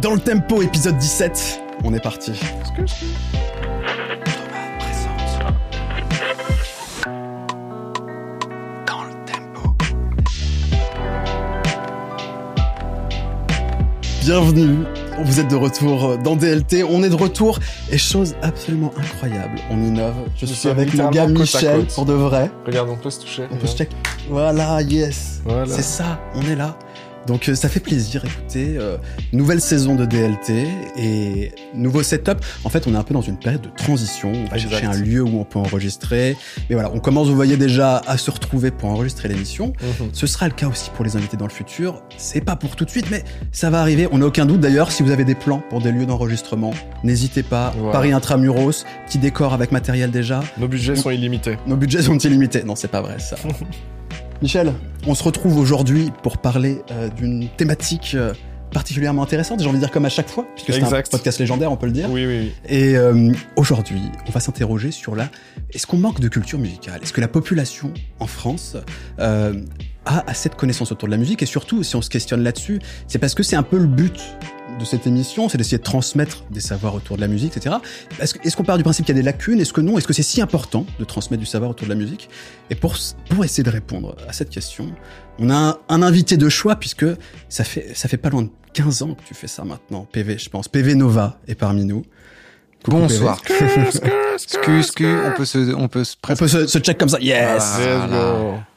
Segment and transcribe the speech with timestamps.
[0.00, 1.60] Dans le tempo, épisode 17.
[1.84, 2.32] On est parti.
[8.86, 9.74] Dans le tempo.
[14.22, 14.84] Bienvenue.
[15.24, 16.84] Vous êtes de retour dans DLT.
[16.84, 17.58] On est de retour
[17.90, 19.58] et chose absolument incroyable.
[19.70, 20.14] On innove.
[20.36, 21.94] Je suis avec mon gars côte Michel côte.
[21.94, 22.50] pour de vrai.
[22.66, 23.44] Regarde, on peut se toucher.
[23.50, 23.90] On peut se check.
[24.30, 25.42] Voilà, yes.
[25.44, 25.66] Voilà.
[25.66, 26.78] C'est ça, on est là.
[27.26, 28.96] Donc euh, ça fait plaisir, écoutez, euh,
[29.32, 30.66] nouvelle saison de DLT
[30.96, 32.38] et nouveau setup.
[32.64, 34.32] En fait, on est un peu dans une période de transition.
[34.32, 34.70] On va Exact.
[34.70, 36.36] chercher un lieu où on peut enregistrer.
[36.68, 39.72] Mais voilà, on commence, vous voyez déjà, à se retrouver pour enregistrer l'émission.
[40.00, 40.08] Mhm.
[40.12, 42.02] Ce sera le cas aussi pour les invités dans le futur.
[42.16, 44.08] C'est pas pour tout de suite, mais ça va arriver.
[44.10, 44.90] On n'a aucun doute d'ailleurs.
[44.90, 46.72] Si vous avez des plans pour des lieux d'enregistrement,
[47.04, 47.72] n'hésitez pas.
[47.92, 50.42] Paris Intramuros, petit décor avec matériel déjà.
[50.58, 51.56] Nos budgets sont illimités.
[51.66, 52.62] Nos budgets sont illimités.
[52.64, 53.36] Non, c'est pas vrai ça.
[54.42, 54.74] Michel,
[55.06, 58.34] on se retrouve aujourd'hui pour parler euh, d'une thématique euh,
[58.72, 61.70] particulièrement intéressante, j'ai envie de dire comme à chaque fois, puisque c'est un podcast légendaire,
[61.70, 62.10] on peut le dire.
[62.10, 62.52] Oui, oui, oui.
[62.68, 65.28] Et euh, aujourd'hui, on va s'interroger sur la...
[65.72, 66.98] Est-ce qu'on manque de culture musicale?
[67.04, 68.76] Est-ce que la population en France
[70.04, 72.80] a assez de connaissances autour de la musique Et surtout, si on se questionne là-dessus,
[73.06, 74.20] c'est parce que c'est un peu le but
[74.78, 77.76] de cette émission, c'est d'essayer de transmettre des savoirs autour de la musique, etc.
[78.20, 79.60] Est-ce qu'on part du principe qu'il y a des lacunes?
[79.60, 79.98] Est-ce que non?
[79.98, 82.28] Est-ce que c'est si important de transmettre du savoir autour de la musique?
[82.70, 82.96] Et pour,
[83.28, 84.92] pour essayer de répondre à cette question,
[85.38, 87.06] on a un, un invité de choix, puisque
[87.48, 90.38] ça fait, ça fait pas loin de 15 ans que tu fais ça maintenant, PV,
[90.38, 90.68] je pense.
[90.68, 92.02] PV Nova est parmi nous.
[92.82, 93.40] Coucou, Bonsoir.
[94.36, 97.20] Scu, on peut se, on peut se On peut se, se check comme ça.
[97.20, 97.74] Yes.
[97.76, 98.06] Voilà.
[98.06, 98.71] Let's go.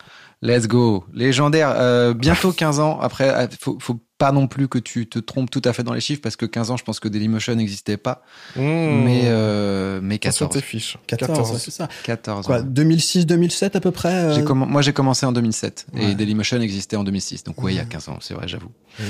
[0.46, 1.04] Let's go.
[1.14, 1.74] Légendaire.
[1.76, 3.00] Euh, bientôt 15 ans.
[3.02, 5.94] Après, euh, faut, faut pas non plus que tu te trompes tout à fait dans
[5.94, 8.22] les chiffres parce que 15 ans, je pense que Dailymotion n'existait pas.
[8.56, 8.62] Mmh.
[8.62, 10.54] Mais, euh, mais Attention 14.
[10.54, 10.98] tes fiches.
[11.08, 11.90] 14, ouais, c'est ça.
[12.04, 12.64] 14 Quoi, ans.
[12.66, 16.12] 2006, 2007 à peu près euh, comm- moi, j'ai commencé en 2007 Ouais.
[16.12, 17.44] et Dailymotion existait en 2006.
[17.44, 17.90] Donc, ouais, il y a Ouais.
[17.90, 18.70] 15 ans, c'est vrai, j'avoue.
[19.00, 19.04] Mmh.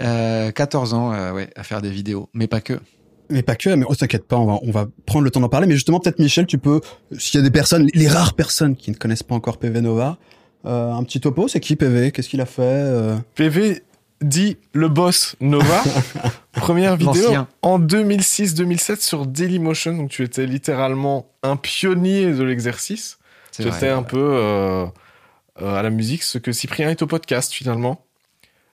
[0.00, 2.28] Euh, 14 ans, euh, ouais, à faire des vidéos.
[2.32, 2.80] Mais pas que.
[3.28, 5.48] Mais pas que, mais oh, t'inquiète pas, on va, on va prendre le temps d'en
[5.48, 5.66] parler.
[5.66, 6.80] Mais justement, peut-être Michel, tu peux,
[7.18, 10.16] s'il y a des personnes, les rares personnes qui ne connaissent pas encore PV Nova,
[10.64, 13.16] euh, un petit topo, c'est qui PV Qu'est-ce qu'il a fait euh?
[13.34, 13.82] PV
[14.22, 15.82] dit le boss Nova.
[16.52, 17.30] Première vidéo
[17.62, 19.96] en 2006-2007 sur Dailymotion.
[19.96, 23.18] Donc tu étais littéralement un pionnier de l'exercice.
[23.52, 23.78] C'est Tu vrai.
[23.78, 24.86] étais un peu euh,
[25.62, 28.02] euh, à la musique ce que Cyprien est au podcast finalement.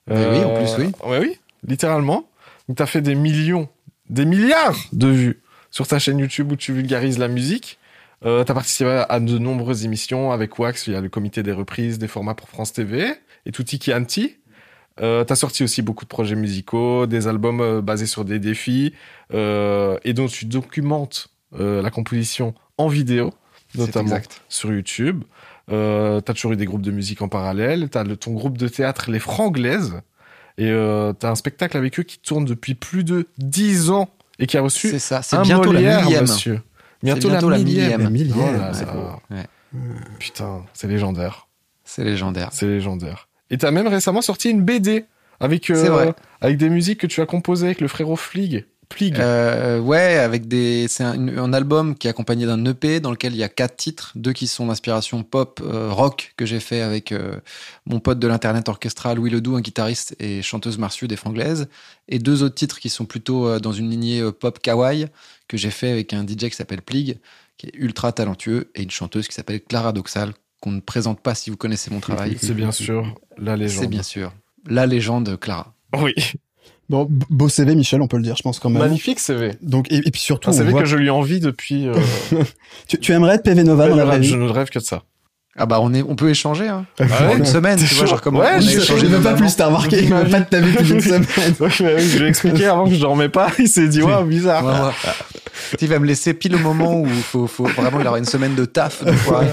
[0.08, 0.92] Mais oui, en plus, oui.
[1.06, 2.28] Ouais, oui, littéralement.
[2.68, 3.70] Donc tu as fait des millions,
[4.10, 7.80] des milliards de vues sur ta chaîne YouTube où tu vulgarises la musique.
[8.26, 11.44] Euh, tu as participé à de nombreuses émissions avec Wax, il y a le comité
[11.44, 13.14] des reprises, des formats pour France TV
[13.46, 14.38] et Tutti Chianti.
[15.02, 18.94] Euh, t'as sorti aussi beaucoup de projets musicaux, des albums euh, basés sur des défis,
[19.34, 21.30] euh, et donc tu documentes
[21.60, 23.34] euh, la composition en vidéo,
[23.76, 24.20] notamment
[24.50, 25.24] sur YouTube.
[25.72, 27.90] Euh, t'as toujours eu des groupes de musique en parallèle.
[27.90, 30.02] T'as le, ton groupe de théâtre Les Franglaises.
[30.58, 34.10] Et euh, t'as un spectacle avec eux qui tourne depuis plus de 10 ans
[34.40, 35.22] et qui a reçu C'est ça.
[35.22, 36.22] C'est un bientôt la Molière, millième.
[36.22, 36.62] monsieur.
[37.04, 38.02] Bientôt, bientôt la la millième.
[38.02, 38.38] La millième.
[38.38, 39.36] Oh là beau.
[39.36, 39.46] Ouais.
[40.20, 41.48] Putain, c'est légendaire.
[41.84, 42.50] C'est légendaire.
[42.54, 43.28] C'est légendaire.
[43.50, 45.06] Et t'as même récemment sorti une BD
[45.40, 46.14] avec, euh, vrai.
[46.42, 48.66] avec des musiques que tu as composées avec le frérot Flig.
[48.90, 49.16] Plig.
[49.20, 53.38] Euh, ouais, avec des, c'est un, album qui est accompagné d'un EP dans lequel il
[53.38, 57.14] y a quatre titres, deux qui sont d'inspiration pop, euh, rock que j'ai fait avec
[57.86, 61.68] mon pote de l'internet orchestral Louis Ledoux, un guitariste et chanteuse Marciu des Franglaises,
[62.08, 65.08] et deux autres titres qui sont plutôt dans une lignée pop kawaii
[65.54, 67.20] que j'ai fait avec un DJ qui s'appelle Plig,
[67.58, 71.36] qui est ultra talentueux, et une chanteuse qui s'appelle Clara Doxal qu'on ne présente pas
[71.36, 72.38] si vous connaissez mon travail.
[72.42, 73.82] c'est bien sûr la légende.
[73.84, 74.34] C'est bien sûr
[74.68, 75.76] la légende Clara.
[76.02, 76.14] Oui.
[76.90, 78.82] Bon, beau CV, Michel, on peut le dire, je pense quand même.
[78.82, 79.52] Magnifique CV.
[79.62, 81.88] Donc, et, et puis surtout, Un on CV voit- que je lui envie depuis.
[81.88, 81.94] euh,
[82.88, 84.84] tu, tu aimerais être PV Nova dans la vraie vie je ne rêve que de
[84.84, 85.04] ça.
[85.58, 86.68] Ah bah on est, on peut échanger.
[86.68, 86.86] Hein.
[87.00, 89.34] Ah ouais une semaine, tu vois, genre comme Ouais, on a je- échangé veux pas
[89.34, 91.26] plus, t'as remarqué, il Ma pas de ta vie depuis une semaine.
[91.60, 93.50] Ouais, ouais, oui, je lui ai expliqué avant que je dormais pas.
[93.60, 94.66] Il s'est dit, waouh, bizarre.
[94.66, 95.12] Ouais, ouais.
[95.80, 98.56] il va me laisser pile au moment où faut, faut vraiment il aura une semaine
[98.56, 99.04] de taf.
[99.06, 99.44] de fois.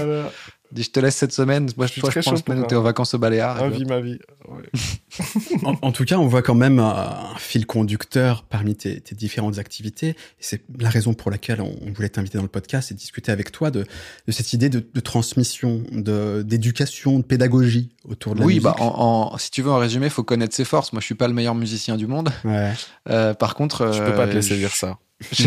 [0.75, 1.69] Il je te laisse cette semaine.
[1.77, 3.69] Moi, je, je très prends la semaine où t'es en vacances au Baléares.
[3.69, 4.19] Vie, ma vie.
[4.47, 4.63] Ouais.
[5.65, 9.57] En, en tout cas, on voit quand même un, fil conducteur parmi tes, tes différentes
[9.59, 10.15] activités.
[10.39, 13.51] C'est la raison pour laquelle on, on voulait t'inviter dans le podcast et discuter avec
[13.51, 13.85] toi de,
[14.27, 18.63] de cette idée de, de transmission, d'éducation, de pédagogie autour de la Oui, musique.
[18.63, 20.93] bah, en, en- si tu veux en résumé, faut connaître ses forces.
[20.93, 22.29] Moi, je suis pas le meilleur musicien du monde.
[22.45, 22.71] Ouais.
[23.09, 24.97] Euh, par contre, Je peux pas te euh, laisser je- dire ça.
[25.31, 25.43] je-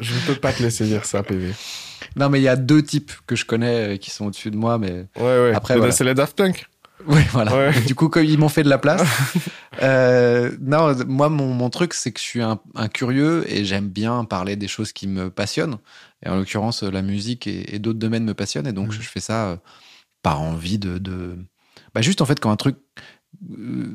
[0.00, 1.52] Je ne peux pas te laisser dire ça, PV.
[2.16, 4.56] Non, mais il y a deux types que je connais euh, qui sont au-dessus de
[4.56, 5.52] moi, mais Ouais, ouais.
[5.54, 5.92] Après, C'est- voilà.
[5.92, 6.66] C'est les Daft Punk.
[7.06, 7.56] Oui, voilà.
[7.56, 7.80] Ouais.
[7.82, 9.00] Du coup, comme ils m'ont fait de la place.
[9.82, 13.88] euh, non, moi, mon, mon truc, c'est que je suis un, un curieux et j'aime
[13.88, 15.76] bien parler des choses qui me passionnent.
[16.24, 18.66] Et en l'occurrence, la musique et, et d'autres domaines me passionnent.
[18.66, 19.56] Et donc, je fais ça euh,
[20.24, 21.36] par envie de, de...
[21.94, 22.76] Bah, juste, en fait, quand un truc
[23.48, 23.86] euh,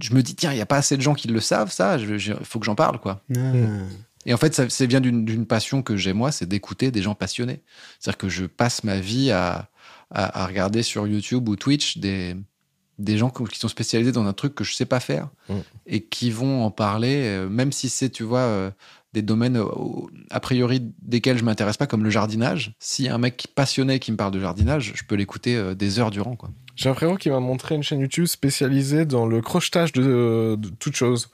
[0.00, 1.98] je me dis tiens, il y a pas assez de gens qui le savent ça.
[1.98, 3.22] Il faut que j'en parle quoi.
[3.36, 3.52] Ah.
[4.26, 7.14] Et en fait, ça, c'est bien d'une passion que j'ai moi, c'est d'écouter des gens
[7.14, 7.62] passionnés.
[7.98, 9.70] C'est-à-dire que je passe ma vie à,
[10.10, 12.36] à, à regarder sur YouTube ou Twitch des,
[12.98, 15.54] des gens qui sont spécialisés dans un truc que je sais pas faire Mm.
[15.86, 18.70] et qui vont en parler, euh, même si c'est, tu vois, euh,
[19.12, 19.66] des domaines euh,
[20.30, 22.74] a priori desquels je m'intéresse pas, comme le jardinage.
[23.08, 26.34] A un mec passionné qui me parle de jardinage, je peux l'écouter des heures durant.
[26.34, 26.50] Quoi.
[26.74, 30.68] J'ai un frérot qui m'a montré une chaîne YouTube spécialisée dans le crochetage de, de
[30.80, 31.30] toutes choses.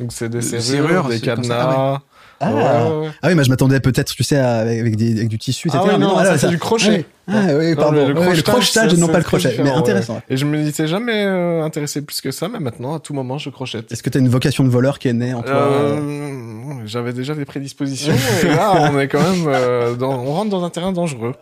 [0.00, 1.24] Donc c'est des De serrures, des ça.
[1.24, 2.02] cadenas.
[2.44, 2.52] Ah.
[2.52, 3.10] Ouais, ouais, ouais.
[3.22, 5.68] Ah oui, moi je m'attendais peut-être, tu sais, à- avec, avec des- avec du tissu,
[5.68, 5.80] etc.
[5.82, 7.04] Ah ouais, Mais non, ah, ça, là, c'est du crochet.
[7.28, 7.92] Ah, oui, Non, pardon.
[7.92, 9.56] mais Le, le crochetage et non pas le crochet.
[9.62, 10.14] Mais intéressant.
[10.16, 10.20] ouais.
[10.28, 13.38] Et je me étais jamais euh, intéressé plus que ça, mais maintenant, à tout moment,
[13.38, 13.90] je crochette.
[13.92, 17.12] Est-ce que tu as une vocation de voleur qui est née en toi Euh, J'avais
[17.12, 18.12] déjà des prédispositions,
[18.42, 21.34] et là, on est quand même, euh, dans, on rentre dans un terrain dangereux,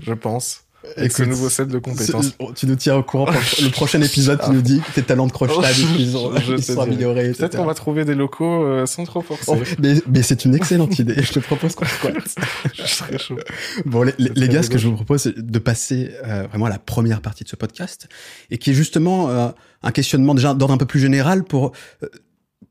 [0.00, 0.62] je pense.
[0.96, 2.34] Avec ce nouveau set de compétences.
[2.56, 4.40] Tu nous tiens au courant pour le prochain épisode.
[4.44, 7.32] Tu nous dis que tes talents de crochetage ils ont, ils sont améliorés.
[7.32, 9.44] Peut-être qu'on va trouver des locaux euh, sans trop forcer.
[9.48, 11.22] Oh, mais mais c'est une excellente idée.
[11.22, 12.36] Je te propose qu'on squatte.
[12.74, 13.38] je serais chaud.
[13.84, 16.70] Bon, les, les- gars, ce que je vous propose, c'est de passer euh, vraiment à
[16.70, 18.08] la première partie de ce podcast,
[18.50, 19.48] et qui est justement euh,
[19.82, 22.08] un questionnement déjà d'ordre un peu plus général pour euh,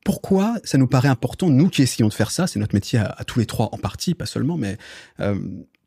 [0.04, 3.14] pourquoi ça nous paraît important, nous qui essayons de faire ça, c'est notre métier à,
[3.18, 4.78] à tous les trois en partie, pas seulement, mais
[5.20, 5.36] euh,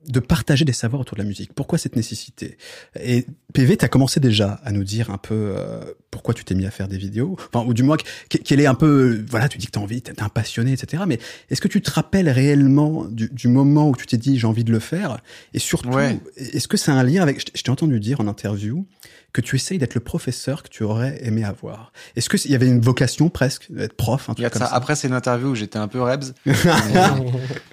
[0.08, 1.52] de partager des savoirs autour de la musique.
[1.52, 2.56] Pourquoi cette nécessité?
[2.98, 6.54] Et PV, tu as commencé déjà à nous dire un peu euh, pourquoi tu t'es
[6.54, 9.48] mis à faire des vidéos, enfin, ou du moins que- quel est un peu, voilà,
[9.48, 11.02] tu dis que t'as envie, t'es t'es un passionné, etc.
[11.06, 11.18] Mais
[11.50, 14.64] est-ce que tu te rappelles réellement du, du moment où tu t'es dit j'ai envie
[14.64, 15.18] de le faire?
[15.52, 16.18] Et surtout, Ouais.
[16.36, 18.86] est-ce que c'est un lien avec, je t'ai entendu dire en interview
[19.32, 21.92] que tu essayes d'être le professeur que tu aurais aimé avoir.
[22.16, 24.54] Est-ce que il y avait une vocation presque d'être prof, un Il y a truc
[24.54, 24.70] de comme ça.
[24.70, 26.32] ça, Après, c'est une interview où j'étais un peu rebs.
[26.46, 26.50] mais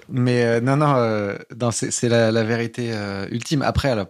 [0.08, 1.36] mais, euh, non, non, euh,
[1.70, 3.62] c'est la, la vérité euh, ultime.
[3.62, 4.06] Après, alors,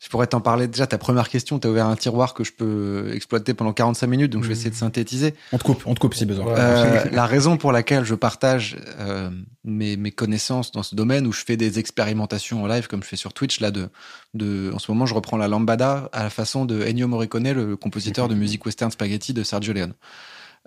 [0.00, 0.66] je pourrais t'en parler.
[0.66, 4.06] Déjà, ta première question, tu as ouvert un tiroir que je peux exploiter pendant 45
[4.06, 5.34] minutes, donc je vais essayer de synthétiser.
[5.52, 6.48] On te coupe, on te coupe si besoin.
[6.56, 9.30] Euh, la raison pour laquelle je partage euh,
[9.64, 13.08] mes, mes connaissances dans ce domaine où je fais des expérimentations en live comme je
[13.08, 13.88] fais sur Twitch là de,
[14.34, 17.76] de en ce moment je reprends la lambada à la façon de Ennio Morricone le
[17.76, 19.94] compositeur de musique western spaghetti de Sergio Leone.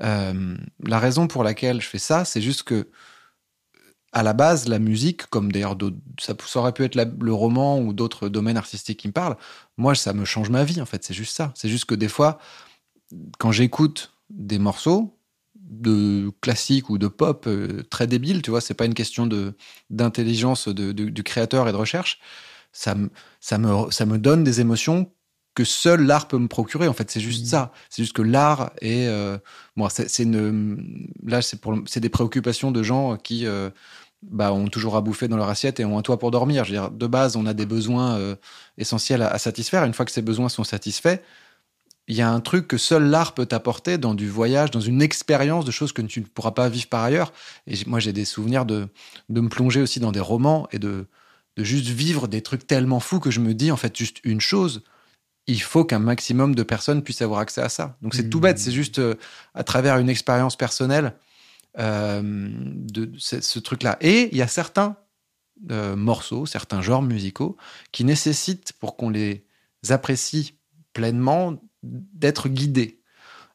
[0.01, 2.87] Euh, la raison pour laquelle je fais ça c'est juste que
[4.13, 5.77] à la base la musique comme d'ailleurs
[6.19, 9.37] ça, ça aurait pu être la- le roman ou d'autres domaines artistiques qui me parlent
[9.77, 12.07] moi ça me change ma vie en fait c'est juste ça c'est juste que des
[12.09, 12.37] fois
[13.39, 15.17] quand j'écoute des morceaux
[15.55, 19.53] de classique ou de pop euh, très débile, tu vois, c'est pas une question de
[19.89, 22.19] d'intelligence du créateur et de recherche.
[22.71, 23.09] Ça me
[23.39, 25.11] ça me ça me donne des émotions
[25.55, 26.87] que seul l'art peut me procurer.
[26.87, 27.49] En fait, c'est juste Mhm.
[27.49, 27.71] ça.
[27.89, 29.37] C'est juste que l'art est euh,
[29.77, 33.69] bon, c'est une là c'est des préoccupations de gens qui euh,
[34.31, 36.63] bah, ont toujours à bouffer dans leur assiette et ont un toit pour dormir.
[36.65, 38.35] Je veux dire, de base, on a des besoins euh,
[38.77, 39.83] essentiels à, à satisfaire.
[39.85, 41.19] Une fois que ces besoins sont satisfaits,
[42.07, 45.01] il y a un truc que seul l'art peut t'apporter dans du voyage, dans une
[45.01, 47.31] expérience de choses que tu ne pourras pas vivre par ailleurs.
[47.67, 48.87] Et moi, j'ai des souvenirs de,
[49.29, 51.07] de me plonger aussi dans des romans et de,
[51.55, 54.41] de juste vivre des trucs tellement fous que je me dis, en fait, juste une
[54.41, 54.83] chose,
[55.47, 57.97] il faut qu'un maximum de personnes puissent avoir accès à ça.
[58.01, 58.43] Donc c'est tout Mhm.
[58.43, 59.15] bête, c'est juste euh,
[59.53, 61.13] à travers une expérience personnelle
[61.79, 63.97] euh, de ce, ce truc-là.
[64.01, 64.97] Et il y a certains
[65.71, 67.57] euh, morceaux, certains genres musicaux
[67.91, 69.45] qui nécessitent, pour qu'on les
[69.89, 70.57] apprécie
[70.93, 72.99] pleinement, d'être guidés.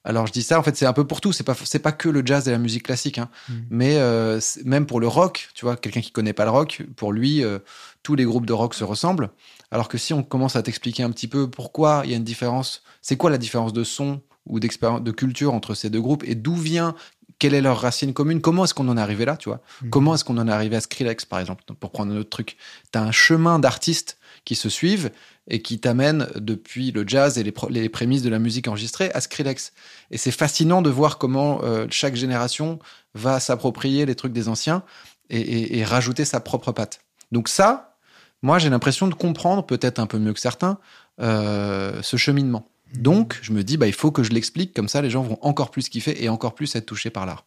[0.04, 1.32] Alors je dis ça, en fait, c'est un peu pour tout.
[1.32, 3.28] C'est pas c'est pas que le jazz et la musique classique, hein.
[3.48, 3.66] Mhm.
[3.70, 7.12] mais euh, même pour le rock, tu vois, quelqu'un qui connaît pas le rock, pour
[7.12, 7.58] lui, euh,
[8.02, 9.30] tous les groupes de rock se ressemblent.
[9.70, 12.24] Alors que si on commence à t'expliquer un petit peu pourquoi il y a une
[12.24, 16.24] différence, c'est quoi la différence de son ou d'expérience, de culture entre ces deux groupes
[16.26, 16.94] et d'où vient,
[17.38, 19.60] quelle est leur racine commune, comment est-ce qu'on en est arrivé là, tu vois?
[19.82, 19.90] Mhm.
[19.90, 22.56] Comment est-ce qu'on en est arrivé à Skrillex, par exemple, pour prendre un autre truc
[22.90, 25.10] T'as un chemin d'artistes qui se suivent
[25.48, 29.72] et qui t'amènent depuis le jazz et les, prémices de la musique enregistrée à Skrillex.
[30.10, 32.78] Et c'est fascinant de voir comment euh, chaque génération
[33.14, 34.82] va s'approprier les trucs des anciens
[35.30, 37.00] et, et- et rajouter sa propre patte.
[37.32, 37.96] Donc ça,
[38.42, 40.78] moi j'ai l'impression de comprendre, peut-être un peu mieux que certains,
[41.20, 42.68] euh, ce cheminement.
[42.94, 45.38] Donc je me dis, bah, il faut que je l'explique, comme ça les gens vont
[45.42, 47.46] encore plus kiffer et encore plus être touchés par l'art.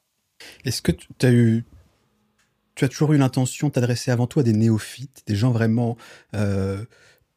[0.65, 1.65] Est-ce que tu as eu,
[2.75, 5.97] tu as toujours eu l'intention de t'adresser avant tout à des néophytes, des gens vraiment
[6.35, 6.83] euh,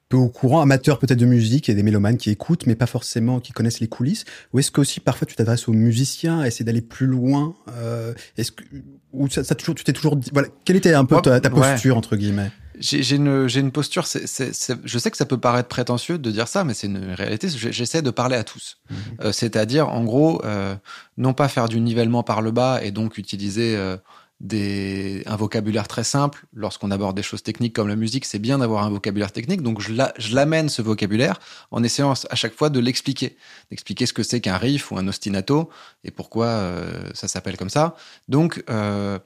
[0.09, 3.41] peu au courant, amateurs peut-être de musique et des mélomanes qui écoutent, mais pas forcément
[3.41, 4.25] qui connaissent les coulisses?
[4.53, 8.53] Ou est-ce que aussi parfois tu t'adresses aux musiciens, essayer d'aller plus loin euh, Est-ce
[8.53, 8.65] que
[9.13, 11.51] ou ça, ça toujours, tu t'es toujours dit, voilà, quelle était un peu ta, ouais.
[11.51, 12.51] posture entre guillemets?
[12.79, 16.31] J'ai une, une posture, c'est c'est- c'est- je sais que ça peut paraître prétentieux de
[16.31, 17.49] dire ça, mais c'est une réalité.
[17.49, 18.79] J'essaie de parler à tous.
[18.91, 18.97] Mhm.
[19.23, 20.75] Euh, C'est-à-dire, en gros, euh,
[21.17, 23.97] non pas faire du nivellement par le bas et donc utiliser euh,
[24.41, 26.45] des, un vocabulaire très simple.
[26.55, 29.63] Lorsqu'on aborde des choses techniques comme la musique, c'est bien d'avoir un vocabulaire technique.
[29.63, 31.39] Donc je, la, je l'amène ce vocabulaire
[31.71, 33.37] en essayant à chaque fois de l'expliquer,
[33.71, 35.71] d'expliquer ce que c'est qu'un riff ou un ostinato
[36.03, 37.95] et pourquoi euh, ça s'appelle comme ça.
[38.29, 39.19] Donc euh,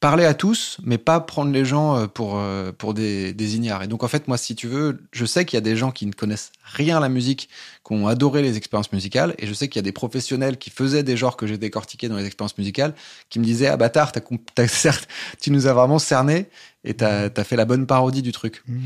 [0.00, 3.82] parler à tous, mais pas prendre les gens euh, pour, euh, pour des, des ignares.
[3.82, 5.92] Et donc, en fait, moi, si tu veux, je sais qu'il y a des gens
[5.92, 7.48] qui ne connaissent rien à la musique,
[7.86, 10.70] qui ont adoré les expériences musicales, et je sais qu'il y a des professionnels qui
[10.70, 12.94] faisaient des genres que j'ai décortiqués dans les expériences musicales,
[13.30, 14.20] qui me disaient, ah bâtard, t'as,
[14.54, 15.08] t'as, certes,
[15.40, 16.48] tu nous as vraiment cerné,
[16.84, 18.62] et t'as, as fait la bonne parodie du truc.
[18.66, 18.80] Mmh.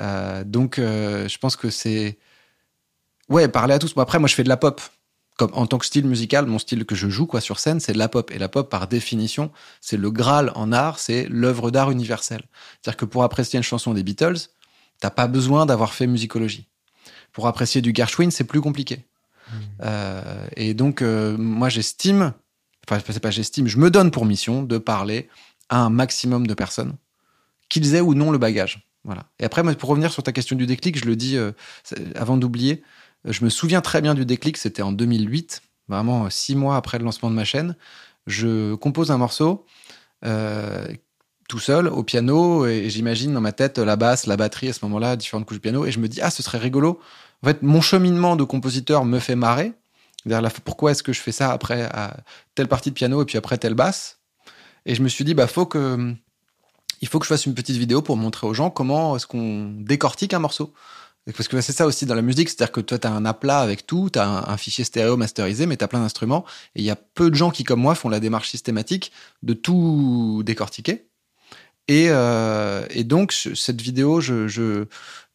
[0.00, 2.18] Euh, donc, euh, je pense que c'est...
[3.28, 3.94] Ouais, parler à tous.
[3.94, 4.80] Bon, après, moi, je fais de la pop
[5.42, 7.94] comme en tant que style musical, mon style que je joue quoi sur scène, c'est
[7.94, 8.30] la pop.
[8.30, 12.42] Et la pop, par définition, c'est le Graal en art, c'est l'œuvre d'art universelle.
[12.80, 14.36] C'est-à-dire que pour apprécier une chanson des Beatles,
[15.00, 16.68] t'as pas besoin d'avoir fait musicologie.
[17.32, 19.04] Pour apprécier du Gershwin, c'est plus compliqué.
[19.48, 19.54] Mmh.
[19.82, 22.34] Euh, et donc, euh, moi, j'estime,
[22.88, 25.28] enfin, c'est pas j'estime, je me donne pour mission de parler
[25.70, 26.94] à un maximum de personnes,
[27.68, 28.86] qu'ils aient ou non le bagage.
[29.02, 29.24] Voilà.
[29.40, 31.50] Et après, pour revenir sur ta question du déclic, je le dis euh,
[32.14, 32.84] avant d'oublier,
[33.24, 37.04] je me souviens très bien du déclic, c'était en 2008, vraiment six mois après le
[37.04, 37.76] lancement de ma chaîne.
[38.26, 39.66] Je compose un morceau
[40.24, 40.86] euh,
[41.48, 44.80] tout seul au piano et j'imagine dans ma tête la basse, la batterie à ce
[44.84, 47.00] moment-là, différentes couches de piano et je me dis ah ce serait rigolo.
[47.42, 49.72] En fait, mon cheminement de compositeur me fait marrer.
[50.64, 52.16] Pourquoi est-ce que je fais ça après à
[52.54, 54.20] telle partie de piano et puis après telle basse?
[54.86, 56.14] Et je me suis dit bah faut que
[57.00, 59.74] il faut que je fasse une petite vidéo pour montrer aux gens comment est-ce qu'on
[59.78, 60.72] décortique un morceau.
[61.26, 63.60] Parce que c'est ça aussi dans la musique, c'est-à-dire que toi, tu as un aplat
[63.60, 66.44] avec tout, tu as un, fichier stéréo masterisé, mais tu as plein d'instruments.
[66.74, 69.12] Et il y a peu de gens qui, comme moi, font la démarche systématique
[69.42, 71.06] de tout décortiquer.
[71.88, 74.86] Et, euh, et donc, cette vidéo, je, je,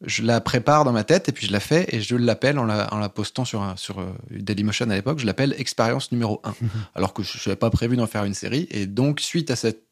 [0.04, 2.64] je, la prépare dans ma tête et puis je la fais et je l'appelle en
[2.64, 6.40] la, en la postant sur, un, sur euh, Dailymotion à l'époque, je l'appelle expérience numéro
[6.44, 6.54] 1.
[6.94, 8.66] alors que je n'avais pas prévu d'en faire une série.
[8.70, 9.84] Et donc, suite à cette,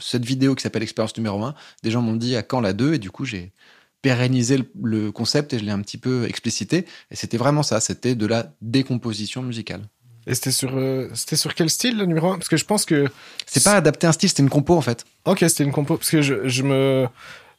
[0.00, 2.94] cette vidéo qui s'appelle expérience numéro 1, des gens m'ont dit à quand la 2
[2.94, 3.52] et du coup, j'ai
[4.02, 6.86] pérenniser le, concept et je l'ai un petit peu explicité.
[7.10, 9.82] Et c'était vraiment ça, c'était de la décomposition musicale.
[10.26, 12.84] Et c'était sur, euh, c'était sur quel style le numéro 1 Parce que je pense
[12.84, 13.06] que.
[13.46, 15.04] C'est pas adapté un style, c'était une compo en fait.
[15.24, 15.96] Ok, c'était une compo.
[15.96, 17.08] Parce que je, je me.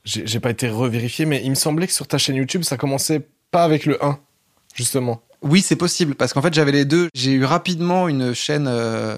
[0.04, 3.28] J'ai pas été revérifié, mais il me semblait que sur ta chaîne YouTube, ça commençait
[3.52, 4.18] pas avec le 1,
[4.74, 5.22] justement.
[5.44, 7.10] Oui, c'est possible, parce qu'en fait, j'avais les deux.
[7.14, 8.66] J'ai eu rapidement une chaîne.
[8.68, 9.18] Euh,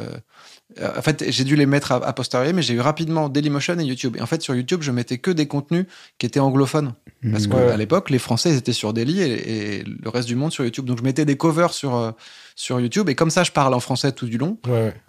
[0.81, 4.15] en fait, j'ai dû les mettre à, posteriori, mais j'ai eu rapidement Dailymotion et YouTube.
[4.17, 5.85] Et en fait, sur YouTube, je mettais que des contenus
[6.17, 6.93] qui étaient anglophones.
[7.31, 10.63] Parce qu'à l'époque, les Français, ils étaient sur Daily et, le reste du monde sur
[10.65, 10.85] YouTube.
[10.85, 12.11] Donc, je mettais des covers sur, euh,
[12.55, 13.09] sur YouTube.
[13.09, 14.57] Et comme ça, je parle en français tout du long.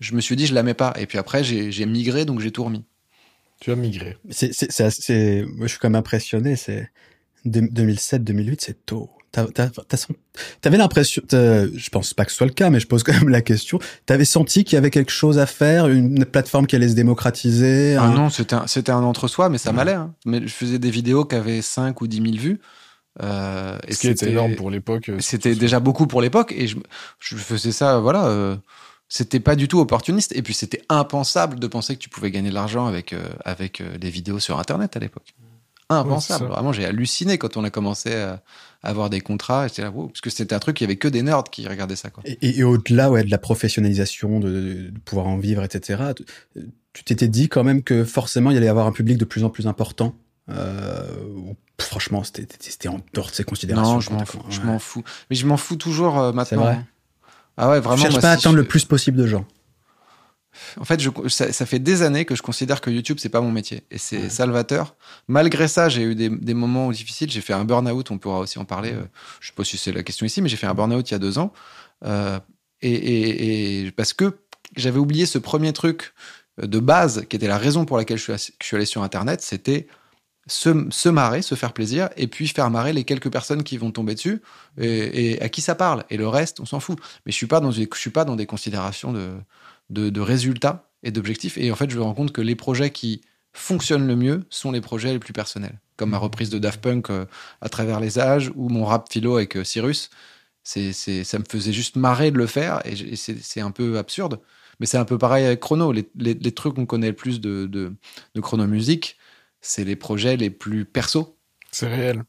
[0.01, 0.95] Je me suis dit, je la mets pas.
[0.99, 2.85] Et puis après, j'ai migré, donc j'ai tout remis.
[3.61, 4.17] Tu as migré.
[4.31, 5.45] C'est assez.
[5.49, 6.57] Moi, je suis quand même impressionné.
[6.57, 6.91] C'est
[7.47, 9.11] 2007-2008, c'est tôt.
[10.61, 13.29] T'avais l'impression, je pense pas que ce soit le cas, mais je pose quand même
[13.29, 13.79] la question.
[14.07, 17.97] T'avais senti qu'il y avait quelque chose à faire, une plateforme qui allait se démocratiser
[17.97, 19.93] Ah non, c'était un, c'était un entre-soi, mais ça m'allait.
[19.93, 20.15] Hein.
[20.27, 22.61] Mais je faisais des vidéos qui avaient 5 ou 10 000 vues.
[23.23, 25.09] Euh, Ce qui était énorme pour l'époque.
[25.09, 26.77] Euh, c'était déjà beaucoup pour l'époque, et je,
[27.21, 28.27] je faisais ça, voilà.
[28.27, 28.57] Euh,
[29.09, 32.51] c'était pas du tout opportuniste, et puis c'était impensable de penser que tu pouvais gagner
[32.51, 35.35] de l'argent avec euh, avec euh, des vidéos sur Internet à l'époque
[35.91, 36.47] impensable.
[36.47, 38.43] Vraiment, j'ai halluciné quand on a commencé à
[38.85, 39.67] avoir des contrats.
[39.79, 42.11] Là, parce que c'était un truc, il y avait que des nerds qui regardaient ça.
[42.11, 42.23] Quoi.
[42.27, 46.03] Et, au-delà ouais, de la professionnalisation, de, pouvoir en vivre, etc.,
[46.93, 49.25] tu t'étais dit quand même que forcément, il y allait y avoir un public de
[49.25, 50.15] plus en plus important.
[50.51, 51.09] Euh,
[51.81, 53.95] franchement, c'était en dehors de ces considérations.
[53.95, 55.03] Non, je m'en fous, je m'en fous.
[55.31, 56.63] Mais je m'en fous toujours euh, maintenant.
[56.63, 56.81] Vrai.
[57.57, 57.97] Ah ouais, vraiment.
[57.97, 59.47] Je cherche pas à atteindre le plus possible de gens.
[60.81, 63.41] En fait, je, ça, ça, fait des années que je considère que YouTube c'est pas
[63.41, 64.97] mon métier et c'est salvateur.
[65.29, 67.31] Malgré ça, j'ai eu des, des, moments difficiles.
[67.31, 68.11] J'ai fait un burn-out.
[68.11, 68.93] On pourra aussi en parler.
[68.93, 69.05] Euh,
[69.41, 71.17] je sais pas si c'est la question ici, mais j'ai fait un burn-out il y
[71.17, 71.53] a deux ans
[72.05, 72.39] euh,
[72.83, 74.39] et, et, et, parce que
[74.77, 76.13] j'avais oublié ce premier truc
[76.61, 79.41] de base qui était la raison pour laquelle je suis, je suis allé sur Internet.
[79.41, 79.87] C'était
[80.47, 83.91] se, se, marrer, se faire plaisir, et puis faire marrer les quelques personnes qui vont
[83.91, 84.43] tomber dessus
[84.79, 86.05] et, et à qui ça parle.
[86.11, 86.99] Et le reste, on s'en fout.
[87.25, 89.33] Mais je suis pas dans, je suis pas dans des considérations de
[89.91, 91.59] de, résultats et d'objectifs.
[91.59, 93.21] Et en fait, je me rends compte que les projets qui
[93.53, 95.81] fonctionnent le mieux sont les projets les plus personnels.
[95.97, 97.27] Comme ma reprise de Daft Punk euh,
[97.61, 100.11] à travers les âges ou mon rap philo avec euh, Cyrus.
[100.65, 104.41] C'est, ça me faisait juste marrer de le faire et, c'est, un peu absurde.
[104.81, 105.93] Mais c'est un peu pareil avec Chrono.
[105.93, 107.93] Les, les, trucs qu'on connaît le plus de, de,
[108.35, 109.19] de Chrono Music,
[109.61, 111.37] c'est les projets les plus perso.
[111.71, 112.25] C'est réel.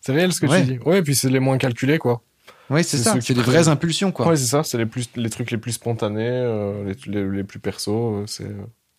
[0.00, 0.78] C'est réel ce que tu dis.
[0.78, 2.22] Ouais, et puis c'est les moins calculés, quoi.
[2.70, 3.16] Oui, c'est ça.
[3.20, 4.28] C'est des vraies impulsions, quoi.
[4.28, 4.62] Oui, c'est ça.
[4.62, 8.14] C'est les plus, les trucs les plus spontanés, euh, les, les, plus perso.
[8.14, 8.50] Euh, c'est,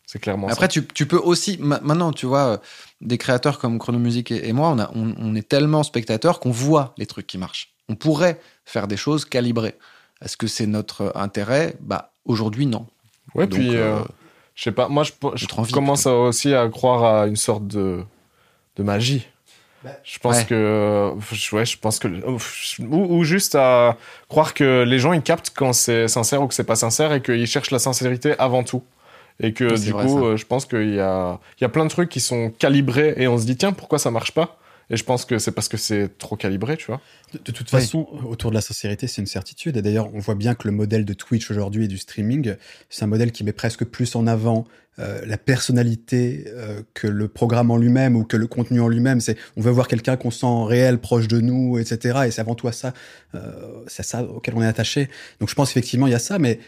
[0.06, 2.58] c'est clairement Après, Tu, tu peux aussi, maintenant, tu vois, euh,
[3.00, 6.52] des créateurs comme Chronomusic et, et moi, on, a, on, on, est tellement spectateurs qu'on
[6.52, 7.74] voit les trucs qui marchent.
[7.88, 9.76] On pourrait faire des choses calibrées.
[10.22, 11.76] Est-ce que c'est notre intérêt?
[11.80, 12.88] Bah, aujourd'hui, non.
[13.36, 14.00] Ouais, puis, euh,
[14.54, 14.90] je sais pas.
[14.90, 18.04] Moi, je, je trop envie, commence à- aussi à croire à une sorte de,
[18.76, 19.28] de magie.
[19.84, 20.46] Bah, Je pense ouais.
[20.46, 21.12] que,
[21.54, 23.98] ouais, je pense que, ou, ou juste à
[24.30, 27.22] croire que les gens ils captent quand c'est sincère ou que c'est pas sincère et
[27.22, 28.84] qu'ils cherchent la sincérité avant tout.
[29.40, 30.26] Et que du vrai, coup, ça.
[30.26, 33.16] euh, je pense qu'il y a, il y a plein de trucs qui sont calibrés
[33.18, 34.58] et on se dit tiens pourquoi ça marche pas?
[34.92, 37.00] Et je pense que c'est parce que c'est trop calibré, tu vois.
[37.34, 37.80] De, de toute Oui.
[37.80, 39.78] façon, autour de la sincérité, c'est une certitude.
[39.78, 42.56] Et d'ailleurs, on voit bien que le modèle de Twitch aujourd'hui et du streaming,
[42.90, 44.66] c'est un modèle qui met presque plus en avant
[45.00, 49.22] euh, la personnalité euh, que le programme en lui-même ou que le contenu en lui-même.
[49.22, 52.24] C'est, on veut voir quelqu'un qu'on sent réel, proche de nous, etc.
[52.28, 52.94] Et c'est avant tout à ça,
[53.34, 53.40] euh,
[53.88, 55.08] c'est à ça auquel on est attaché.
[55.40, 56.60] Donc, je pense effectivement il y a ça, mais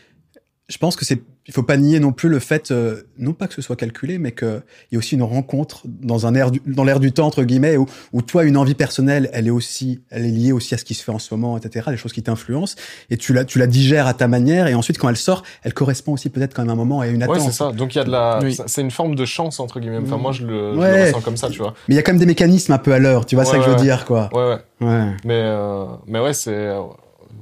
[0.74, 3.48] je pense que c'est, il faut pas nier non plus le fait, euh, non pas
[3.48, 4.62] que ce soit calculé, mais qu'il
[4.92, 7.78] y a aussi une rencontre dans un air du, dans l'air du temps entre guillemets,
[7.78, 10.84] où, où toi une envie personnelle, elle est aussi, elle est liée aussi à ce
[10.84, 11.86] qui se fait en ce moment, etc.
[11.92, 12.76] Les choses qui t'influencent,
[13.12, 15.76] et tu la, tu la digères à ta manière, et ensuite quand elle sort, elle
[15.76, 17.42] correspond aussi peut-être quand même à un moment et à une Ouais, attente.
[17.52, 17.72] c'est ça.
[17.72, 18.58] Donc il y a de la, Oui.
[18.66, 20.00] c'est une forme de chance entre guillemets.
[20.02, 20.98] Enfin moi je le, je Ouais.
[20.98, 21.76] le ressens comme ça, tu vois.
[21.88, 23.52] Mais il y a quand même des mécanismes un peu à l'heure, tu vois Ouais,
[23.52, 23.82] ça que je veux ouais.
[23.82, 24.30] dire, quoi.
[24.34, 24.48] Ouais,
[24.82, 24.88] ouais.
[24.88, 25.12] Ouais.
[25.24, 26.82] Mais, euh, mais ouais, c'est, euh,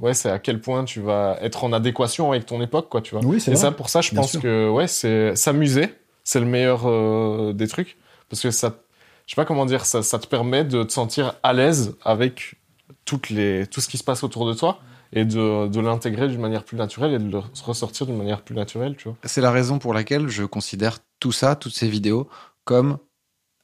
[0.02, 3.14] ouais, c'est à quel point tu vas être en adéquation avec ton époque, quoi, tu
[3.14, 3.24] vois.
[3.24, 3.60] Oui, c'est Et vrai.
[3.62, 4.42] ça, pour ça, je Bien pense sûr.
[4.42, 5.88] que, ouais, c'est s'amuser,
[6.24, 7.96] c'est le meilleur euh, des trucs.
[8.28, 8.74] Parce que ça,
[9.26, 12.56] je sais pas comment dire, ça, ça te permet de te sentir à l'aise avec
[13.04, 14.78] toutes les, tout ce qui se passe autour de toi
[15.12, 18.54] et de, de l'intégrer d'une manière plus naturelle et de le ressortir d'une manière plus
[18.54, 19.16] naturelle, tu vois.
[19.24, 22.28] C'est la raison pour laquelle je considère tout ça, toutes ces vidéos,
[22.64, 22.98] comme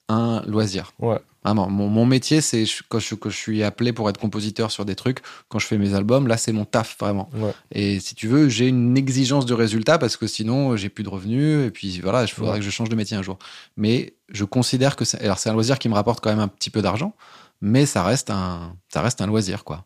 [0.09, 0.93] un loisir.
[0.99, 1.19] Ouais.
[1.45, 4.85] Vraiment, mon, mon métier, c'est quand je, quand je suis appelé pour être compositeur sur
[4.85, 7.31] des trucs, quand je fais mes albums, là, c'est mon taf, vraiment.
[7.35, 7.53] Ouais.
[7.73, 11.09] Et si tu veux, j'ai une exigence de résultat parce que sinon, j'ai plus de
[11.09, 12.59] revenus et puis voilà, il faudrait Ouais.
[12.59, 13.39] que je change de métier un jour.
[13.77, 16.49] Mais je considère que c'est, alors c'est un loisir qui me rapporte quand même un
[16.49, 17.15] petit peu d'argent,
[17.63, 19.85] mais ça reste un, ça reste un loisir, quoi.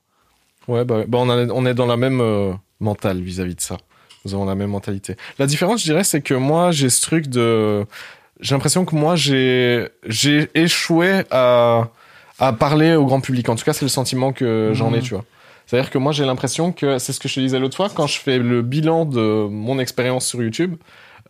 [0.69, 3.77] Ouais, bah, bah on, a- on est dans la même euh, mentale vis-à-vis de ça.
[4.25, 5.17] Nous avons la même mentalité.
[5.39, 7.85] La différence, je dirais, c'est que moi, j'ai ce truc de.
[8.41, 11.89] J'ai l'impression que moi, j'ai j'ai échoué à
[12.39, 13.49] à parler au grand public.
[13.49, 15.03] En tout cas, c'est le sentiment que j'en ai, Mhm.
[15.03, 15.25] tu vois.
[15.67, 18.07] C'est-à-dire que moi, j'ai l'impression que c'est ce que je te disais l'autre fois quand
[18.09, 20.75] je fais le bilan de mon expérience sur YouTube.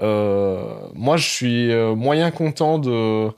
[0.01, 3.29] Euh, moi, je suis euh, moyen content de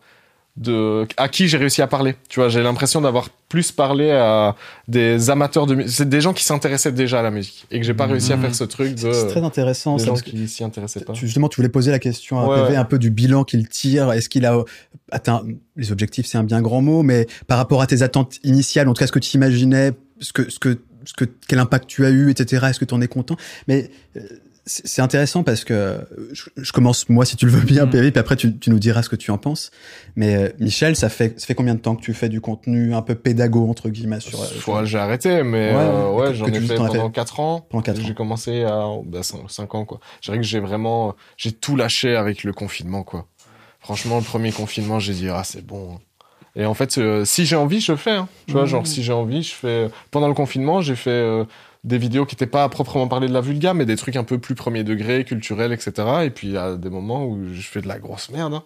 [0.56, 2.14] de à qui j'ai réussi à parler.
[2.28, 4.54] Tu vois, j'ai l'impression d'avoir plus parlé à
[4.86, 5.92] des amateurs de musique.
[5.92, 8.38] C'est des gens qui s'intéressaient déjà à la musique et que j'ai pas réussi à
[8.38, 9.96] faire ce truc C'est c'est très de intéressant.
[9.96, 11.12] des gens qui s'y intéressaient pas.
[11.14, 12.76] justement, tu voulais poser la question à Ouais, PV ouais.
[12.76, 14.12] un peu du bilan qu'il tire.
[14.12, 14.62] Est-ce qu'il a
[15.10, 15.42] atteint
[15.76, 18.94] les objectifs C'est un bien grand mot, mais par rapport à tes attentes initiales, en
[18.94, 22.04] tout cas ce que tu imaginais, ce que, ce que, ce que, quel impact tu
[22.06, 22.66] as eu, etc.
[22.70, 23.36] Est-ce que tu en es content?
[23.66, 24.20] Mais euh,
[24.66, 25.98] c'est intéressant parce que
[26.32, 27.90] je, je commence moi si tu le veux bien, Mm.
[27.90, 29.70] PV, puis après tu, tu nous diras ce que tu en penses.
[30.16, 32.94] Mais euh, Michel, ça fait ça fait combien de temps que tu fais du contenu
[32.94, 36.52] un peu pédago entre guillemets sur, euh, j'ai arrêté, mais Ouais, euh, ouais, j'en ai
[36.60, 37.66] fait fait pendant 4 ans.
[37.68, 40.00] pendant quatre ans J'ai commencé à bah, 5 ans, quoi.
[40.22, 43.26] Je dirais que j'ai vraiment, j'ai tout lâché avec le confinement, quoi.
[43.80, 45.98] Franchement, le premier confinement, j'ai dit, ah, c'est bon.
[46.56, 48.12] Et en fait, euh, si j'ai envie, je le fais.
[48.12, 48.28] Hein.
[48.46, 49.90] Tu vois, genre, si j'ai envie, je fais.
[50.10, 51.44] Pendant le confinement, j'ai fait
[51.84, 54.24] des vidéos qui n'étaient pas à proprement parler de la vulga, mais des trucs un
[54.24, 55.92] peu plus premier degré, culturels, etc.
[56.24, 58.54] Et puis, il y a des moments où je fais de la grosse merde.
[58.54, 58.62] hein.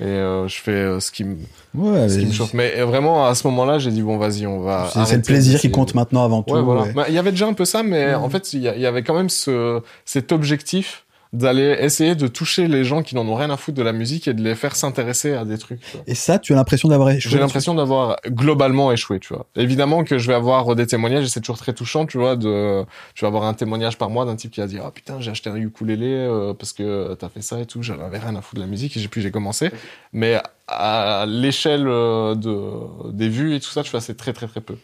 [0.00, 1.36] Et euh, je fais euh, ce qui me
[1.74, 2.54] Ouais, ce qui me chauffe.
[2.54, 4.90] Mais euh, vraiment, à ce moment-là, j'ai dit, bon, vas-y, on va.
[5.06, 6.54] c'est- le plaisir qui compte maintenant avant tout.
[6.54, 6.82] Ouais, voilà.
[6.82, 6.92] ouais.
[6.96, 8.80] Mais Il y avait déjà un peu ça, mais en fait, il y, a- il
[8.80, 13.26] y avait quand même ce, cet objectif d'aller essayer de toucher les gens qui n'en
[13.26, 15.80] ont rien à foutre de la musique et de les faire s'intéresser à des trucs.
[15.80, 16.04] tu vois.
[16.06, 17.30] Et ça, tu as l'impression d'avoir échoué.
[17.30, 19.46] J'ai l'impression d'avoir globalement échoué, tu vois.
[19.56, 22.84] Évidemment que je vais avoir des témoignages et c'est toujours très touchant, tu vois, de,
[23.14, 25.30] tu vas avoir un témoignage par mois d'un type qui va dire, ah putain, j'ai
[25.30, 28.56] acheté un ukulélé euh, parce que t'as fait ça et tout, j'avais rien à foutre
[28.56, 29.70] de la musique et j'ai- puis j'ai commencé.
[30.12, 34.46] Mais à l'échelle euh, de, des vues et tout ça, tu vois, c'est très très
[34.48, 34.76] très peu.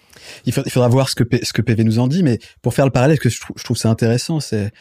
[0.46, 2.38] Il, fa- il faudra voir ce que, P- ce que PV nous en dit, mais
[2.62, 4.72] pour faire le parallèle, ce que je, trou- je trouve ça intéressant, c'est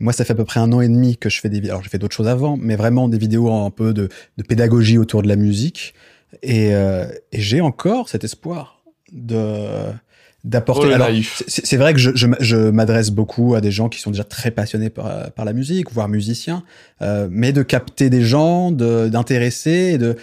[0.00, 1.72] moi, ça fait à peu près un an et demi que je fais des vidéos.
[1.72, 4.98] Alors, j'ai fait d'autres choses avant, mais vraiment des vidéos un peu de, de pédagogie
[4.98, 5.94] autour de la musique.
[6.42, 9.92] Et, euh, et j'ai encore cet espoir de
[10.44, 10.88] d'apporter.
[10.88, 14.24] Oh, c'est vrai que je, je, je m'adresse beaucoup à des gens qui sont déjà
[14.24, 16.62] très passionnés par, par la musique, voire musiciens,
[17.02, 20.16] euh, mais de capter des gens, de- d'intéresser, et de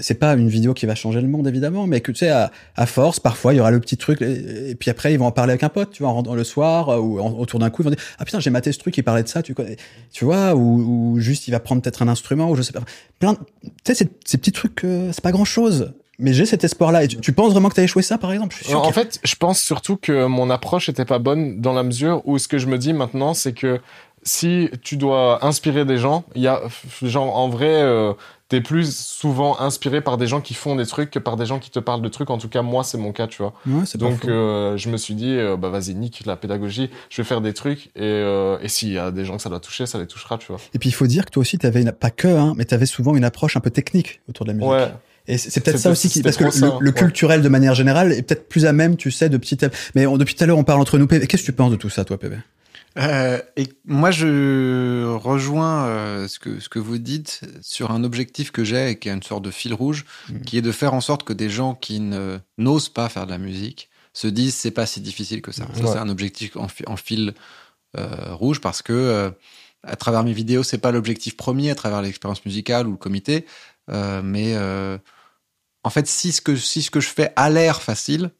[0.00, 2.50] c'est pas une vidéo qui va changer le monde évidemment, mais que tu sais à,
[2.76, 5.26] à force, parfois il y aura le petit truc, et, et puis après ils vont
[5.26, 7.58] en parler avec un pote, tu vois, en rentrant le soir euh, ou en- autour
[7.60, 9.42] d'un coup ils vont dire ah putain j'ai maté ce truc, il parlait de ça,
[9.42, 9.76] tu connais,
[10.12, 12.80] tu vois, ou, ou juste il va prendre peut-être un instrument ou je sais pas,
[13.18, 15.92] plein, de- tu sais ces, ces petits trucs, euh, c'est pas grand chose.
[16.18, 17.04] Mais j'ai cet espoir-là.
[17.04, 18.54] Et tu, tu penses vraiment que t'as échoué ça, par exemple?
[18.54, 21.72] Je suis sûr en fait, je pense surtout que mon approche était pas bonne dans
[21.72, 23.80] la mesure où ce que je me dis maintenant, c'est que
[24.22, 26.62] si tu dois inspirer des gens, il y a
[27.02, 28.14] genre en vrai, euh,
[28.48, 31.58] t'es plus souvent inspiré par des gens qui font des trucs que par des gens
[31.58, 32.30] qui te parlent de trucs.
[32.30, 33.52] En tout cas, moi, c'est mon cas, tu vois.
[33.66, 37.26] Ouais, Donc, euh, je me suis dit, euh, bah vas-y, nique la pédagogie, je vais
[37.26, 39.84] faire des trucs et, euh, et s'il y a des gens que ça doit toucher,
[39.86, 40.60] ça les touchera, tu vois.
[40.72, 42.64] Et puis il faut dire que toi aussi, tu avais une, pas que, hein, mais
[42.64, 44.70] tu avais souvent une approche un peu technique autour de la musique.
[44.70, 44.90] Ouais.
[45.26, 46.96] Et c'est peut-être ça aussi qui, parce que ça, le, le ouais.
[46.96, 50.04] culturel de manière générale est peut-être plus à même, tu sais, de petit à Mais
[50.06, 51.06] on- depuis tout à l'heure, on parle entre nous.
[51.06, 51.26] PV.
[51.26, 52.36] Qu'est-ce que tu penses de tout ça, toi, PV
[52.98, 58.52] Euh, et moi, je rejoins euh, ce, que, ce que vous dites sur un objectif
[58.52, 60.42] que j'ai et qui est une sorte de fil rouge, Mhm.
[60.42, 62.00] qui est de faire en sorte que des gens qui
[62.58, 65.64] n'osent pas faire de la musique se disent c'est pas si difficile que ça.
[65.74, 67.34] Ça, c'est un objectif en, fi- en fil
[67.96, 69.30] euh, rouge parce que euh,
[69.82, 73.44] à travers mes vidéos, c'est pas l'objectif premier, à travers l'expérience musicale ou le comité,
[74.22, 74.54] mais
[75.84, 78.30] en fait, si ce que si ce que je fais a l'air facile,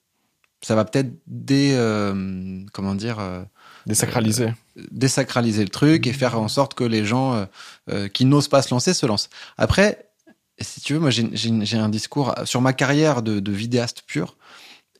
[0.62, 3.42] ça va peut-être dé euh, comment dire euh,
[3.87, 4.52] Désacralisé.
[4.90, 7.44] désacraliser le truc et faire en sorte que les gens euh,
[7.90, 9.28] euh, qui n'osent pas se lancer se lancent.
[9.59, 10.09] Après,
[10.59, 14.37] si tu veux, moi j'ai un discours sur ma carrière de, de vidéaste pur.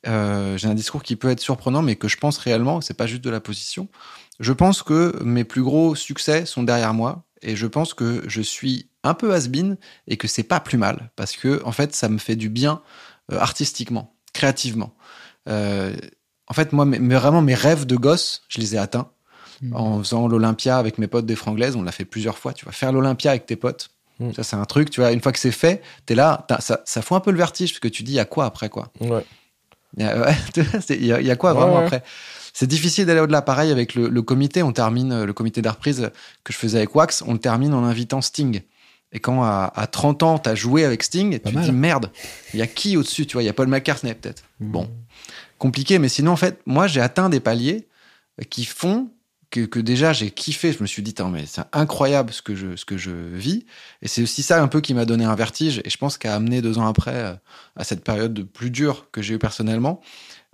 [0.07, 3.07] euh, j'ai un discours qui peut être surprenant, mais que je pense réellement, c'est pas
[3.07, 3.88] juste de la position.
[4.40, 8.42] Je pense que mes plus gros succès sont derrière moi et je pense que je
[8.42, 9.77] suis un peu has-been
[10.09, 12.83] et que c'est pas plus mal parce que en fait ça me fait du bien
[13.33, 14.95] euh, artistiquement, créativement.
[15.49, 15.95] Euh,
[16.49, 19.09] en fait, moi, mes- vraiment mes rêves de gosse, je les ai atteints
[19.62, 19.77] Mhm.
[19.77, 21.77] en faisant l'Olympia avec mes potes des Franglaises.
[21.77, 22.53] On l'a fait plusieurs fois.
[22.53, 23.90] Tu vas faire l'Olympia avec tes potes.
[24.19, 24.33] Mm.
[24.33, 24.90] Ça, c'est un truc.
[24.90, 26.45] Tu vois, une fois que c'est fait, t'es là.
[26.61, 28.45] ça, ça fout un peu le vertige parce que tu dis, il y a quoi
[28.47, 28.90] après quoi?
[29.01, 29.25] Ouais.
[29.97, 30.05] Il
[31.07, 31.85] y a, il y quoi vraiment ouais.
[31.85, 32.03] après?
[32.53, 33.43] C'est difficile d'aller au-delà.
[33.43, 34.62] Pareil avec le, le comité.
[34.64, 36.11] On termine euh, le comité de reprise
[36.43, 37.23] que je faisais avec Wax.
[37.27, 38.62] On le termine en invitant Sting.
[39.14, 41.64] Et quand à, à 30 ans, t'as joué avec Sting, Pas tu te mal.
[41.64, 42.11] dis merde,
[42.53, 44.42] il y a qui au-dessus Tu vois, il y a Paul McCartney peut-être.
[44.61, 44.70] Mhm.
[44.70, 44.90] Bon,
[45.59, 47.87] compliqué, mais sinon, en fait, moi, j'ai atteint des paliers
[48.50, 49.09] qui font
[49.50, 50.72] que, que déjà j'ai kiffé.
[50.72, 53.64] Je me suis dit, mais c'est incroyable ce que je, ce que je vis.
[54.03, 56.35] Et c'est aussi ça un peu qui m'a donné un vertige et je pense qu'a
[56.35, 57.35] amené deux ans après euh,
[57.77, 60.00] à cette période de plus dure que j'ai eu personnellement.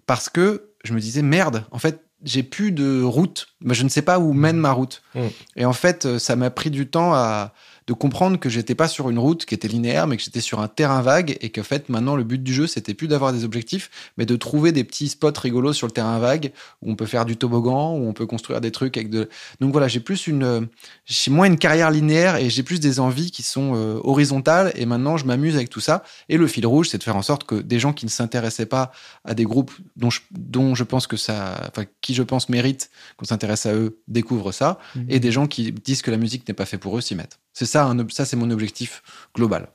[0.04, 3.48] Parce que je me disais, merde, en fait, j'ai plus de route.
[3.62, 5.02] Mais je ne sais pas où mène ma route.
[5.14, 5.20] Mm.
[5.56, 7.54] Et en fait, euh, ça m'a pris du temps à,
[7.90, 10.60] de comprendre que j'étais pas sur une route qui était linéaire, mais que j'étais sur
[10.60, 13.44] un terrain vague et qu'en fait, maintenant, le but du jeu, c'était plus d'avoir des
[13.44, 17.06] objectifs, mais de trouver des petits spots rigolos sur le terrain vague où on peut
[17.06, 19.28] faire du toboggan, où on peut construire des trucs avec de.
[19.60, 20.68] Donc voilà, j'ai plus une,
[21.04, 24.70] j'ai moins une carrière linéaire et j'ai plus des envies qui sont euh, horizontales.
[24.76, 26.04] Et maintenant, je m'amuse avec tout ça.
[26.28, 28.66] Et le fil rouge, c'est de faire en sorte que des gens qui ne s'intéressaient
[28.66, 28.92] pas
[29.24, 32.88] à des groupes dont je, dont je pense que ça, enfin, qui je pense méritent
[33.16, 35.06] qu'on s'intéresse à eux, découvrent ça, Mhm.
[35.08, 37.40] et des gens qui disent que la musique n'est pas fait pour eux s'y mettent.
[37.60, 39.02] C'est ça, un ça c'est mon objectif
[39.34, 39.68] global.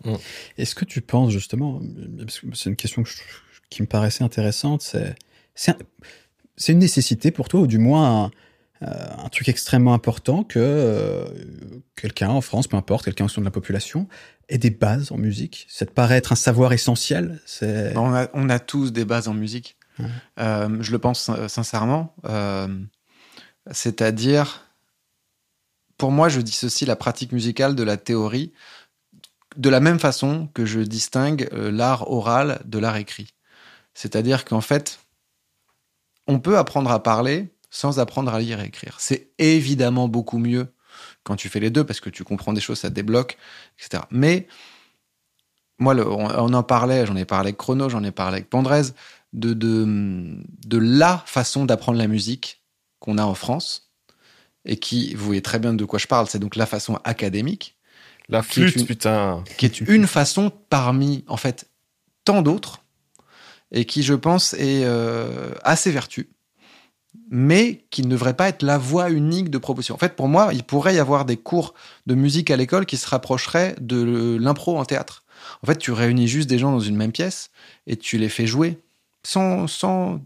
[0.58, 1.80] Est-ce que tu penses justement,
[2.18, 3.18] parce que c'est une question que je-
[3.70, 5.14] qui me paraissait intéressante, c'est
[5.54, 5.78] c'est un-
[6.58, 8.32] c'est une nécessité pour toi, ou du moins un,
[8.88, 11.26] euh, un truc extrêmement important que euh,
[11.96, 14.08] quelqu'un en France, peu importe, quelqu'un au sein de la population,
[14.50, 15.68] ait des bases en musique?
[15.70, 19.28] Ça te paraît être un savoir essentiel C'est On a, on a tous des bases
[19.28, 19.78] en musique.
[20.40, 22.16] Euh, je le pense sin- sincèrement.
[22.26, 22.68] Euh,
[23.72, 24.65] C'est-à-dire,
[25.98, 28.52] pour moi, je dissocie la pratique musicale de la théorie
[29.58, 33.34] de la même façon que je distingue euh, l'art oral de l'art écrit.
[33.94, 35.00] C'est-à-dire qu'en fait,
[36.28, 38.98] on peut apprendre à parler sans apprendre à lire et écrire.
[39.00, 40.68] C'est évidemment beaucoup mieux
[41.24, 43.38] quand tu fais les deux parce que tu comprends des choses, ça te débloque,
[43.80, 44.04] etc.
[44.12, 44.48] Mais
[45.78, 48.94] moi, on, en parlait, j'en ai parlé avec Chrono, j'en ai parlé avec Pandrez,
[49.34, 52.64] de, de la façon d'apprendre la musique
[53.00, 53.85] qu'on a en France
[54.66, 57.76] et qui, vous voyez très bien de quoi je parle, c'est donc la façon académique
[58.30, 59.44] La Qui est flûte, une- putain.
[59.58, 61.70] qui est une façon parmi, en fait,
[62.24, 62.84] tant d'autres,
[63.72, 66.30] et qui, je pense, est euh, assez vertu,
[67.30, 69.96] mais qui ne devrait pas être la voie unique de proposition.
[69.96, 71.74] En fait, pour moi, il pourrait y avoir des cours
[72.06, 75.24] de musique à l'école qui se rapprocheraient de l'impro en théâtre.
[75.64, 77.50] En fait, tu réunis juste des gens dans une même pièce
[77.88, 78.80] et tu les fais jouer
[79.24, 80.22] sans, sans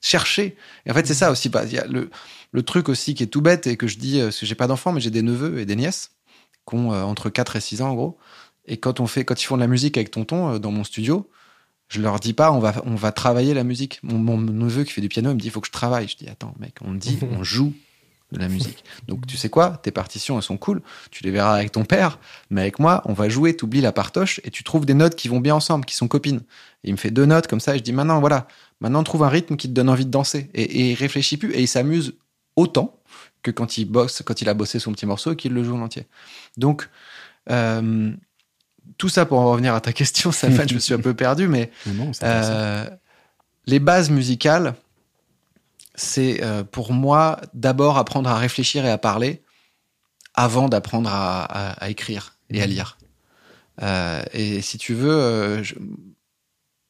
[0.00, 0.56] chercher.
[0.86, 1.48] Et en fait, c'est ça aussi.
[1.48, 2.10] bah, y a le,
[2.56, 4.54] le truc aussi qui est tout bête et que je dis, euh, parce que j'ai
[4.54, 6.12] pas d'enfants, mais j'ai des neveux et des nièces
[6.66, 8.18] qui ont euh, entre 4 et 6 ans en gros.
[8.64, 10.82] Et quand on fait, quand ils font de la musique avec tonton euh, dans mon
[10.82, 11.28] studio,
[11.88, 14.00] je leur dis pas on va, on va travailler la musique.
[14.02, 16.08] Mon, mon neveu qui fait du piano, il me dit il faut que je travaille.
[16.08, 17.74] Je dis attends mec, on dit on joue
[18.32, 18.84] de la musique.
[19.06, 22.18] Donc tu sais quoi, tes partitions elles sont cool, tu les verras avec ton père,
[22.48, 25.28] mais avec moi on va jouer, t'oublies la partoche et tu trouves des notes qui
[25.28, 26.40] vont bien ensemble, qui sont copines.
[26.84, 28.48] Et il me fait deux notes comme ça et je dis maintenant voilà,
[28.80, 31.52] maintenant trouve un rythme qui te donne envie de danser et, et il réfléchit plus
[31.52, 32.14] et il s'amuse
[32.56, 32.98] autant
[33.42, 35.76] que quand il bosse, quand il a bossé son petit morceau et qu'il le joue
[35.76, 36.06] en entier.
[36.56, 36.88] Donc
[37.50, 38.12] euh,
[38.98, 41.48] tout ça pour en revenir à ta question, Salman, je me suis un peu perdu,
[41.48, 42.88] mais Non, euh,
[43.66, 44.74] les bases musicales,
[45.94, 49.42] c'est euh, pour moi d'abord apprendre à réfléchir et à parler
[50.34, 52.98] avant d'apprendre à, à, à, écrire et à lire.
[53.82, 55.74] Euh, et si tu veux, je...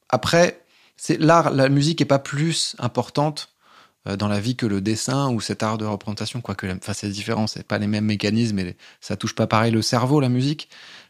[0.09, 0.61] après,
[0.97, 3.55] c'est l'art, la musique est pas plus importante
[4.15, 7.47] dans la vie que le dessin ou cet art de représentation, quoique, enfin, c'est différent,
[7.47, 10.69] c'est pas les mêmes mécanismes et ça touche pas pareil le cerveau, la musique.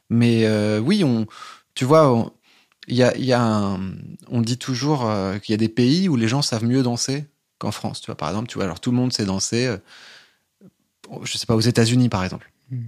[0.10, 1.28] Mais euh, oui, on,
[1.76, 2.32] tu vois,
[2.88, 3.78] il y a,
[4.30, 7.26] on dit toujours euh, qu'il y a des pays où les gens savent mieux danser
[7.60, 8.02] qu'en France.
[8.02, 9.68] Tu vois, par exemple, tu vois, alors tout le monde sait danser.
[9.68, 9.78] Euh,
[11.24, 12.52] je sais pas aux États-Unis, par exemple.
[12.72, 12.84] Mm.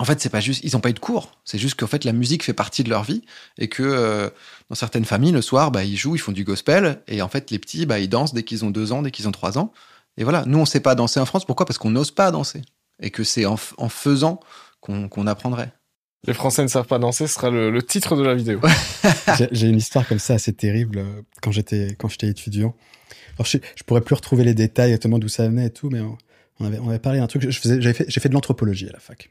[0.00, 1.30] En fait, c'est pas juste, ils ont pas eu de cours.
[1.44, 3.22] C'est juste qu'en fait, la musique fait partie de leur vie
[3.58, 4.30] et que euh,
[4.70, 7.50] dans certaines familles, le soir, bah, ils jouent, ils font du gospel et en fait,
[7.50, 9.74] les petits, bah, ils dansent dès qu'ils ont deux ans, dès qu'ils ont trois ans.
[10.16, 10.44] Et voilà.
[10.46, 11.44] Nous, on sait pas danser en France.
[11.44, 11.66] Pourquoi?
[11.66, 12.62] Parce qu'on n'ose pas danser
[12.98, 14.40] et que c'est en, en faisant
[14.80, 15.70] qu'on qu apprendrait.
[16.26, 18.58] Les Français ne savent pas danser ce sera le, le titre de la vidéo.
[19.52, 22.74] J'ai une histoire comme ça assez terrible euh, quand j'étais quand j'étais étudiant.
[23.36, 26.00] Alors je, je pourrais plus retrouver les détails exactement d'où ça venait et tout, mais
[26.00, 27.48] on avait on avait parlé d'un truc.
[27.48, 29.30] J'ai fait j'ai fait de l'anthropologie à la fac.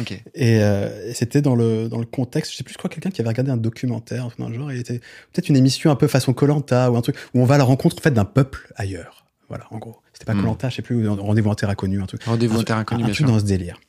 [0.00, 0.22] Okay.
[0.34, 3.10] Et, euh, et c'était dans le dans le contexte, je sais plus, je crois quelqu'un
[3.10, 4.98] qui avait regardé un documentaire un genre, il était
[5.32, 7.64] peut-être une émission un peu façon Colanta ou un truc où on va à la
[7.64, 9.26] rencontre en fait d'un peuple ailleurs.
[9.48, 9.96] Voilà, en gros.
[10.12, 10.70] C'était pas Colanta, mm.
[10.70, 12.22] je sais plus, rendez-vous en terre inconnue, un truc.
[12.24, 13.80] Rendez-vous en terre inconnue, un, un truc dans ce délire.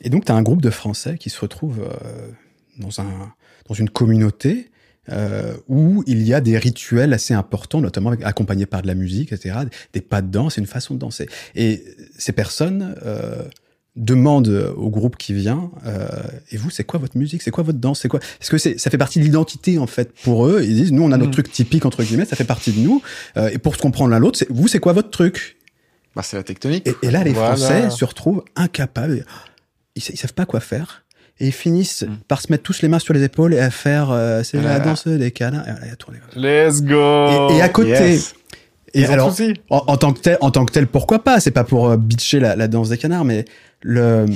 [0.00, 2.30] Et donc, tu as un groupe de Français qui se retrouve euh,
[2.78, 3.32] dans, un,
[3.68, 4.70] dans une communauté
[5.10, 9.32] euh, où il y a des rituels assez importants, notamment accompagnés par de la musique,
[9.32, 9.60] etc.,
[9.92, 11.28] des pas de danse, une façon de danser.
[11.54, 11.84] Et
[12.16, 13.42] ces personnes euh,
[13.96, 16.08] demandent au groupe qui vient, euh,
[16.50, 18.20] et vous, c'est quoi votre musique, c'est quoi votre danse, c'est quoi?
[18.40, 21.02] Est-ce que c'est, ça fait partie de l'identité en fait pour eux Ils disent, nous,
[21.02, 21.32] on a notre mmh.
[21.32, 23.02] truc typique entre guillemets, ça fait partie de nous.
[23.36, 25.58] Euh, et pour se comprendre l'un l'autre, c'est, vous, c'est quoi votre truc?
[26.16, 26.86] Bah, c'est la tectonique.
[26.88, 27.56] Et, et là, les voilà.
[27.56, 29.24] Français se retrouvent incapables
[29.96, 31.04] ils, ils savent pas quoi faire
[31.40, 32.18] et ils finissent mm.
[32.28, 34.78] par se mettre tous les mains sur les épaules et à faire euh, c'est la
[34.78, 36.18] danse des câlins et, à tourner.
[36.36, 37.50] Let's go.
[37.50, 37.90] Et, et à côté.
[37.90, 38.34] Yes.
[38.94, 39.34] Et alors,
[39.70, 41.40] en, en, tant que tel, en tant que tel, pourquoi pas?
[41.40, 43.44] C'est pas pour euh, bitcher la, la, danse des canards, mais
[43.82, 44.26] le,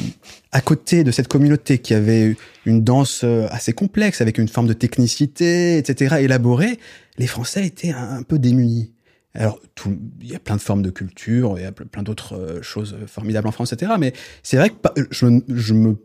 [0.50, 4.66] à côté de cette communauté qui avait une danse euh, assez complexe, avec une forme
[4.66, 6.78] de technicité, etc., élaborée,
[7.18, 8.92] les Français étaient un, un peu démunis.
[9.34, 12.34] Alors, tout, il y a plein de formes de culture, il y a plein d'autres
[12.34, 13.92] euh, choses formidables en France, etc.
[13.98, 14.74] Mais c'est vrai que
[15.10, 15.96] je, je me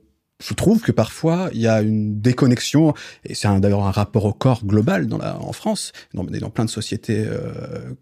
[0.47, 2.93] je trouve que parfois il y a une déconnexion
[3.25, 6.69] et c'est d'ailleurs un rapport au corps global dans la, en France, dans, plein de
[6.69, 7.93] sociétés, euh,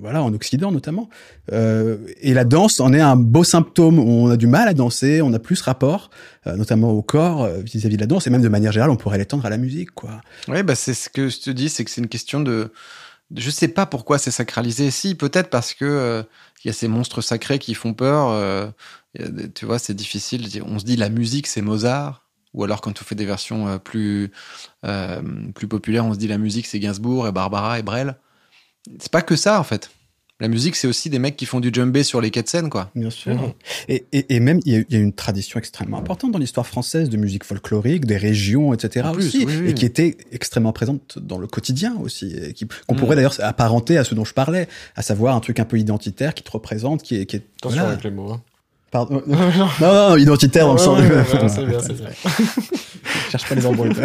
[0.00, 1.08] voilà, en Occident notamment.
[1.52, 3.98] Euh, et la danse en est un beau symptôme.
[3.98, 6.10] On a du mal à danser, on a plus rapport,
[6.46, 8.90] euh, notamment au corps euh, vis-à-vis -vis de la danse et même de manière générale,
[8.90, 10.20] on pourrait l'étendre à la musique, quoi.
[10.48, 12.72] Oui, bah c'est ce que je te dis, c'est que c'est une question de
[13.36, 14.90] je sais pas pourquoi c'est sacralisé.
[14.90, 16.22] Si, peut-être parce que euh,
[16.64, 18.28] il y a ces monstres sacrés qui font peur.
[18.30, 18.70] Euh,
[19.54, 20.62] tu vois, c'est difficile.
[20.64, 22.24] On se dit la musique, c'est Mozart.
[22.54, 24.30] Ou alors quand on fait des versions euh, plus
[24.84, 25.20] euh,
[25.54, 28.16] plus populaires, on se dit la musique, c'est Gainsbourg et Barbara et Brel.
[28.98, 29.90] C'est pas que ça en fait.
[30.40, 32.68] La musique, c'est aussi des mecs qui font du djembé sur les quais de scène,
[32.68, 32.90] quoi.
[32.96, 33.34] Bien sûr.
[33.34, 33.52] Mmh.
[33.88, 37.08] Et, et, et, même, il y, y, a une tradition extrêmement importante dans l'histoire française
[37.08, 39.08] de musique folklorique, des régions, etc.
[39.12, 39.70] plus, aussi, oui, oui.
[39.70, 42.34] et qui était extrêmement présente dans le quotidien aussi,
[42.88, 42.98] qu'on mmh.
[42.98, 44.66] pourrait d'ailleurs apparenter à ce dont je parlais,
[44.96, 47.26] à savoir un truc un peu identitaire qui te représente, qui est...
[47.26, 47.92] Qui est Attention voilà.
[47.92, 48.32] avec les mots.
[48.32, 48.42] Hein.
[48.90, 49.22] Pardon.
[49.26, 49.36] non,
[49.80, 51.08] non, non, identitaire dans le sens de...
[51.48, 51.94] c'est bien, c'est
[53.30, 53.92] cherche pas les embrouilles.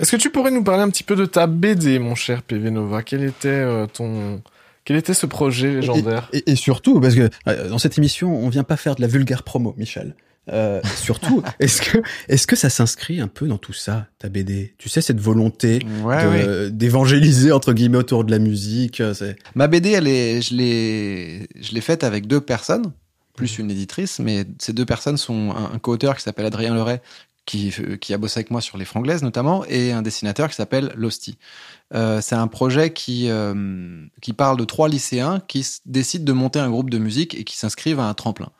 [0.00, 2.70] Est-ce que tu pourrais nous parler un petit peu de ta BD, mon cher PV
[2.70, 3.02] Nova?
[3.02, 4.42] Quel était euh, ton
[4.86, 6.30] quel était ce projet légendaire?
[6.32, 9.02] et, et, et, surtout, parce que euh, dans cette émission, on vient pas faire de
[9.02, 10.16] la vulgaire promo, Michel.
[10.50, 14.74] Euh, surtout, est-ce que est-ce que ça s'inscrit un peu dans tout ça, ta BD
[14.78, 19.02] Tu sais cette volonté ouais, d'évangéliser entre guillemets autour de la musique.
[19.54, 22.90] Ma BD, elle est, je l'ai, je l'ai faite avec deux personnes,
[23.34, 27.00] plus une éditrice, mais ces deux personnes sont un, un co-auteur qui s'appelle Adrien Leray,
[27.50, 30.92] qui, qui a bossé avec moi sur les franglaises notamment, et un dessinateur qui s'appelle
[30.96, 31.38] Losty.
[31.94, 36.60] Euh, c'est un projet qui, euh, qui parle de trois lycéens qui décident de monter
[36.60, 38.50] un groupe de musique et qui s'inscrivent à un tremplin.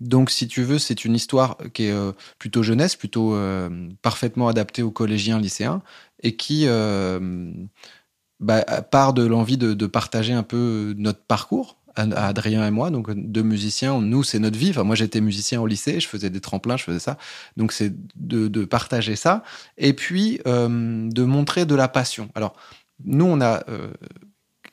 [0.00, 4.48] Donc, si tu veux, c'est une histoire qui est euh, plutôt jeunesse, plutôt euh, parfaitement
[4.48, 5.82] adaptée aux collégiens, lycéens,
[6.22, 7.52] et qui euh,
[8.38, 13.42] bah, part de l'envie de, partager un peu notre parcours Adrien et moi, donc deux
[13.42, 14.00] musiciens.
[14.00, 14.70] Nous, c'est notre vie.
[14.70, 17.18] Enfin, moi, j'étais musicien au lycée, je faisais des tremplins, je faisais ça.
[17.56, 19.42] Donc, c'est de, de, partager ça
[19.76, 22.28] et puis euh, de montrer de la passion.
[22.34, 22.54] Alors,
[23.04, 23.92] nous, on a euh,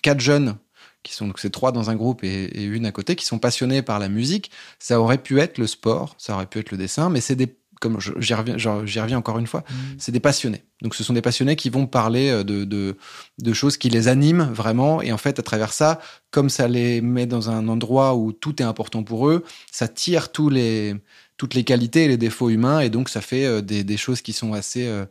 [0.01, 0.55] quatre jeunes
[1.03, 3.37] qui sont donc ces trois dans un groupe et, et, une à côté qui sont
[3.39, 4.51] passionnés par la musique.
[4.79, 7.55] Ça aurait pu être le sport, ça aurait pu être le dessin, mais c'est des
[7.81, 9.73] comme j'y reviens, j'y reviens encore une fois, mmh.
[9.97, 10.63] c'est des passionnés.
[10.81, 12.97] Donc ce sont des passionnés qui vont parler euh, de, de,
[13.39, 15.01] de, choses qui les animent vraiment.
[15.01, 15.99] Et en fait, à travers ça,
[16.31, 20.31] comme ça les met dans un endroit où tout est important pour eux, ça tire
[20.31, 20.95] tous les,
[21.37, 22.79] toutes les qualités et les défauts humains.
[22.79, 25.05] Et donc ça fait euh, des, des choses qui sont assez euh,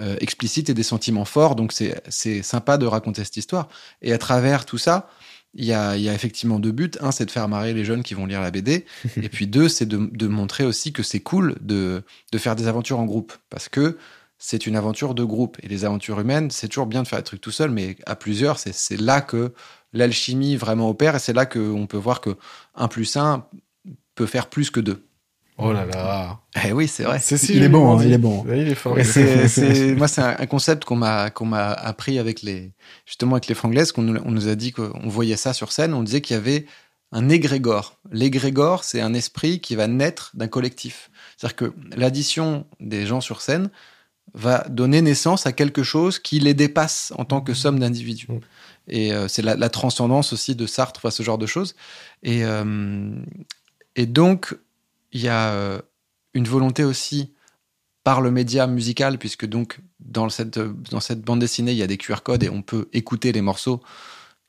[0.00, 1.54] euh, explicites et des sentiments forts.
[1.54, 3.68] Donc c'est sympa de raconter cette histoire.
[4.02, 5.08] Et à travers tout ça,
[5.54, 6.90] il y a, il y a effectivement deux buts.
[7.00, 8.84] Un, c'est de faire marrer les jeunes qui vont lire la BD.
[9.16, 12.66] et puis deux, c'est de, de montrer aussi que c'est cool de, de faire des
[12.66, 13.32] aventures en groupe.
[13.50, 13.96] Parce que
[14.38, 15.56] c'est une aventure de groupe.
[15.62, 18.16] Et les aventures humaines, c'est toujours bien de faire des trucs tout seul, mais à
[18.16, 19.52] plusieurs, c'est là que
[19.92, 21.16] l'alchimie vraiment opère.
[21.16, 22.36] Et c'est là qu'on peut voir que
[22.74, 23.46] 1 plus 1
[24.14, 25.06] peut faire plus que 2.
[25.56, 26.40] Oh là là.
[26.64, 27.20] Eh oui, c'est vrai.
[27.20, 28.06] C'est si Il est bon, hein, dit.
[28.06, 28.42] il est bon.
[28.42, 32.42] Ouais, il est c'est, c'est- moi, c'est un, concept qu'on m'a, qu'on m'a appris avec
[32.42, 32.72] les,
[33.06, 35.94] justement avec les franglaises, qu'on nous, on nous a dit qu'on voyait ça sur scène.
[35.94, 36.66] On disait qu'il y avait
[37.12, 37.98] un égrégore.
[38.10, 41.10] L'égrégore, c'est un esprit qui va naître d'un collectif.
[41.36, 43.70] C'est-à-dire que l'addition des gens sur scène
[44.32, 48.26] va donner naissance à quelque chose qui les dépasse en tant que somme d'individus.
[48.28, 48.38] Mm.
[48.88, 51.76] Et euh, c'est la, la transcendance aussi de Sartre, enfin, ce genre de choses.
[52.24, 53.14] Et, euh,
[53.96, 54.56] et donc,
[55.14, 55.80] il y a euh,
[56.34, 57.32] une volonté aussi
[58.02, 60.58] par le média musical, puisque donc dans cette,
[61.24, 63.80] bande dessinée, il y a des QR codes et on peut écouter les morceaux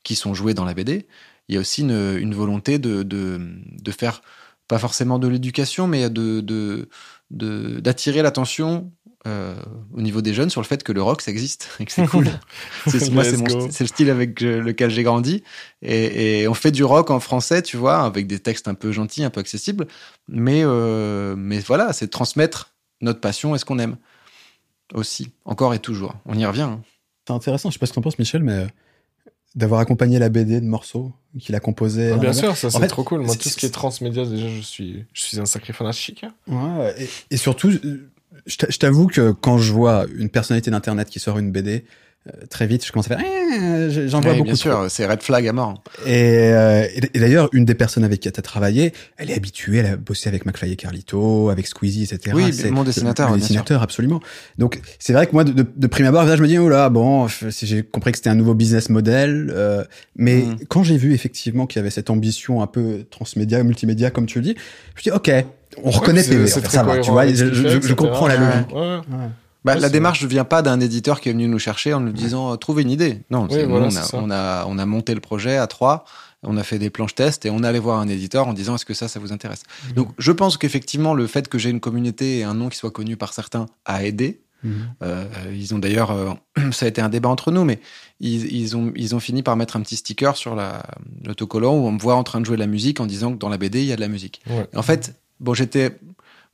[0.02, 1.06] qui sont joués dans la BD.
[1.48, 4.20] Il y a aussi une, volonté de, faire,
[4.68, 6.88] pas forcément de l'éducation, mais de-
[7.30, 8.92] d'attirer l'attention
[9.26, 9.54] euh,
[9.92, 12.06] au niveau des jeunes sur le fait que le rock, ça existe et que c'est
[12.06, 12.26] cool.
[12.86, 13.36] c'est, moi, c'est,
[13.80, 15.42] le style avec lequel j'ai grandi.
[15.82, 18.92] Et, et on fait du rock en français, tu vois, avec des textes un peu
[18.92, 19.86] gentils, un peu accessibles.
[20.28, 23.96] Mais, euh, mais voilà, c'est de transmettre notre passion et ce qu'on aime.
[24.94, 26.14] Aussi, encore et toujours.
[26.26, 26.60] On y revient.
[26.62, 26.80] hein.
[27.26, 28.66] C'est intéressant, je sais pas ce que t'en penses, Michel, mais euh,
[29.56, 32.12] d'avoir accompagné la BD de morceaux qu'il a composé.
[32.12, 33.22] Ah, bien sûr, ça En c'est fait, trop cool.
[33.22, 36.22] Moi, c'est- tout ce qui est transmédia, déjà, je suis, je suis un sacré fanatique.
[36.24, 36.32] hein.
[36.46, 37.72] Ouais, et, et surtout,
[38.46, 41.84] je t'a- je t'avoue que quand je vois une personnalité d'internet qui sort une BD,
[42.28, 44.86] euh, très vite, je commence à faire, Eh, je- j'en vois Ouais, beaucoup bien sûr,
[44.90, 45.80] c'est red flag à mort.
[46.04, 49.78] Et, euh, et, d'ailleurs, une des personnes avec qui tu as travaillé, elle est habituée,
[49.78, 52.32] elle a bossé avec McFly et Carlito, avec Squeezie, etc.
[52.34, 54.20] Oui, C'est mon dessinateur, bien dessinateur, absolument.
[54.58, 56.68] Donc, c'est vrai que moi, de, de, de prime abord, là, je me dis, oh
[56.68, 59.52] là, bon, j'ai compris que c'était un nouveau business model.
[59.54, 59.84] euh,
[60.16, 60.56] mais Mm.
[60.68, 64.38] quand j'ai vu effectivement qu'il y avait cette ambition un peu transmédia, multimédia, comme tu
[64.40, 64.56] le dis,
[64.96, 65.30] je me dis, ok,
[65.82, 68.26] on reconnaît Ouais, PV, c'est- c'est en fait, très ça va, tu vois, je, comprends
[68.28, 68.74] la logique.
[68.74, 69.00] Ouais.
[69.64, 72.12] Bah, la démarche ne vient pas d'un éditeur qui est venu nous chercher en nous
[72.12, 73.22] disant euh, trouver une idée.
[73.30, 76.04] Non, c'est- nous, voilà, on, a, on, a, on a monté le projet à trois,
[76.44, 78.84] on a fait des planches tests et on allait voir un éditeur en disant est-ce
[78.84, 79.62] que ça, ça vous intéresse?
[79.88, 79.94] Mhm.
[79.94, 82.92] Donc je pense qu'effectivement, le fait que j'ai une communauté et un nom qui soit
[82.92, 84.40] connu par certains a aidé.
[84.62, 84.72] Mhm.
[85.02, 86.30] Euh, ils ont d'ailleurs, euh,
[86.70, 87.80] ça a été un débat entre nous, mais
[88.20, 90.84] ils, ils, ont, ils ont fini par mettre un petit sticker sur la-
[91.24, 93.38] l'autocollant où on me voit en train de jouer de la musique en disant que
[93.38, 94.40] dans la BD, il y a de la musique.
[94.48, 94.66] Ouais.
[94.76, 95.98] En fait, bon, j'étais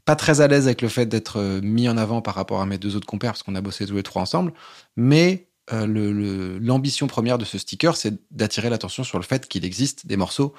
[0.04, 2.66] pas très à l'aise avec le fait d'être euh, mis en avant par rapport à
[2.66, 4.52] mes deux autres compères, parce qu'on a bossé tous les trois ensemble,
[4.96, 10.06] mais euh, l'ambition première de ce sticker, c'est d'attirer l'attention sur le fait qu'il existe
[10.06, 10.54] des morceaux.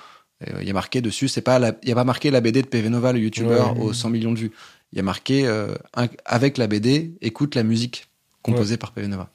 [0.47, 2.61] Euh, Il y a marqué dessus, c'est pas il y a pas marqué la BD
[2.61, 3.83] de PV Nova, le youtubeur Ouais.
[3.83, 4.51] aux 100 millions de vues.
[4.93, 8.07] Il y a marqué euh, un- avec la BD, écoute la musique
[8.43, 9.29] composée par PV Nova.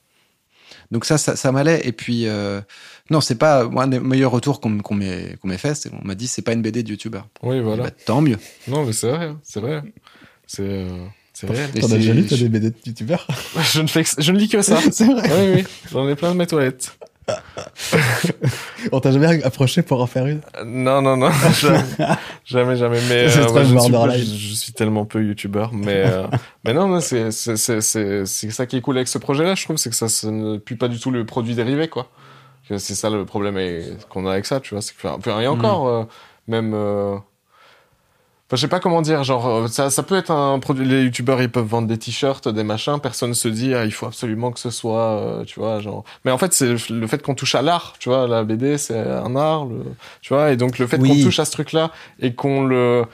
[0.90, 1.87] Donc ça, ça, ça m'allait.
[1.87, 2.61] Et puis, euh,
[3.10, 5.74] non, c'est pas moi un des meilleurs retours qu'on qu'on m'ait qu'on m'ait fait.
[5.74, 7.26] c'est- On m'a dit c'est pas une BD de youtubeur.
[7.42, 7.84] Oui, voilà.
[7.84, 8.38] Bah, tant mieux.
[8.68, 9.82] Non, mais c'est vrai, hein, c'est vrai.
[10.46, 10.88] C'est, euh,
[11.34, 11.70] c'est réel.
[11.80, 13.26] T'en as déjà lu, t'as des BD de youtubeurs
[13.72, 14.78] je ne fais, que- je ne lis que ça.
[14.92, 15.22] C'est vrai.
[15.30, 15.64] oui, oui.
[15.92, 16.98] J'en ai plein de mes toilettes.
[18.92, 20.40] On t'a jamais approché pour en faire une?
[20.64, 21.30] Non, non, non.
[21.60, 21.84] jamais,
[22.46, 22.98] jamais, jamais.
[23.08, 25.72] Mais euh, trop ouais, je, suis, pas- je, je suis tellement peu youtubeur.
[25.74, 26.26] Mais, euh,
[26.64, 29.54] mais non, non, c'est, c'est, c'est, c'est, c'est ça qui est cool avec ce projet-là,
[29.54, 32.10] je trouve, c'est que ça, ça ne pue pas du tout le produit dérivé, quoi.
[32.76, 33.59] C'est ça le problème
[34.11, 34.83] qu'on a avec ça, tu vois.
[34.83, 36.04] C'est que, enfin, et encore, euh,
[36.46, 37.16] même, euh,
[38.50, 41.02] Enfin, je sais pas comment dire, genre, euh, ça, ça peut être un produit, les
[41.02, 44.52] youtubeurs, ils peuvent vendre des t-shirts, des machins, personne se dit, ah, il faut absolument
[44.52, 46.02] que ce soit, euh, tu vois, genre.
[46.24, 48.98] Mais en fait, c'est le fait qu'on touche à l'art, tu vois, la BD, c'est
[48.98, 49.83] un art, le,
[50.22, 51.11] tu vois, et donc le fait Oui.
[51.18, 53.04] qu'on touche à ce truc-là et qu'on le,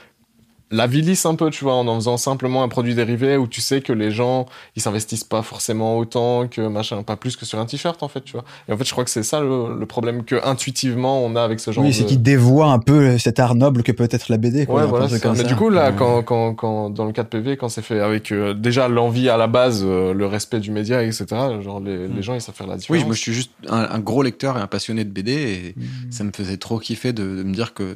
[0.75, 3.81] l'avilisse un peu, tu vois, en en faisant simplement un produit dérivé où tu sais
[3.81, 7.65] que les gens, ils s'investissent pas forcément autant que machin, pas plus que sur un
[7.65, 8.43] t-shirt, en fait, tu vois.
[8.67, 11.43] Et en fait, je crois que c'est ça le, le problème que intuitivement on a
[11.43, 11.95] avec ce genre Oui, de...
[11.95, 14.65] c'est qu'il dévoie un peu cet art noble que peut être la BD.
[14.65, 15.07] Quoi, Ouais, voilà.
[15.09, 15.29] ça.
[15.31, 15.43] Mais ça.
[15.43, 15.95] du coup, là, Ouais.
[15.97, 19.29] quand, quand, quand, dans le cas de PV, quand c'est fait avec euh, déjà l'envie
[19.29, 21.25] à la base, euh, le respect du média, etc.,
[21.63, 23.01] genre les, les gens, ils savent faire la différence.
[23.01, 25.75] Oui, moi je suis juste un, un gros lecteur et un passionné de BD et
[25.77, 26.11] Mm.
[26.11, 27.95] ça me faisait trop kiffer de, de me dire que.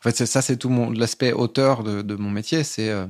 [0.00, 3.06] En fait, c'est- ça, c'est tout mon l'aspect auteur de, de mon métier, c'est euh,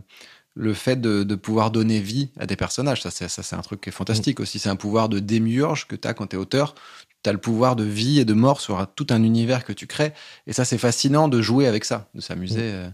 [0.54, 3.02] le fait de, de pouvoir donner vie à des personnages.
[3.02, 4.58] Ça, c'est un truc qui est fantastique aussi.
[4.58, 6.74] C'est un pouvoir de démiurge que tu as quand tu es auteur.
[7.22, 9.86] Tu as le pouvoir de vie et de mort sur tout un univers que tu
[9.86, 10.12] crées.
[10.48, 12.56] Et ça, c'est fascinant de jouer avec ça, de s'amuser.
[12.62, 12.88] euh,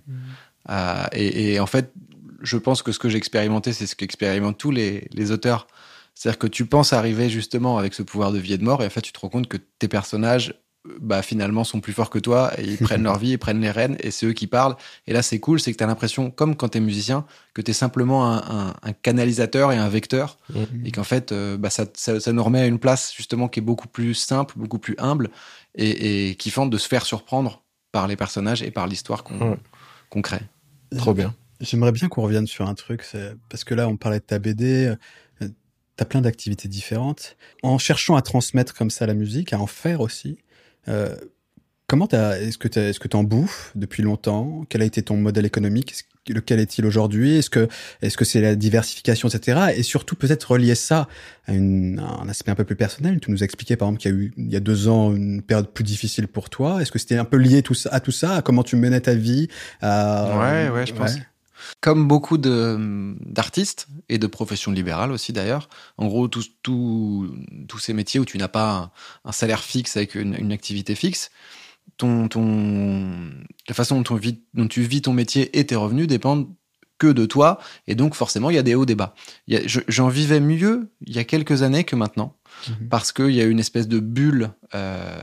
[0.67, 1.93] à- et, et en fait,
[2.43, 5.67] je pense que ce que j'ai expérimenté, c'est ce qu'expérimentent tous les, les auteurs.
[6.15, 8.87] C'est-à-dire que tu penses arriver justement avec ce pouvoir de vie et de mort, et
[8.87, 10.55] en fait, tu te rends compte que tes personnages
[11.01, 13.71] bah finalement sont plus forts que toi et ils prennent leur vie, ils prennent les
[13.71, 14.77] rênes et c'est eux qui parlent.
[15.07, 17.63] Et là, c'est cool, c'est que tu as l'impression, comme quand tu es musicien, que
[17.63, 20.39] tu es simplement un, un, canalisateur et un vecteur
[20.85, 23.61] et qu'en fait, euh, bah, ça, ça, ça, nous remet à une place justement qui
[23.61, 25.31] est beaucoup plus simple, beaucoup plus humble
[25.75, 30.23] et, et qui fente de se faire surprendre par les personnages et par l'histoire qu'on
[30.23, 30.43] crée.
[30.97, 31.35] Trop bien.
[31.61, 33.03] J'aimerais bien qu'on revienne sur un truc,
[33.49, 34.95] parce que là, on parlait de ta BD,
[35.41, 35.49] euh,
[35.97, 37.37] t'as plein d'activités différentes.
[37.63, 40.39] En cherchant à transmettre comme ça la musique, à en faire aussi,
[40.89, 41.15] euh,
[41.87, 44.65] comment est-ce que t'as, est-ce que t'en bouffes depuis longtemps?
[44.69, 45.95] Quel a été ton modèle économique?
[46.29, 47.37] Lequel est-il aujourd'hui?
[47.37, 47.69] Est-ce que,
[48.03, 49.75] est-ce que c'est la diversification, etc.
[49.77, 51.07] Et surtout peut-être relier ça
[51.47, 53.21] à, une, un aspect un peu plus personnel.
[53.21, 55.43] Tu nous expliquais par exemple qu'il y a eu il y a deux ans une
[55.43, 56.83] période plus difficile pour toi.
[56.83, 59.01] Est-ce que c'était un peu lié tout ça, à tout ça, à comment tu menais
[59.01, 59.49] ta vie?
[59.83, 61.17] Ouais, ouais, je pense.
[61.81, 68.21] Comme beaucoup d'artistes et de professions libérales aussi d'ailleurs, en gros tous tous ces métiers
[68.21, 68.93] où tu n'as pas
[69.25, 71.31] un, salaire fixe avec une, une activité fixe,
[71.97, 73.31] ton, ton,
[73.69, 74.21] la façon dont,
[74.55, 76.49] dont, tu vis ton métier et tes revenus dépendent
[76.99, 77.59] que de toi.
[77.87, 79.15] Et donc, forcément, il y a des hauts, des bas.
[79.49, 82.37] J'en vivais mieux il y a quelques années que maintenant.
[82.69, 82.89] Mhm.
[82.89, 85.19] Parce qu'il y a une espèce de bulle euh,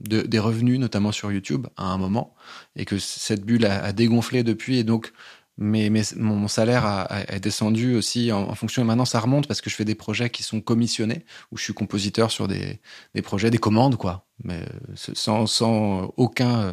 [0.00, 2.34] de, des revenus, notamment sur YouTube, à un moment,
[2.76, 4.76] et que cette bulle a, a dégonflé depuis.
[4.78, 5.12] Et donc,
[5.56, 8.82] mais, mais mon, salaire a, a, descendu aussi en, en, fonction.
[8.82, 11.62] Et maintenant, ça remonte parce que je fais des projets qui sont commissionnés, où je
[11.62, 12.80] suis compositeur sur des,
[13.14, 14.26] des projets, des commandes, quoi.
[14.42, 16.72] Mais euh, sans, sans aucun euh,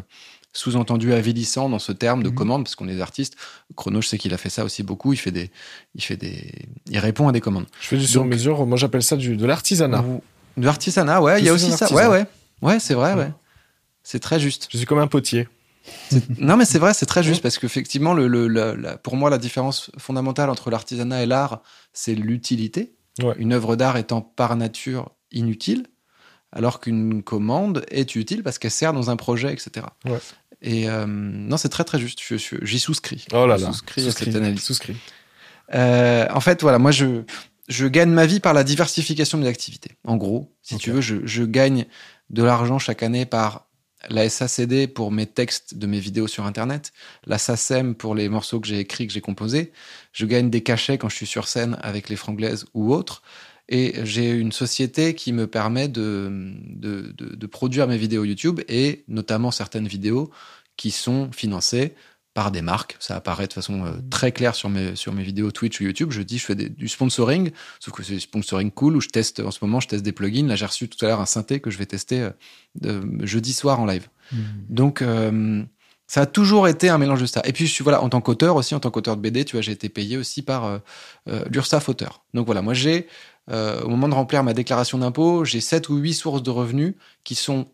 [0.53, 2.35] sous-entendu avilissant dans ce terme de mmh.
[2.35, 3.35] commande, parce qu'on est artistes.
[3.75, 5.13] Chrono, je sais qu'il a fait ça aussi beaucoup.
[5.13, 5.51] Il fait des,
[5.93, 6.51] il fait des,
[6.89, 7.67] il répond à des commandes.
[7.81, 8.65] Je fais du sur-mesure.
[8.65, 10.03] Moi, j'appelle ça du, de l'artisanat.
[10.57, 11.39] De l'artisanat, ouais.
[11.39, 11.91] Il y a aussi ça.
[11.93, 12.25] Ouais, ouais.
[12.63, 13.31] Ouais, c'est vrai, ouais.
[14.03, 14.67] C'est très juste.
[14.71, 15.47] Je suis comme un potier.
[16.37, 19.91] non, mais c'est vrai, c'est très juste parce qu'effectivement, le, le, pour moi, la différence
[19.97, 21.61] fondamentale entre l'artisanat et l'art,
[21.93, 22.95] c'est l'utilité.
[23.37, 25.85] Une œuvre d'art étant par nature inutile,
[26.51, 29.85] alors qu'une commande est utile parce qu'elle sert dans un projet, etc.
[30.61, 32.19] Et euh, non, c'est très très juste.
[32.61, 33.25] J'y souscris.
[33.33, 33.67] Oh là là.
[33.67, 34.61] Souscris à cette analyse.
[34.61, 34.95] Souscris.
[35.73, 37.23] Euh, en fait, voilà, moi je
[37.67, 39.91] je gagne ma vie par la diversification des activités.
[40.05, 41.85] En gros, si tu veux, je, je gagne
[42.29, 43.67] de l'argent chaque année par
[44.09, 46.91] la SACD pour mes textes de mes vidéos sur Internet,
[47.25, 49.71] la SACEM pour les morceaux que j'ai écrits, que j'ai composés.
[50.13, 53.21] Je gagne des cachets quand je suis sur scène avec les franglaises ou autres.
[53.69, 56.29] Et j'ai une société qui me permet de,
[56.67, 60.29] de, de, de, produire mes vidéos YouTube et notamment certaines vidéos
[60.75, 61.93] qui sont financées
[62.33, 62.95] par des marques.
[62.99, 66.11] Ça apparaît de façon euh, très claire sur mes, sur mes vidéos Twitch ou YouTube.
[66.11, 69.41] Je dis, je fais du sponsoring, sauf que c'est du sponsoring cool où je teste,
[69.41, 70.47] en ce moment, je teste des plugins.
[70.47, 72.29] Là, j'ai reçu tout à l'heure un synthé que je vais tester
[72.85, 74.07] euh, jeudi soir en live.
[74.31, 74.37] Mmh.
[74.69, 75.63] Donc, euh,
[76.07, 77.41] ça a toujours été un mélange de ça.
[77.45, 79.55] Et puis, je suis, voilà, en tant qu'auteur aussi, en tant qu'auteur de BD, tu
[79.55, 80.81] vois, j'ai été payé aussi par
[81.25, 82.25] l'URSSAF auteur.
[82.33, 83.07] Donc voilà, moi, j'ai,
[83.49, 87.33] au moment de remplir ma déclaration d'impôt, j'ai sept ou huit sources de revenus qui
[87.33, 87.69] sont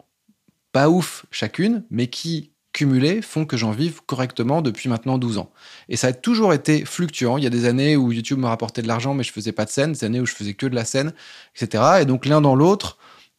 [0.72, 5.52] pas ouf chacune, mais qui cumulés font que j'en vive correctement depuis maintenant 12 ans.
[5.90, 7.38] Et ça a toujours été fluctuant.
[7.38, 9.66] Il y a des années où YouTube me rapportait de l'argent, mais je faisais pas
[9.66, 11.14] de scène, des années où je faisais que de la scène,
[11.56, 11.84] etc.
[12.02, 12.98] Et donc l'un dans l'autre,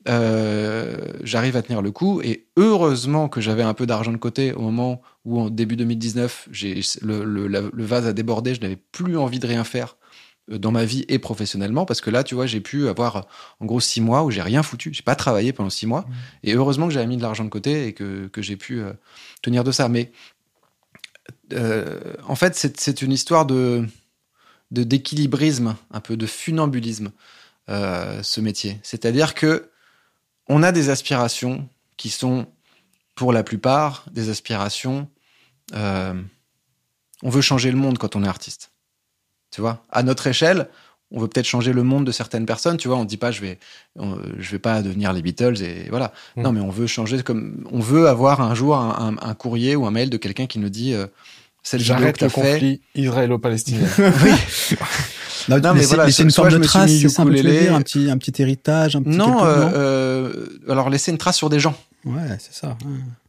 [0.08, 2.20] euh, j'arrive à tenir le coup.
[2.22, 6.48] Et heureusement que j'avais un peu d'argent de côté au moment où, en début 2019,
[6.50, 9.97] j'ai le, le, vase a débordé, je n'avais plus envie de rien faire
[10.48, 13.26] dans ma vie et professionnellement parce que là tu vois j'ai pu avoir
[13.60, 14.92] en gros six mois où j'ai rien foutu.
[14.92, 16.02] J'ai pas travaillé pendant six mois.
[16.02, 16.14] Mmh.
[16.44, 18.92] et heureusement que j'avais mis de l'argent de côté et que, que j'ai pu euh,
[19.42, 19.88] tenir de ça.
[19.88, 20.12] Mais
[21.52, 23.86] euh, en fait c'est une histoire de
[24.70, 27.10] d'équilibrisme un peu de funambulisme
[27.70, 28.78] euh, ce métier.
[28.82, 29.70] C'est à dire que
[30.46, 32.46] on a des aspirations qui sont
[33.14, 35.08] pour la plupart des aspirations
[35.74, 36.14] euh,
[37.22, 38.70] on veut changer le monde quand on est artiste
[39.58, 40.68] tu vois, à notre échelle,
[41.10, 42.96] on veut peut-être changer le monde de certaines personnes, tu vois.
[42.96, 43.58] On dit pas, je vais,
[43.96, 46.12] je vais pas devenir les Beatles et voilà.
[46.36, 46.42] Mm.
[46.42, 49.74] Non, mais on veut changer comme, on veut avoir un jour un, un, un courrier
[49.74, 51.08] ou un mail de quelqu'un qui nous dit, euh,
[51.64, 53.88] j'arrête le conflit israélo-palestinien.
[53.98, 54.76] oui.
[55.48, 58.18] Non, non mais voilà, laisser une sorte de trace, c'est ça, dire, un petit, un
[58.18, 59.16] petit héritage, un petit.
[59.16, 61.74] Non, euh, euh, alors laisser une trace sur des gens.
[62.04, 62.78] Ouais, c'est ça.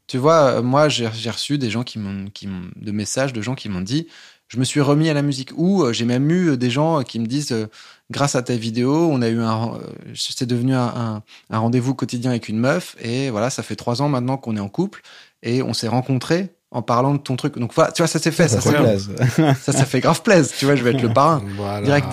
[0.05, 3.55] Tu vois, moi, j'ai reçu des gens qui m'ont, qui m'ont, de messages de gens
[3.55, 4.05] qui m'ont dit,
[4.49, 5.51] je me suis remis à la musique.
[5.55, 7.67] Ou euh, j'ai même eu euh, des gens qui me disent, euh,
[8.11, 9.79] grâce à ta vidéo, on a eu un,
[10.15, 12.95] c'est devenu un, un, rendez-vous quotidien avec une meuf.
[12.99, 15.01] Et voilà, ça fait trois ans maintenant qu'on est en couple
[15.43, 17.57] et on s'est rencontrés en parlant de ton truc.
[17.57, 18.47] Donc voilà, tu vois, ça s'est fait.
[18.47, 20.53] Ça, ça, ça, ça, ça fait grave plaise.
[20.57, 21.85] Tu vois, je vais être le parrain voilà.
[21.85, 22.09] direct.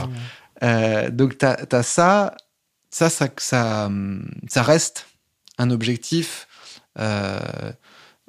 [0.62, 2.34] Euh, donc t'as as ça,
[2.91, 3.91] ça, ça, ça,
[4.49, 5.07] ça reste
[5.59, 6.47] un objectif
[6.99, 7.41] euh,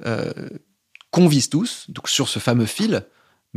[0.06, 0.32] euh,
[1.12, 1.86] qu'on vise tous.
[1.90, 3.06] Donc sur ce fameux fil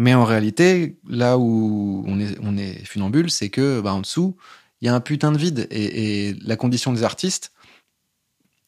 [0.00, 4.34] mais en réalité, là où on est, on est funambule, c'est que bah, en dessous,
[4.80, 5.68] il y a un putain de vide.
[5.70, 7.52] Et, et, la condition des artistes,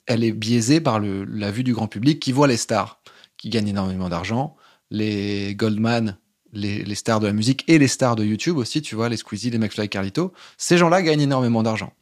[0.05, 3.01] elle est biaisée par le, la vue du grand public qui voit les stars,
[3.39, 4.57] qui gagnent énormément d'argent,
[4.91, 6.19] les Goldman,
[6.53, 9.17] les, les stars de la musique et les stars de YouTube aussi, tu vois, les
[9.17, 10.35] Squeezie, les McFly, Carlito.
[10.59, 11.95] Ces gens-là gagnent énormément d'argent.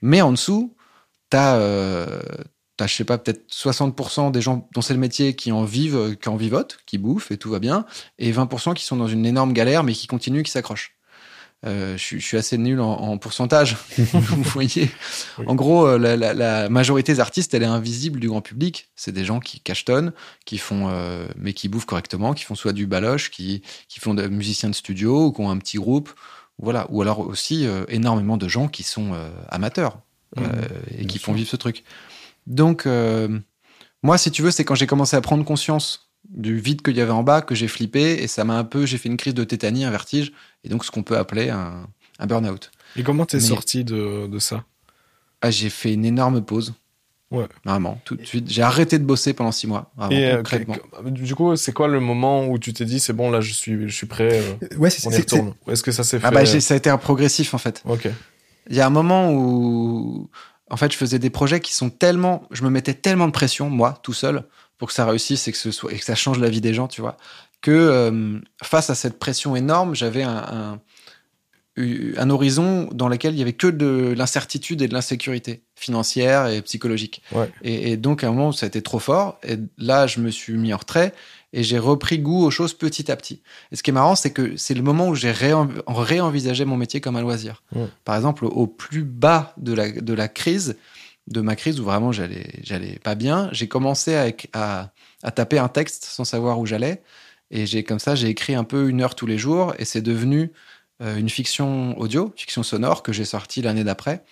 [0.00, 0.74] Mais en dessous,
[1.28, 2.18] t'as, euh,
[2.76, 5.96] t'as, je sais pas, peut-être 60% des gens dont c'est le métier qui en vivent,
[5.96, 7.84] euh, qui en vivotent, qui bouffent et tout va bien,
[8.18, 10.92] et 20% qui sont dans une énorme galère mais qui continuent, qui s'accrochent.
[11.66, 14.90] Euh, je, suis- je suis assez nul en, en pourcentage, vous voyez.
[15.38, 15.44] Oui.
[15.48, 18.90] En gros, euh, la, la- la majorité des artistes, elle est invisible du grand public.
[18.96, 20.12] C'est des gens qui cachetonnent,
[20.44, 24.12] qui font, euh, mais qui bouffent correctement, qui font soit du baloche, qui, qui font
[24.12, 26.10] des musiciens de studio ou qui ont un petit groupe,
[26.58, 26.86] voilà.
[26.90, 29.12] Ou alors aussi euh, énormément de gens qui sont
[29.48, 29.98] amateurs
[30.36, 30.46] Mhm,
[30.98, 31.26] et qui sûr.
[31.26, 31.84] font vivre ce truc.
[32.46, 33.38] Donc, euh,
[34.02, 37.00] moi, si tu veux, c'est quand j'ai commencé à prendre conscience du vide qu'il y
[37.00, 39.34] avait en bas que j'ai flippé et ça m'a un peu, j'ai fait une crise
[39.34, 40.32] de tétanie, un vertige
[40.64, 41.86] et donc ce qu'on peut appeler un,
[42.18, 42.70] un burn-out.
[42.96, 44.64] Et comment t'es Mais- sorti de, de ça?
[45.42, 46.74] Ah, j'ai fait une énorme pause.
[47.30, 47.46] Ouais.
[47.64, 48.48] Vraiment, tout de suite.
[48.50, 49.90] J'ai arrêté de bosser pendant six mois.
[49.96, 50.76] Vraiment, Et euh, concrètement.
[51.06, 53.88] du coup, c'est quoi le moment où tu t'es dit c'est bon là, je suis,
[53.88, 55.54] je suis prêt, euh, Ouais, c'est on y c'est- retourne?
[55.66, 57.58] Ou Est-ce que ça s'est fait Ah bah, j'ai- ça a été un progressif en
[57.58, 57.82] fait.
[57.86, 58.08] Ok.
[58.70, 60.30] Il y a un moment où,
[60.70, 63.70] en fait, je faisais des projets qui sont tellement, je me mettais tellement de pression,
[63.70, 64.44] moi, tout seul,
[64.78, 66.74] pour que ça réussisse et que ce soit, et que ça change la vie des
[66.74, 67.16] gens, tu vois,
[67.60, 70.80] que euh, face à cette pression énorme, j'avais un,
[71.76, 76.62] un horizon dans lequel il y avait que de l'incertitude et de l'insécurité financière et
[76.62, 77.22] psychologique.
[77.32, 77.50] Ouais.
[77.62, 79.38] Et, et donc, à un moment, ça a été trop fort.
[79.42, 81.12] Et là, je me suis mis en retrait
[81.54, 83.40] et j'ai repris goût aux choses petit à petit.
[83.72, 86.76] Et ce qui est marrant, c'est que c'est le moment où j'ai réen- réenvisagé mon
[86.76, 87.62] métier comme un loisir.
[88.04, 90.76] Par exemple, au plus bas de la, de la crise,
[91.28, 94.90] de ma crise où vraiment j'allais, j'allais pas bien, j'ai commencé à, éc- à,
[95.22, 97.02] à taper un texte sans savoir où j'allais.
[97.50, 100.02] Et j'ai comme ça, j'ai écrit un peu une heure tous les jours et c'est
[100.02, 100.50] devenu
[101.02, 104.24] euh, une fiction audio, fiction sonore que j'ai sortie l'année d'après,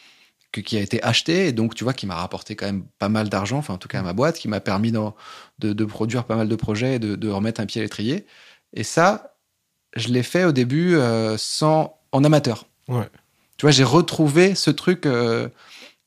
[0.52, 3.08] que, qui a été achetée et donc tu vois qui m'a rapporté quand même pas
[3.08, 6.24] mal d'argent, enfin en tout cas à ma boîte, qui m'a permis de, de produire
[6.24, 8.26] pas mal de projets et de, de remettre un pied à l'étrier.
[8.74, 9.34] Et ça,
[9.96, 12.66] je l'ai fait au début euh, sans en amateur.
[12.88, 13.08] Ouais.
[13.56, 15.48] Tu vois, j'ai retrouvé ce truc, euh,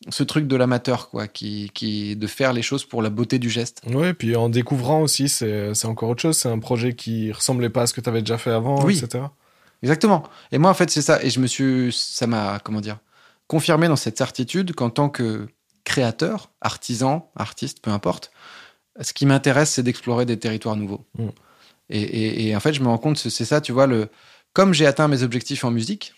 [0.10, 3.50] ce truc de l'amateur, quoi, qui, qui de faire les choses pour la beauté du
[3.50, 3.82] geste.
[3.88, 6.38] Ouais, puis en découvrant aussi, c'est c'est encore autre chose.
[6.38, 8.98] C'est un projet qui ressemblait pas à ce que tu avais déjà fait avant, Oui.
[9.04, 9.26] etc.
[9.84, 10.24] Exactement.
[10.52, 11.24] Et moi, en fait, c'est ça.
[11.24, 12.98] Et je me suis, ça m'a, comment dire,
[13.48, 15.48] confirmé dans cette certitude qu'en tant que
[15.84, 18.32] créateur, artisan, artiste, peu importe,
[19.02, 21.06] ce qui m'intéresse, c'est d'explorer des territoires nouveaux.
[21.18, 21.28] Mm.
[21.90, 24.10] Et, et- et en fait, je me rends compte, c'est ça, tu vois, le,
[24.54, 26.14] comme j'ai atteint mes objectifs en musique,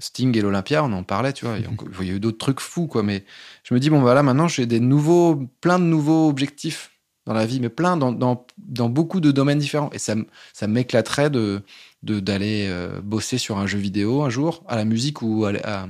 [0.00, 2.14] Sting et l'Olympia, on en parlait, tu vois, il y a encore- il y a
[2.14, 3.24] eu d'autres trucs fous, quoi, mais
[3.64, 6.90] je me dis, bon, voilà, maintenant, j'ai des nouveaux, plein de nouveaux objectifs
[7.26, 9.90] dans la vie, mais plein dans, dans, dans beaucoup de domaines différents.
[9.92, 10.14] Et ça,
[10.54, 11.62] ça m'éclaterait de,
[12.02, 15.52] de- d'aller euh, bosser sur un jeu vidéo un jour, à la musique ou à,
[15.64, 15.88] à-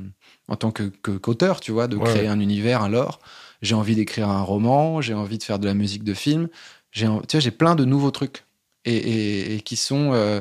[0.49, 3.21] en tant que, que- qu'auteur, tu vois, de Ouais, créer un univers, un lore.
[3.63, 6.49] J'ai envie d'écrire un roman, j'ai envie de faire de la musique de film.
[6.91, 8.45] J'ai, tu vois, j'ai plein de nouveaux trucs
[8.85, 10.41] et, et- et qui sont euh,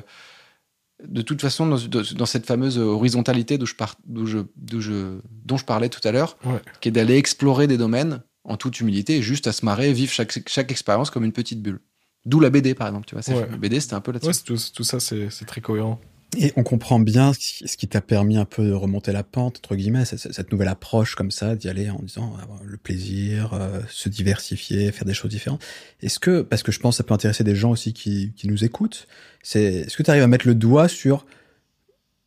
[1.03, 3.95] de toute façon dans, cette fameuse horizontalité d'où je, par-
[4.25, 4.39] je,
[4.79, 6.59] je, dont je parlais tout à l'heure, Ouais.
[6.81, 10.11] qui est d'aller explorer des domaines en toute humilité et juste à se marrer, vivre
[10.11, 11.81] chaque, chaque expérience comme une petite bulle.
[12.25, 13.05] D'où la BD, par exemple.
[13.07, 13.47] Tu vois, Ouais.
[13.49, 14.29] la BD, c'était un peu là-dessus.
[14.29, 15.99] Ouais, tout, tout ça, c'est très cohérent.
[16.35, 19.75] Et on comprend bien ce qui, t'a permis un peu de remonter la pente, entre
[19.75, 24.09] guillemets, cette, nouvelle approche comme ça, d'y aller en disant avoir le plaisir, euh, se
[24.09, 25.63] diversifier, faire des choses différentes.
[26.01, 28.47] Est-ce que, parce que je pense que ça peut intéresser des gens aussi qui, qui
[28.49, 29.07] nous écoutent,
[29.41, 31.25] c'est, est-ce que tu arrives à mettre le doigt sur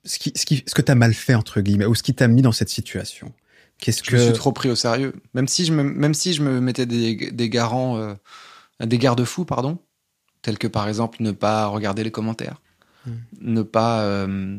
[0.04, 2.14] ce, qui, ce, qui, ce que tu as mal fait, entre guillemets, ou ce qui
[2.14, 3.34] t'a mis dans cette situation?
[3.78, 4.16] Qu'est-ce Je que...
[4.16, 5.12] me suis trop pris au sérieux.
[5.34, 8.14] Même si je me, même si je me mettais des, des garants, euh,
[8.80, 9.78] des garde-fous, pardon,
[10.40, 12.62] tels que par exemple ne pas regarder les commentaires,
[13.06, 13.10] Mm.
[13.40, 14.58] ne pas euh,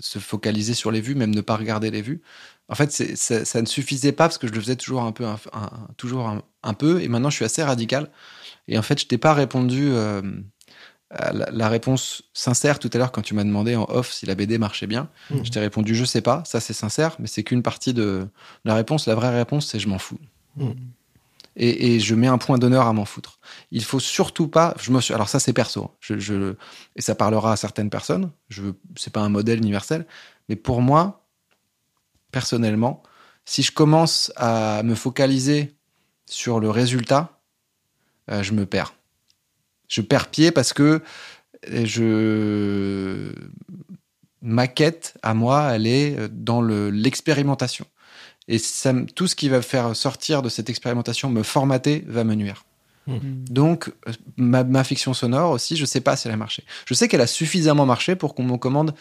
[0.00, 2.20] se focaliser sur les vues, même ne pas regarder les vues.
[2.68, 5.24] En fait, ça, ça ne suffisait pas parce que je le faisais toujours un peu,
[5.24, 7.00] un, un- toujours un, un peu.
[7.00, 8.10] Et maintenant, je suis assez radical.
[8.68, 10.20] Et en fait, je t'ai pas répondu euh,
[11.10, 14.26] à la, la réponse sincère tout à l'heure quand tu m'as demandé en off si
[14.26, 15.08] la BD marchait bien.
[15.30, 15.46] Mhm.
[15.46, 16.42] Je t'ai répondu je sais pas.
[16.44, 18.26] Ça, c'est sincère, mais c'est qu'une partie de
[18.66, 19.06] la réponse.
[19.06, 20.18] La vraie réponse, c'est je m'en fous.
[21.56, 23.37] Et, et je mets un point d'honneur à m'en foutre.
[23.70, 24.74] Il faut surtout pas.
[24.90, 25.92] Me alors ça c'est perso.
[26.10, 26.54] hein.
[26.96, 28.30] Et ça parlera à certaines personnes.
[28.48, 28.62] Je
[28.96, 30.06] c'est pas un modèle universel,
[30.48, 31.26] mais pour moi,
[32.32, 33.02] personnellement,
[33.44, 35.74] si je commence à me focaliser
[36.26, 37.40] sur le résultat,
[38.30, 38.94] euh, je me perds.
[39.88, 41.02] Je perds pied parce que
[44.42, 47.86] ma quête à moi, elle est dans le- l'expérimentation.
[48.46, 48.58] Et
[48.92, 52.64] me- tout ce qui va faire sortir de cette expérimentation, me formater, va me nuire.
[53.50, 56.64] Donc, euh, ma, ma fiction sonore aussi, je sais pas si elle a marché.
[56.86, 58.94] Je sais qu'elle a suffisamment marché pour qu'on me commande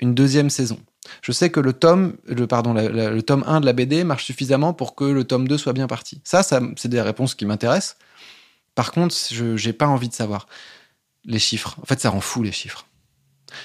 [0.00, 0.78] une deuxième saison.
[1.22, 4.04] Je sais que le tome, le, pardon, la- la- le tome 1 de la BD
[4.04, 6.20] marche suffisamment pour que le tome 2 soit bien parti.
[6.24, 7.96] Ça, ça c'est des réponses qui m'intéressent.
[8.74, 10.46] Par contre, je j'ai pas envie de savoir
[11.24, 11.76] les chiffres.
[11.82, 12.86] En fait, ça rend fou les chiffres.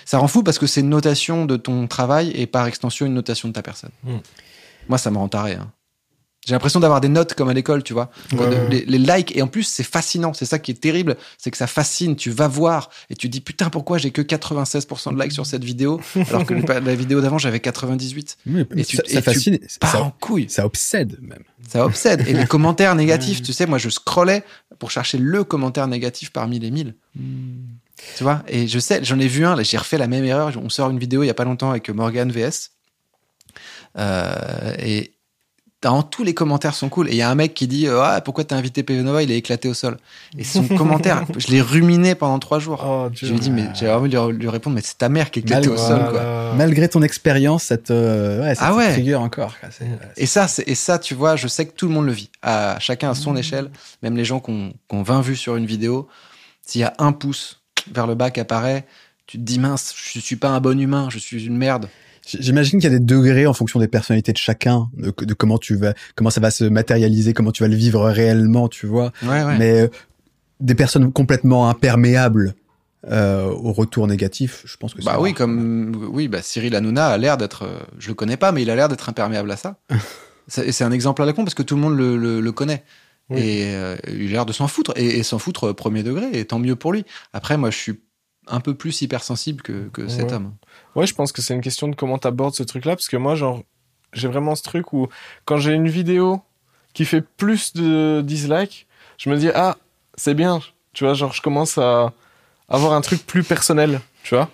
[0.04, 3.14] Ça rend fou parce que c'est une notation de ton travail et par extension une
[3.14, 3.92] notation de ta personne.
[4.04, 4.18] Mm.
[4.90, 5.54] Moi, ça me rend taré.
[5.54, 5.72] hein.
[6.46, 8.12] J'ai l'impression d'avoir des notes comme à l'école, tu vois.
[8.34, 10.34] Ouais, les, les likes, et en plus, c'est fascinant.
[10.34, 12.16] C'est ça qui est terrible, c'est que ça fascine.
[12.16, 15.64] Tu vas voir et tu dis putain, pourquoi j'ai que 96% de likes sur cette
[15.64, 18.38] vidéo alors que la vidéo d'avant j'avais 98.
[18.46, 20.46] Oui, Et tu- ça, et ça tu fascine, Pars ça, en couille.
[20.50, 21.44] ça obsède même.
[21.68, 22.28] Ça obsède.
[22.28, 24.44] Et les commentaires négatifs, tu sais, moi je scrollais
[24.78, 26.94] pour chercher le commentaire négatif parmi les 1000.
[28.18, 30.52] Tu vois Et je sais, j'en ai vu un, j'ai refait la même erreur.
[30.62, 32.70] On sort une vidéo il y a pas longtemps avec Morgan VS.
[33.98, 35.14] Euh, et
[35.82, 37.10] dans tous les commentaires sont cool.
[37.10, 39.22] Et il y a un mec qui dit ah, Pourquoi t'as invité PV Nova?
[39.22, 39.98] Il est éclaté au sol.
[40.38, 42.84] Et son commentaire, je l'ai ruminé pendant trois jours.
[42.86, 45.10] Oh, Je lui ai dit, mais j'ai envie de lui, lui répondre, mais c'est ta
[45.10, 46.54] mère qui est éclatée Mal- au sol, quoi.
[46.58, 49.54] Malgré ton expérience, cette, euh, ouais, ça Ah trigger encore.
[49.60, 49.70] quoi.
[50.18, 52.30] Et ça, c'est- et ça, tu vois, je sais que tout le monde le vit.
[52.42, 53.70] À chacun à son échelle,
[54.02, 56.08] même les gens qui ont, ont 20 vues sur une vidéo,
[56.66, 57.62] s'il y a un pouce
[57.92, 58.86] vers le bas qui apparaît,
[59.28, 61.90] tu te dis mince, je suis pas un bon humain, je suis une merde.
[62.26, 65.58] J'imagine qu'il y a des degrés en fonction des personnalités de chacun, de, de comment
[65.58, 69.12] tu vas, comment ça va se matérialiser, comment tu vas le vivre réellement, tu vois.
[69.24, 69.58] Ouais, ouais.
[69.58, 69.88] Mais euh,
[70.60, 72.56] des personnes complètement imperméables
[73.12, 77.18] euh, au retour négatif, je pense que bah oui, comme oui, bah Cyril Hanouna a
[77.20, 79.78] l'air d'être, euh, je le connais pas, mais il a l'air d'être imperméable à ça.
[80.48, 82.84] C'est un exemple à la con parce que tout le monde le, le, le connaît.
[83.30, 83.40] Oui.
[83.40, 86.30] Et euh, il a l'air de s'en foutre et, et s'en foutre premier degré.
[86.34, 87.04] Et tant mieux pour lui.
[87.34, 88.00] Après, moi, je suis
[88.48, 90.34] un peu plus hypersensible que, que cet Ouais.
[90.34, 90.54] homme.
[90.96, 93.36] Ouais, je pense que c'est une question de comment t'abordes ce truc-là, parce que moi,
[93.36, 93.64] genre,
[94.14, 95.08] j'ai vraiment ce truc où
[95.46, 96.42] quand j'ai une vidéo
[96.94, 98.88] qui fait plus de dislikes,
[99.18, 99.78] je me dis ah
[100.16, 100.62] c'est bien,
[100.94, 102.14] tu vois, genre je commence à
[102.70, 104.50] avoir un truc plus personnel, tu vois,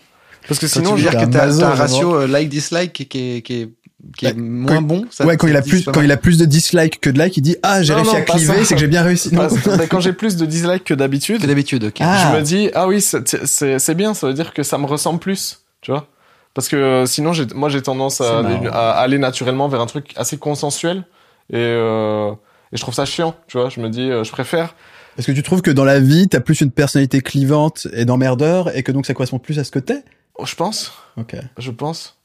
[0.47, 3.19] parce que Sinon, tu veux je- dire que t'as un ratio euh, like-dislike qui, qui
[3.37, 3.69] est, qui est,
[4.17, 5.05] qui est Bah, moins quand- bon.
[5.11, 7.21] ça- ouais, quand ça il a plus, quand il a plus de dislikes que de
[7.21, 9.29] likes, il dit ah j'ai réussi non, à cliver, c'est que j'ai bien réussi.
[9.35, 9.47] Non.
[9.77, 11.83] Mais quand j'ai plus de dislikes que d'habitude, d'habitude.
[11.85, 11.97] ok.
[12.01, 12.31] Ah.
[12.31, 15.61] je me dis ah oui c'est bien, ça veut dire que ça me ressemble plus,
[15.81, 16.07] tu vois,
[16.53, 18.69] parce que euh, sinon moi j'ai tendance à aller, marrant.
[18.75, 21.03] à aller naturellement vers un truc assez consensuel
[21.51, 22.31] et euh,
[22.73, 24.75] et je trouve ça chiant, tu vois, je me dis euh, je préfère
[25.17, 28.75] Parce que tu trouves que dans la vie, t'as plus une personnalité clivante et d'emmerdeur
[28.75, 30.03] et que donc ça correspond plus à ce que t'es?
[30.35, 32.17] Oh, je pense, Ok, je pense.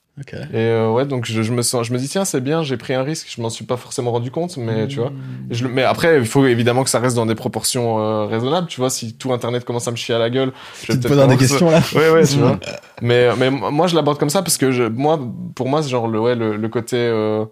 [0.52, 2.78] Et euh, ouais, donc je, je me sens, je me dis tiens c'est bien, j'ai
[2.78, 5.12] pris un risque, je m'en suis pas forcément rendu compte, mais tu vois.
[5.50, 8.80] Je mais après, il faut évidemment que ça reste dans des proportions euh, raisonnables, tu
[8.80, 8.88] vois.
[8.88, 10.52] Si tout Internet commence à me chier à la gueule,
[10.82, 11.80] je vais peut-être des questions là.
[11.94, 12.58] Ouais, ouais, tu vois.
[13.02, 15.20] Mais, mais moi, je l'aborde comme ça parce que je, moi,
[15.54, 17.44] pour moi, c'est genre le, ouais, le, le côté euh,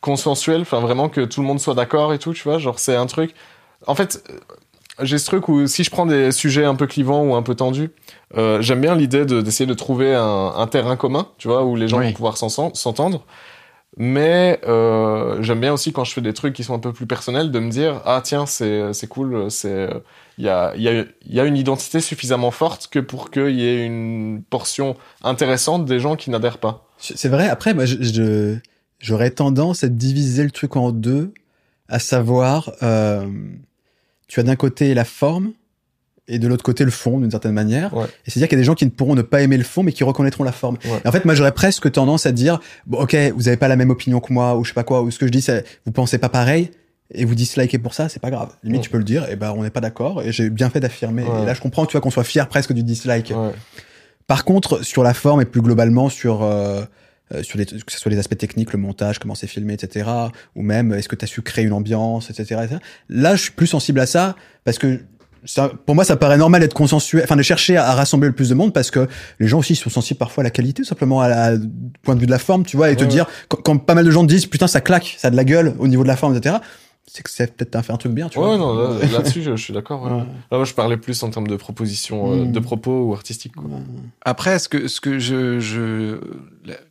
[0.00, 2.58] consensuel, enfin vraiment que tout le monde soit d'accord et tout, tu vois.
[2.58, 3.34] Genre, c'est un truc.
[3.86, 4.22] En fait,
[5.02, 7.54] j'ai ce truc où si je prends des sujets un peu clivants ou un peu
[7.54, 7.90] tendus,
[8.36, 11.76] euh, j'aime bien l'idée de- d'essayer de trouver un, un terrain commun, tu vois, où
[11.76, 12.06] les gens Oui.
[12.08, 13.24] vont pouvoir s'en- s'entendre.
[13.96, 17.06] Mais euh, j'aime bien aussi quand je fais des trucs qui sont un peu plus
[17.06, 19.88] personnels de me dire ah tiens c'est c'est cool c'est
[20.38, 20.92] il y a il y a
[21.26, 25.86] il y a une identité suffisamment forte que pour qu'il y ait une portion intéressante
[25.86, 26.86] des gens qui n'adhèrent pas.
[26.98, 27.48] C'est vrai.
[27.48, 28.56] Après, je- je-
[29.00, 31.32] j'aurais tendance à diviser le truc en deux,
[31.88, 33.26] à savoir, euh,
[34.30, 35.50] tu as d'un côté la forme
[36.28, 37.92] et de l'autre côté le fond, d'une certaine manière.
[37.92, 38.04] Ouais.
[38.24, 39.82] Et c'est-à-dire qu'il y a des gens qui ne pourront ne pas aimer le fond,
[39.82, 40.76] mais qui reconnaîtront la forme.
[40.84, 41.00] Ouais.
[41.04, 43.74] Et en fait, moi, j'aurais presque tendance à dire, bon, ok, vous avez pas la
[43.74, 45.64] même opinion que moi, ou je sais pas quoi, ou ce que je dis, c'est,
[45.84, 46.70] vous pensez pas pareil.
[47.12, 48.54] Et vous dislikez pour ça, c'est pas grave.
[48.62, 48.84] Limite, Ouais.
[48.84, 51.24] tu peux le dire, et ben, on n'est pas d'accord, et j'ai bien fait d'affirmer.
[51.24, 53.34] Et là, je comprends, tu vois, qu'on soit fier presque du dislike.
[54.28, 56.84] Par contre, sur la forme et plus globalement sur euh,
[57.34, 60.08] euh, sur les, que ce soit les aspects techniques, le montage, comment c'est filmé, etc.
[60.56, 62.76] Ou même est-ce que tu as su créer une ambiance, etc., etc.
[63.08, 65.00] Là, je suis plus sensible à ça parce que
[65.44, 68.34] ça, pour moi, ça paraît normal d'être consensuel, enfin de chercher à, à rassembler le
[68.34, 69.08] plus de monde parce que
[69.38, 71.58] les gens aussi sont sensibles parfois à la qualité, simplement à la
[72.02, 73.94] point de vue de la forme, tu vois, et te Ouais, dire quand, quand pas
[73.94, 76.02] mal de gens te disent putain ça claque, ça a de la gueule au niveau
[76.02, 76.56] de la forme, etc.
[77.12, 78.56] C'est que c'est peut-être un fait un truc bien, tu Ouais, vois.
[78.56, 80.02] non, là- là-dessus, je, je suis d'accord.
[80.04, 80.10] ouais.
[80.12, 80.18] Ouais.
[80.50, 82.52] Là, moi, je parlais plus en termes de propositions, euh, Mm.
[82.52, 83.56] de propos ou artistiques.
[83.56, 83.68] Quoi.
[84.22, 86.20] Après, ce que, ce que je,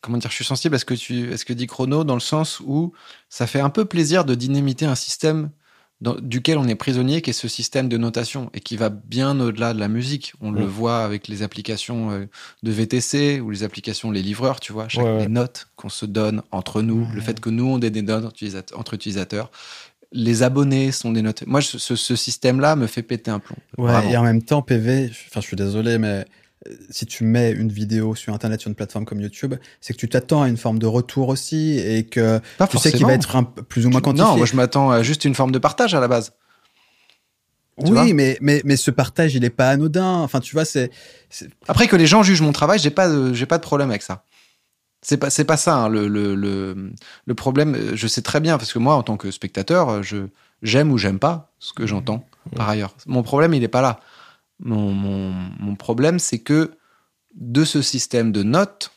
[0.02, 2.16] comment dire, je suis sensible à ce que tu, à ce que dit Chrono dans
[2.16, 2.92] le sens où
[3.30, 5.50] ça fait un peu plaisir de dynamiter un système
[6.02, 9.38] dans- duquel on est prisonnier, qui est ce système de notation et qui va bien
[9.42, 10.34] au-delà de la musique.
[10.40, 12.26] On le voit avec les applications euh,
[12.64, 15.20] de VTC ou les applications les livreurs, tu vois, chaque, Ouais, ouais.
[15.24, 18.24] les notes qu'on se donne entre nous, le fait que nous on ait des notes
[18.76, 19.52] entre utilisateurs.
[20.12, 21.44] Les abonnés sont des notes.
[21.46, 23.56] Moi, je- ce, ce système-là me fait péter un plomb.
[23.78, 24.10] Ouais, Vraiment.
[24.10, 26.26] et en même temps, PV, enfin, je suis désolé, mais
[26.68, 30.00] euh, si tu mets une vidéo sur Internet, sur une plateforme comme YouTube, c'est que
[30.00, 33.14] tu t'attends à une forme de retour aussi et que Pas tu sais qu'il va
[33.14, 34.26] être un plus ou moins quantifié.
[34.28, 36.34] Non, moi je m'attends à juste une forme de partage à la base.
[37.86, 40.16] Tu Oui, mais, mais, mais ce partage, il est pas anodin.
[40.16, 40.92] Enfin, tu vois, c'est.
[41.68, 44.26] Après que les gens jugent mon travail, j'ai pas j'ai pas de problème avec ça.
[45.02, 46.92] C'est pas, c'est pas ça hein, le, le, le,
[47.26, 47.76] le problème.
[47.76, 50.28] euh, Je sais très bien parce que moi, en tant que spectateur, euh, je
[50.62, 52.26] j'aime ou j'aime pas ce que j'entends.
[52.56, 54.00] Par ailleurs, mon problème, il est pas là.
[54.60, 56.72] Mon, mon, mon problème, c'est que
[57.36, 58.92] de ce système de notes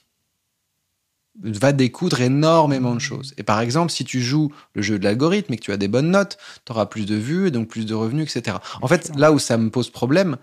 [1.42, 3.32] va découdre énormément de choses.
[3.38, 5.88] Et par exemple, si tu joues le jeu de l'algorithme et que tu as des
[5.88, 6.36] bonnes notes,
[6.66, 8.58] tu auras plus de vues et donc plus de revenus, etc.
[8.82, 10.36] En fait, là où ça me pose problème,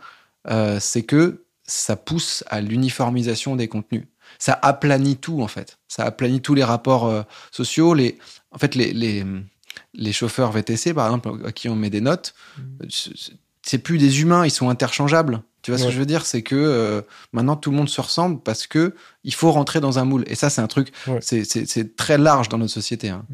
[0.50, 4.06] euh, c'est que ça pousse à l'uniformisation des contenus.
[4.40, 5.78] Ça aplanit tout, en fait.
[5.88, 7.22] Ça aplanit tous les rapports euh,
[7.52, 7.94] sociaux.
[7.94, 8.18] Les,
[8.52, 9.24] en fait, les, les,
[9.94, 12.34] les chauffeurs VTC, par exemple, à qui on met des notes,
[12.82, 15.44] euh, c'est- plus des humains, ils sont interchangeables.
[15.62, 16.26] Tu vois ce que je veux dire?
[16.26, 17.02] C'est que euh,
[17.34, 20.24] maintenant tout le monde se ressemble parce que il faut rentrer dans un moule.
[20.28, 21.20] Et ça, c'est un truc, Ouais.
[21.22, 23.10] c'est- très large dans notre société.
[23.10, 23.26] hein.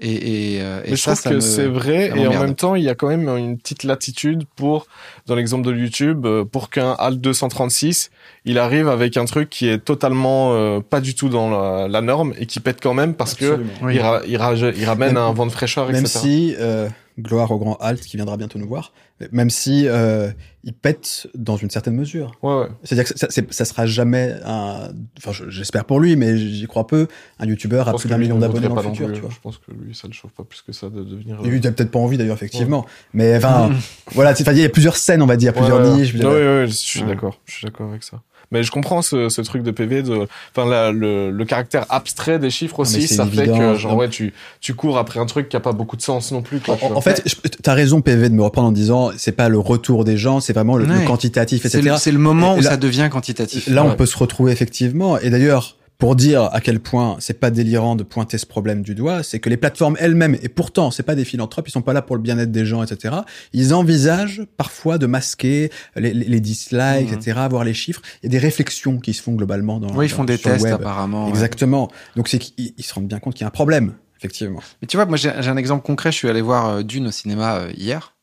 [0.00, 2.26] Et, et, euh, et Mais je ça, trouve ça que me- c'est vrai ça et
[2.26, 4.88] en même temps il y a quand même une petite latitude pour
[5.26, 8.10] dans l'exemple de YouTube euh, pour qu'un HAL 236
[8.44, 12.00] il arrive avec un truc qui est totalement euh, pas du tout dans la, la
[12.00, 13.94] norme et qui pète quand même parce que Oui.
[13.94, 16.18] il, ra- il, ra- il ramène Même- un vent de fraîcheur Même etc.
[16.18, 16.88] si, euh,
[17.20, 18.92] gloire au grand Alt qui viendra bientôt nous voir,
[19.32, 20.30] même si euh,
[20.64, 22.32] il pète dans une certaine mesure.
[22.42, 22.66] Ouais ouais.
[22.82, 24.88] C'est-à-dire que ça, c'est- ça sera jamais un.
[25.18, 27.06] Enfin, je- j'espère pour lui, mais j'y crois peu.
[27.38, 29.30] Un youtubeur à plus d'un million d'abonnés dans le futur, plus, tu vois.
[29.30, 31.38] Je pense que lui ça le chauffe pas plus que ça de devenir.
[31.44, 32.84] Et lui, il a peut-être pas envie d'ailleurs, effectivement.
[33.12, 33.70] Mais enfin,
[34.12, 36.10] voilà, il y a plusieurs scènes, on va dire, plusieurs niches.
[36.10, 37.40] Plusieurs- ouais, ouais, je suis d'accord.
[37.44, 38.20] Je suis d'accord avec ça.
[38.50, 40.26] Mais je comprends ce, ce truc de PV, de,
[40.56, 43.42] enfin le, le caractère abstrait des chiffres Ah, aussi, ça évident.
[43.54, 43.98] fait que genre Non.
[43.98, 46.60] ouais, tu tu cours après un truc qui a pas beaucoup de sens non plus.
[46.60, 47.22] Quoi, En, fait,
[47.62, 50.52] t'as raison, PV, de me reprendre en disant, c'est pas le retour des gens, c'est
[50.52, 51.04] vraiment le, le Ouais.
[51.04, 51.90] quantitatif, C'est etc.
[51.94, 53.66] le, c'est le moment Et où là- ça devient quantitatif.
[53.68, 55.18] Là, on peut se retrouver effectivement.
[55.18, 58.94] Et d'ailleurs, pour dire à quel point c'est pas délirant de pointer ce problème du
[58.94, 61.92] doigt, c'est que les plateformes elles-mêmes, et pourtant c'est pas des philanthropes, ils sont pas
[61.92, 63.14] là pour le bien-être des gens, etc.
[63.52, 67.14] Ils envisagent parfois de masquer les, les- les dislikes, Mhm.
[67.18, 68.02] etc., voir les chiffres.
[68.22, 69.94] Il y a des réflexions qui se font globalement dans.
[69.94, 70.74] Oui, ils dans- font des tests web.
[70.74, 71.24] apparemment.
[71.24, 71.30] ouais.
[71.30, 71.88] Exactement.
[72.16, 74.60] Donc c'est qu'ils ils se rendent bien compte qu'il y a un problème, effectivement.
[74.82, 76.10] Mais tu vois, moi j'ai j'ai un exemple concret.
[76.12, 78.14] Je suis allé voir euh, Dune au cinéma euh, hier.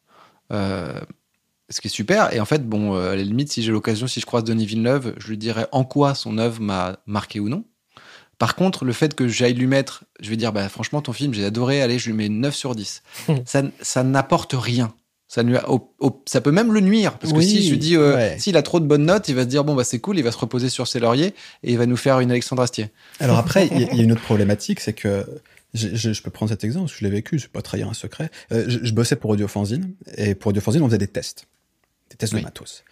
[0.52, 1.00] Euh,
[1.72, 2.34] ce qui est super.
[2.34, 4.66] Et en fait, bon, euh, à la limite, si j'ai l'occasion, si je croise Denis
[4.66, 7.64] Villeneuve, je lui dirais en quoi son œuvre m'a marqué ou non.
[8.38, 11.34] Par contre, le fait que j'aille lui mettre, je vais dire, bah, franchement, ton film,
[11.34, 13.04] j'ai adoré, allez, je lui mets une 9 sur 10.
[13.46, 14.94] ça ça n'apporte rien.
[15.28, 17.18] Ça, lui a- au- au- ça peut même le nuire.
[17.20, 18.36] Parce que Oui, si je lui dis, euh, ouais.
[18.40, 20.24] s'il a trop de bonnes notes, il va se dire, bon, bah, c'est cool, il
[20.24, 22.90] va se reposer sur ses lauriers et il va nous faire une Alexandre Astier.
[23.20, 25.24] Alors après, il y, a- il y a une autre problématique, c'est que
[25.74, 27.62] je, je- je peux prendre cet exemple, parce que je l'ai vécu, je peux pas
[27.62, 28.30] trahir un secret.
[28.52, 31.46] Euh, je, je bossais pour Audiofanzine, et pour Audiofanzine, on faisait des tests,
[32.12, 32.40] des tests Oui.
[32.42, 32.84] de matos.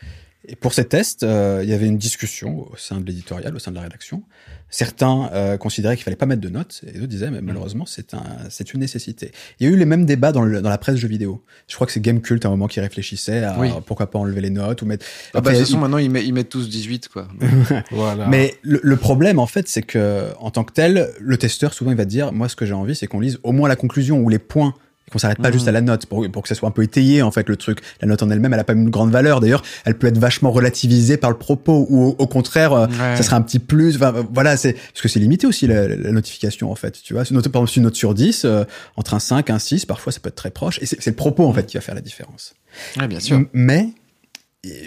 [0.47, 3.59] Et pour ces tests, euh, il y avait une discussion au sein de l'éditorial, au
[3.59, 4.23] sein de la rédaction.
[4.69, 8.13] Certains euh, considéraient qu'il fallait pas mettre de notes, et d'autres disaient, mais malheureusement, c'est
[8.13, 9.31] un, c'est une nécessité.
[9.59, 11.43] Il y a eu les mêmes débats dans, le, dans la presse jeux vidéo.
[11.67, 13.69] Je crois que c'est Gamecult à un moment qui réfléchissait à Oui.
[13.85, 15.05] pourquoi pas enlever les notes ou mettre.
[15.33, 17.27] Ah bah, de toute façon, il- maintenant, ils mettent, ils mettent tous 18, quoi.
[17.91, 18.27] Voilà.
[18.27, 21.91] mais le, le problème, en fait, c'est que en tant que tel, le testeur, souvent,
[21.91, 23.75] il va te dire, moi, ce que j'ai envie, c'est qu'on lise au moins la
[23.75, 24.73] conclusion ou les points
[25.09, 26.83] et qu'on s'arrête pas juste à la note pour, pour que ça soit un peu
[26.83, 27.79] étayé, en fait, le truc.
[28.01, 29.39] La note en elle-même, elle a pas une grande valeur.
[29.39, 33.15] D'ailleurs, elle peut être vachement relativisée par le propos ou au, au contraire, euh, Ouais.
[33.17, 33.95] ça serait un petit plus.
[33.95, 37.01] Enfin, euh, voilà, c'est parce que c'est limité aussi la, la notification, en fait.
[37.03, 38.63] Tu vois, C'est une note, par exemple, une note sur 10, euh,
[38.97, 40.79] entre un 5, un 6, parfois, ça peut être très proche.
[40.81, 42.53] Et c'est le propos, en fait, qui va faire la différence.
[42.99, 43.41] Ouais, bien sûr.
[43.53, 43.89] Mais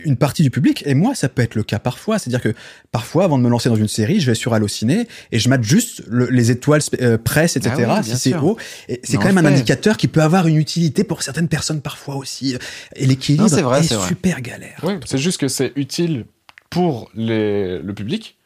[0.05, 2.55] une partie du public, et moi ça peut être le cas parfois, c'est-à-dire que
[2.91, 5.63] parfois avant de me lancer dans une série, je vais sur Allociné et je mate
[5.63, 7.75] juste le- les étoiles euh, presse, etc.
[7.89, 8.59] Ah oui, si c'est haut,
[8.89, 9.49] et c'est quand même un fait.
[9.49, 12.57] indicateur qui peut avoir une utilité pour certaines personnes parfois aussi.
[12.97, 14.09] Et l'équilibre Non, c'est vrai, est, c'est vrai.
[14.09, 14.85] super galère.
[15.07, 16.27] C'est juste que c'est utile
[16.69, 18.37] pour les, le public,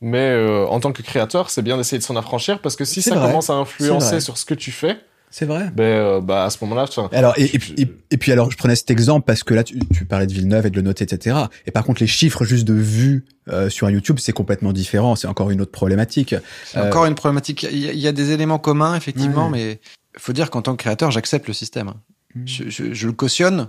[0.00, 3.02] mais euh, en tant que créateur, c'est bien d'essayer de s'en affranchir parce que si
[3.02, 4.96] ça vrai, commence à influencer sur ce que tu fais,
[5.30, 5.70] C'est vrai.
[5.74, 8.76] ben euh, bah à ce moment-là, Alors et, et, et, et puis alors je prenais
[8.76, 11.36] cet exemple parce que là tu, tu parlais de Villeneuve et de le noter etc.
[11.66, 15.14] Et par contre les chiffres juste de vues euh, sur un YouTube c'est complètement différent.
[15.16, 16.34] C'est encore une autre problématique.
[16.64, 17.64] C'est Euh, encore une problématique.
[17.70, 19.52] Il y, a, il y a des éléments communs, effectivement, Ouais.
[19.52, 19.80] mais
[20.16, 21.92] faut dire qu'en tant que créateur, j'accepte le système.
[22.34, 22.42] Mm.
[22.46, 23.68] Je, je- je le cautionne.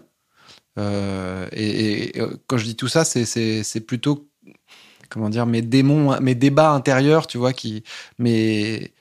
[0.79, 4.29] Euh, et, et, quand je dis tout ça, c'est- c'est c'est plutôt,
[5.09, 7.83] comment dire, mes démons, mes débats intérieurs, tu vois, qui.
[8.19, 8.91] Mais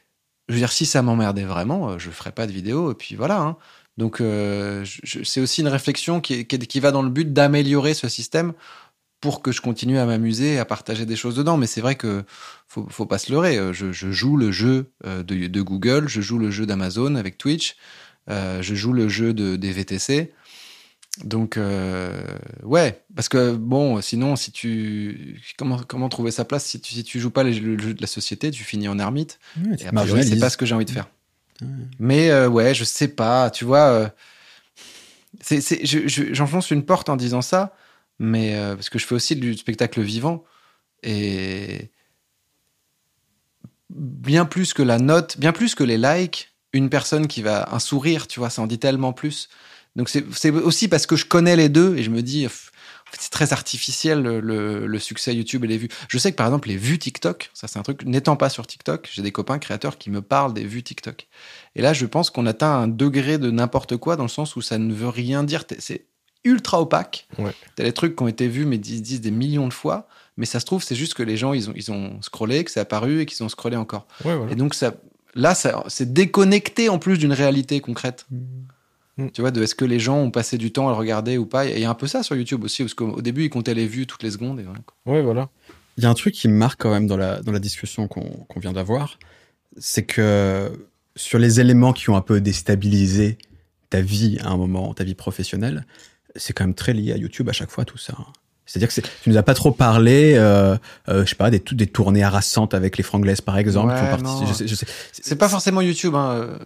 [0.49, 3.17] je veux dire, si ça m'emmerdait vraiment, euh, je ferais pas de vidéo, et puis
[3.17, 3.41] voilà.
[3.41, 3.57] hein.
[3.97, 4.85] Donc, euh,
[5.25, 8.53] c'est aussi une réflexion qui, va dans le but d'améliorer ce système
[9.21, 11.57] pour que je continue à m'amuser, et à partager des choses dedans.
[11.57, 12.23] Mais c'est vrai que
[12.69, 13.57] faut, faut pas se leurrer.
[13.57, 17.77] Euh, Je, joue le jeu de, Google, je joue le jeu d'Amazon avec Twitch,
[18.29, 20.33] je joue le jeu de, des VTC.
[21.25, 22.13] Donc, euh,
[22.63, 25.41] ouais, parce que bon, sinon, si tu.
[25.57, 28.01] Comment, comment trouver sa place si tu, si tu joues pas les- le jeu de
[28.01, 29.39] la société, tu finis en ermite.
[29.57, 30.31] ouais, tu Et après, marginalises.
[30.31, 31.09] c'est pas ce que j'ai envie de faire.
[31.99, 33.89] Mais euh, ouais, je sais pas, tu vois.
[33.89, 34.09] euh,
[35.51, 37.75] je- je- j'enfonce une porte en disant ça,
[38.19, 40.45] mais euh, parce que je fais aussi du spectacle vivant
[41.03, 41.91] et
[43.91, 47.79] bien plus que la note, bien plus que les likes, une personne qui va un
[47.79, 49.49] sourire, tu vois, ça en dit tellement plus.
[49.97, 52.71] Donc c'est, aussi parce que je connais les deux et je me dis, pff,
[53.09, 55.89] en fait, c'est très artificiel le, le- le succès YouTube et les vues.
[56.09, 58.05] Je sais que par exemple les vues TikTok, ça c'est un truc.
[58.05, 61.27] N'étant pas sur TikTok, j'ai des copains créateurs qui me parlent des vues TikTok.
[61.77, 64.63] Et là, je pense qu'on atteint un degré de n'importe quoi dans le sens où
[64.63, 65.65] ça ne veut rien dire.
[65.79, 66.05] C'est
[66.45, 67.27] ultra opaque.
[67.39, 67.53] Ouais.
[67.75, 70.09] T'as des trucs qui ont été vus, mais ils disent des millions de fois.
[70.37, 72.71] Mais ça se trouve, c'est juste que les gens, ils ont, ils ont scrollé, que
[72.71, 74.07] c'est apparu et qu'ils ont scrollé encore.
[74.25, 74.53] Ouais, voilà.
[74.53, 74.93] Et donc, ça,
[75.35, 78.27] là, ça, c'est déconnecté en plus d'une réalité concrète.
[79.17, 79.29] Mm.
[79.31, 81.47] Tu vois, de est-ce que les gens ont passé du temps à le regarder ou
[81.47, 81.67] pas?
[81.67, 83.51] Et il y a un peu ça sur YouTube aussi, parce qu'au au début, ils
[83.51, 84.61] comptaient les vues toutes les secondes.
[84.61, 85.13] Et voilà, quoi.
[85.13, 85.49] Ouais, voilà.
[85.97, 88.07] Il y a un truc qui me marque quand même dans la, dans la discussion
[88.07, 89.19] qu'on qu'on vient d'avoir,
[89.79, 90.71] c'est que
[91.15, 93.39] sur les éléments qui ont un peu déstabilisé
[93.89, 95.87] ta vie à un moment, ta vie professionnelle,
[96.35, 98.15] c'est quand même très lié à YouTube à chaque fois tout ça.
[98.67, 100.77] C'est-à-dire que tu nous as pas trop parlé, euh,
[101.09, 103.95] euh, je sais pas, des, des tournées harassantes avec les franglaises par exemple.
[103.95, 104.47] qui Ouais, font partie- non.
[104.47, 106.31] je sais- je sais- C'est pas forcément YouTube, hein.
[106.33, 106.59] euh,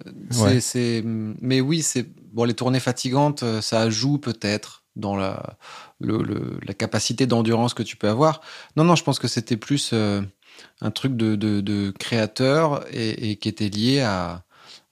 [0.43, 0.61] Ouais.
[0.61, 2.45] c'est, mais oui, c'est bon.
[2.45, 5.57] Les tournées fatigantes, euh, ça joue peut-être dans la,
[6.01, 8.41] le, le- la capacité d'endurance que tu peux avoir.
[8.77, 10.23] Non, non, je pense que c'était plus euh,
[10.81, 14.43] un truc de, de, de créateur et, et qui était lié à,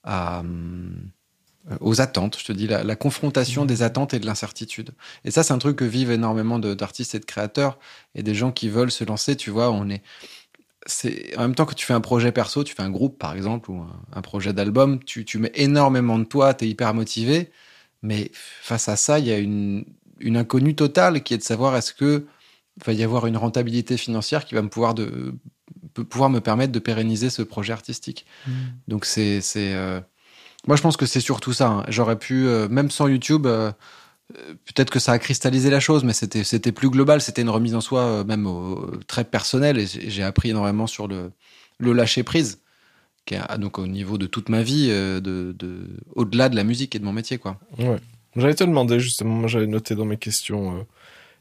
[0.05, 0.95] à, hum,
[1.81, 2.39] aux attentes.
[2.39, 4.91] Je te dis la, la confrontation des attentes et de l'incertitude.
[5.25, 7.79] Et ça, c'est un truc que vivent énormément d'artistes et de créateurs
[8.15, 9.37] et des gens qui veulent se lancer.
[9.37, 10.03] Tu vois, on est
[10.87, 13.35] c'est en même temps que tu fais un projet perso, tu fais un groupe par
[13.35, 16.95] exemple ou un, un projet d'album, tu, tu mets énormément de toi, tu es hyper
[16.95, 17.51] motivé,
[18.01, 19.85] mais face à ça, il y a une,
[20.19, 22.27] une inconnue totale qui est de savoir est-ce que
[22.87, 25.35] va y avoir une rentabilité financière qui va me pouvoir de
[26.09, 28.25] pouvoir me permettre de pérenniser ce projet artistique.
[28.87, 30.01] Donc c'est c'est euh,
[30.69, 31.69] moi je pense que c'est surtout ça.
[31.69, 31.85] hein.
[31.89, 33.73] J'aurais pu euh, même sans YouTube euh,
[34.37, 37.21] euh, peut-être que ça a cristallisé la chose, mais c'était plus global.
[37.21, 38.47] C'était une remise en soi même
[39.09, 41.33] très personnelle et j'ai appris énormément sur le
[41.79, 42.61] le lâcher prise,
[43.25, 46.65] qui est ah, donc au niveau de toute ma vie, de, de au-delà de la
[46.65, 47.59] musique et de mon métier quoi.
[47.79, 47.99] Ouais.
[48.37, 50.87] J'allais te demander justement, j'avais noté dans mes questions,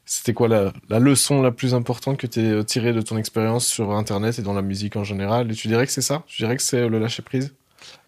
[0.06, 3.66] c'était quoi la, la leçon la plus importante que tu as tirée de ton expérience
[3.66, 5.50] sur Internet et dans la musique en général?
[5.52, 6.22] Et tu dirais que c'est ça?
[6.26, 7.52] Tu dirais que c'est le lâcher prise?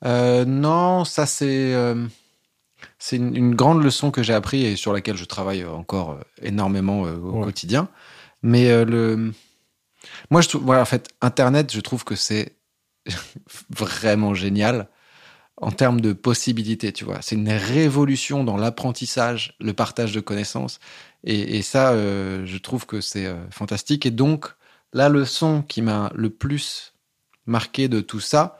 [0.04, 2.06] Euh, non, ça c'est euh,
[2.98, 6.20] c'est une, une grande leçon que j'ai appris et sur laquelle je travaille encore euh,
[6.42, 7.44] énormément euh, au Ouais.
[7.44, 7.88] quotidien.
[8.42, 9.32] Mais le
[10.30, 12.56] moi je trouve voilà en fait Internet je trouve que c'est
[13.70, 14.88] vraiment génial
[15.58, 17.20] en termes de possibilités, tu vois.
[17.22, 20.80] C'est une révolution dans l'apprentissage, le partage de connaissances.
[21.24, 24.06] Et, et ça, euh, je trouve que c'est euh, fantastique.
[24.06, 24.46] Et donc,
[24.92, 26.94] la leçon qui m'a le plus
[27.46, 28.58] marqué de tout ça,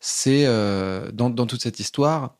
[0.00, 2.34] c'est euh, dans, dans toute cette histoire,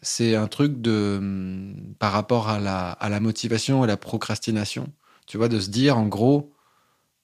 [0.00, 4.88] c'est un truc de hum, par rapport à la, à la motivation et la procrastination.
[5.26, 6.52] Tu vois, de se dire en gros,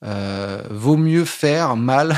[0.05, 2.17] euh, vaut mieux faire mal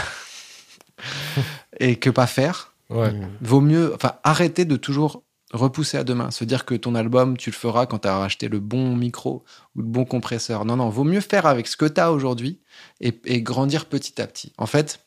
[1.81, 2.75] et que pas faire.
[2.89, 3.13] Ouais.
[3.41, 6.31] Vaut mieux, enfin, arrêter de toujours repousser à demain.
[6.31, 9.45] Se dire que ton album, tu le feras quand tu as acheté le bon micro
[9.77, 10.65] ou le bon compresseur.
[10.65, 12.61] Non, non, vaut mieux faire avec ce que tu as aujourd'hui
[13.01, 14.53] et, et grandir petit à petit.
[14.59, 15.01] En fait,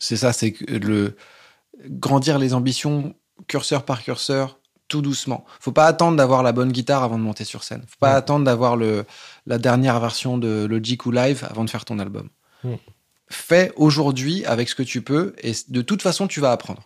[0.00, 1.14] c'est ça, c'est le
[1.86, 3.14] grandir les ambitions
[3.46, 5.44] curseur par curseur, tout doucement.
[5.60, 7.84] Faut pas attendre d'avoir la bonne guitare avant de monter sur scène.
[7.86, 9.04] Faut pas attendre d'avoir le,
[9.46, 12.28] la dernière version de Logic ou Live avant de faire ton album.
[12.64, 12.74] Mm.
[13.28, 16.82] Fais aujourd'hui avec ce que tu peux et de toute façon, tu vas apprendre.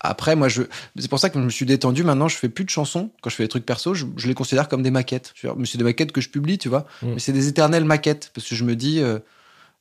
[0.00, 0.62] Après, moi, je,
[0.96, 2.04] c'est pour ça que je me suis détendu.
[2.04, 3.10] Maintenant, je fais plus de chansons.
[3.20, 5.32] Quand je fais des trucs perso, je, je les considère comme des maquettes.
[5.34, 6.86] Je c'est des maquettes que je publie, tu vois.
[7.02, 7.12] Mm.
[7.14, 9.18] Mais c'est des éternelles maquettes parce que je me dis, euh,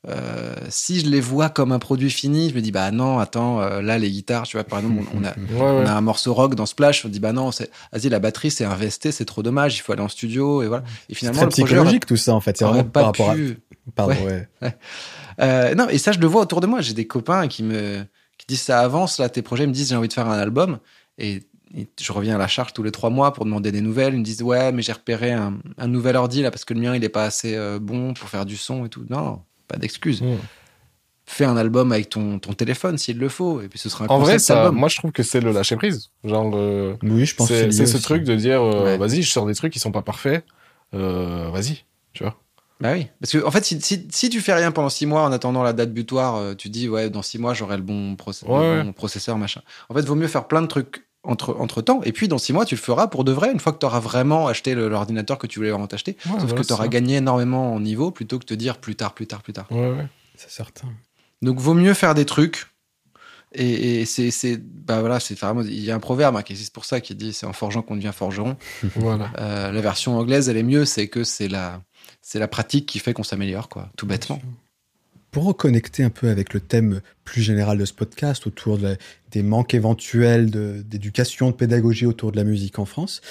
[0.08, 3.62] euh, si je les vois comme un produit fini, je me dis, bah non, attends,
[3.62, 6.02] euh, là, les guitares, tu vois, par exemple, on, on a, Ouais, on a un
[6.02, 9.12] morceau rock dans Splash, on dit, bah non, c'est, vas-y, la batterie, c'est un VST,
[9.12, 10.84] c'est trop dommage, il faut aller en studio, et voilà.
[11.08, 12.58] Et C'est finalement, projet psychologique tout ça en fait.
[12.58, 13.60] C'est vraiment par pas rapport pu.
[13.88, 13.92] à.
[13.96, 14.48] Pardon, ouais.
[15.40, 16.82] Euh, non, et ça, je le vois autour de moi.
[16.82, 18.04] J'ai des copains qui me
[18.38, 20.38] qui disent ça avance, là, tes projets, ils me disent j'ai envie de faire un
[20.38, 20.80] album.
[21.18, 21.44] Et,
[21.76, 24.14] et je reviens à la charge tous les trois mois pour demander des nouvelles.
[24.14, 26.82] Ils me disent ouais, mais j'ai repéré un, un nouvel ordi là parce que le
[26.82, 29.06] mien, il est pas assez euh, bon pour faire du son et tout.
[29.10, 29.42] Non,
[29.72, 30.22] pas d'excuse.
[30.22, 30.36] Mm.
[31.26, 33.62] Fais un album avec ton, ton téléphone s'il le faut.
[33.62, 34.76] Et puis ce sera un En vrai, concept ça, album.
[34.80, 36.10] moi je trouve que c'est le lâcher prise.
[36.24, 38.04] Genre, euh, Oui, je pense que c'est c'est ce aussi.
[38.04, 38.98] truc de dire, euh, Ouais.
[38.98, 40.44] vas-y, je sors des trucs qui sont pas parfaits,
[40.94, 42.38] euh, vas-y, tu vois.
[42.82, 43.08] Bah oui.
[43.22, 45.62] Parce que, en fait, si, si, si tu fais rien pendant six mois en attendant
[45.62, 48.54] la date butoir, euh, tu dis, ouais, dans six mois, j'aurai le bon, process- le
[48.54, 49.62] Ouais, bon processeur, machin.
[49.90, 52.02] En fait, vaut mieux faire plein de trucs entre, entre temps.
[52.04, 53.86] Et puis, dans six mois, tu le feras pour de vrai, une fois que tu
[53.86, 56.18] auras vraiment acheté l'ordinateur que tu voulais vraiment t'acheter.
[56.26, 58.96] Ouais, Sauf voilà, que tu auras gagné énormément en niveau plutôt que te dire plus
[58.96, 59.68] tard, plus tard, plus tard.
[59.72, 60.08] Ouais, ouais.
[60.36, 60.88] C'est certain.
[61.42, 62.68] Donc, vaut mieux faire des trucs
[63.54, 66.54] Et, et c'est, c'est, bah voilà, c'est vraiment, il y a un proverbe hein, qui
[66.54, 68.56] existe pour ça qui dit c'est en forgeant qu'on devient forgeron.
[68.96, 69.30] Voilà.
[69.40, 71.82] Euh, la version anglaise, elle est mieux, c'est que c'est la,
[72.22, 74.42] c'est la pratique qui fait qu'on s'améliore, quoi, tout bêtement.
[75.32, 78.98] Pour reconnecter un peu avec le thème plus général de ce podcast autour de
[79.32, 83.22] des manques éventuels de- d'éducation, de, pédagogie autour de la musique en France,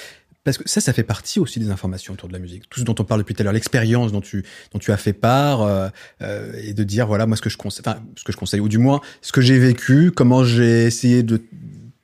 [0.42, 2.68] parce que ça, ça fait partie aussi des informations autour de la musique.
[2.70, 4.96] Tout ce dont on parle depuis tout à l'heure, l'expérience dont tu, dont tu as
[4.96, 5.88] fait part, euh,
[6.22, 8.60] euh, et de dire, voilà, moi, ce que je conseille, enfin, ce que je conseille,
[8.60, 11.42] ou du moins, ce que j'ai vécu, comment j'ai essayé de,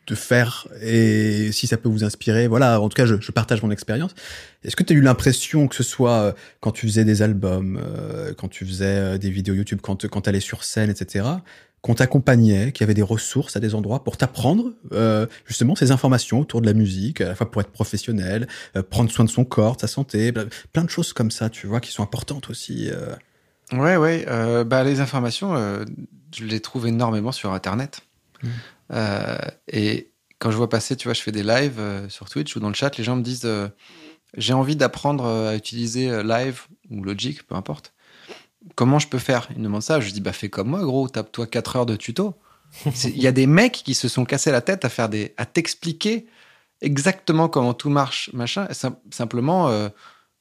[0.07, 3.63] de faire, et si ça peut vous inspirer, voilà, en tout cas, je, je partage
[3.63, 4.15] mon expérience.
[4.63, 7.81] Est-ce que tu as eu l'impression que ce soit euh, quand tu faisais des albums,
[7.83, 11.27] euh, quand tu faisais euh, des vidéos YouTube, quand, quand tu allais sur scène, etc.,
[11.83, 15.91] qu'on t'accompagnait, qu'il y avait des ressources à des endroits pour t'apprendre euh, justement ces
[15.93, 18.47] informations autour de la musique, à la fois pour être professionnel,
[18.77, 21.49] euh, prendre soin de son corps, de sa santé, ple- plein de choses comme ça,
[21.51, 22.91] tu vois, qui sont importantes aussi.
[23.73, 24.25] Ouais, ouais.
[24.65, 25.55] bah, les informations,
[26.37, 28.01] je les trouve énormément sur Internet.
[28.43, 28.51] Mhm.
[28.93, 29.37] Euh,
[29.69, 32.61] et quand je vois passer, tu vois, je fais des lives euh, sur Twitch ou
[32.61, 33.69] dans le chat, les gens me disent euh,
[34.37, 37.93] j'ai envie d'apprendre à utiliser Live ou Logic, peu importe.
[38.75, 39.49] Comment je peux faire?
[39.53, 40.01] Ils me demandent ça.
[40.01, 41.09] Je dis bah fais comme moi, gros.
[41.09, 42.35] Tape-toi 4 heures de tuto.
[43.05, 45.47] Il y a des mecs qui se sont cassés la tête à faire des, à
[45.47, 46.27] t'expliquer
[46.83, 48.67] exactement comment tout marche, machin.
[48.73, 49.69] Sim- simplement.
[49.69, 49.89] euh,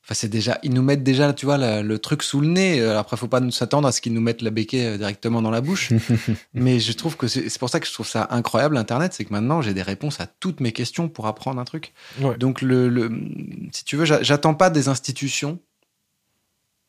[0.06, 2.80] Enfin, c'est déjà, ils nous mettent déjà, tu vois, le truc sous le nez.
[2.80, 5.42] Euh, Après, faut pas nous s'attendre à ce qu'ils nous mettent la béquille euh, directement
[5.42, 5.92] dans la bouche.
[6.54, 9.34] Mais je trouve que c'est pour ça que je trouve ça incroyable Internet, c'est que
[9.34, 11.92] maintenant j'ai des réponses à toutes mes questions pour apprendre un truc.
[12.22, 12.38] Ouais.
[12.38, 13.12] Donc, le, le-
[13.72, 15.58] si tu veux, j'a- j'attends pas des institutions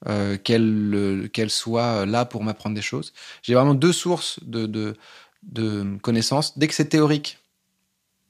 [0.09, 3.15] euh, qu'elles euh, qu'elles soient là pour m'apprendre des choses.
[3.43, 4.95] J'ai vraiment deux sources de, de,
[5.43, 6.59] de connaissances.
[6.59, 7.39] Dès que c'est théorique,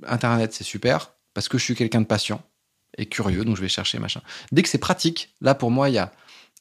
[0.06, 2.40] Internet c'est super parce que je suis quelqu'un de patient
[2.98, 4.20] et curieux, donc je vais chercher machin.
[4.52, 6.12] Dès que c'est pratique, là pour moi il y a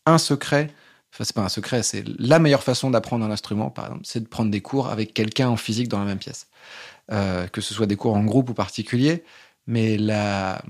[0.06, 0.72] un secret.
[1.14, 4.20] Enfin, c'est pas un secret, c'est la meilleure façon d'apprendre un instrument, par exemple, c'est
[4.20, 6.48] de prendre des cours avec quelqu'un en physique dans la même pièce.
[7.12, 9.24] Euh, que ce soit des cours en groupe ou particulier.
[9.68, 10.62] Mais la...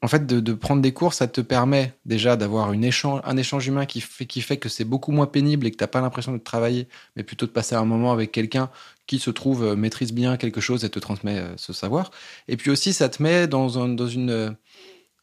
[0.00, 3.84] en fait, de, prendre des cours, ça te permet déjà d'avoir échange, un échange humain
[3.84, 6.32] qui fait, qui fait que c'est beaucoup moins pénible et que tu n'as pas l'impression
[6.32, 8.70] de travailler, mais plutôt de passer un moment avec quelqu'un
[9.06, 12.12] qui se trouve euh, maîtrise bien quelque chose et te transmet euh, ce savoir.
[12.46, 14.56] Et puis aussi, ça te met dans, un- dans une.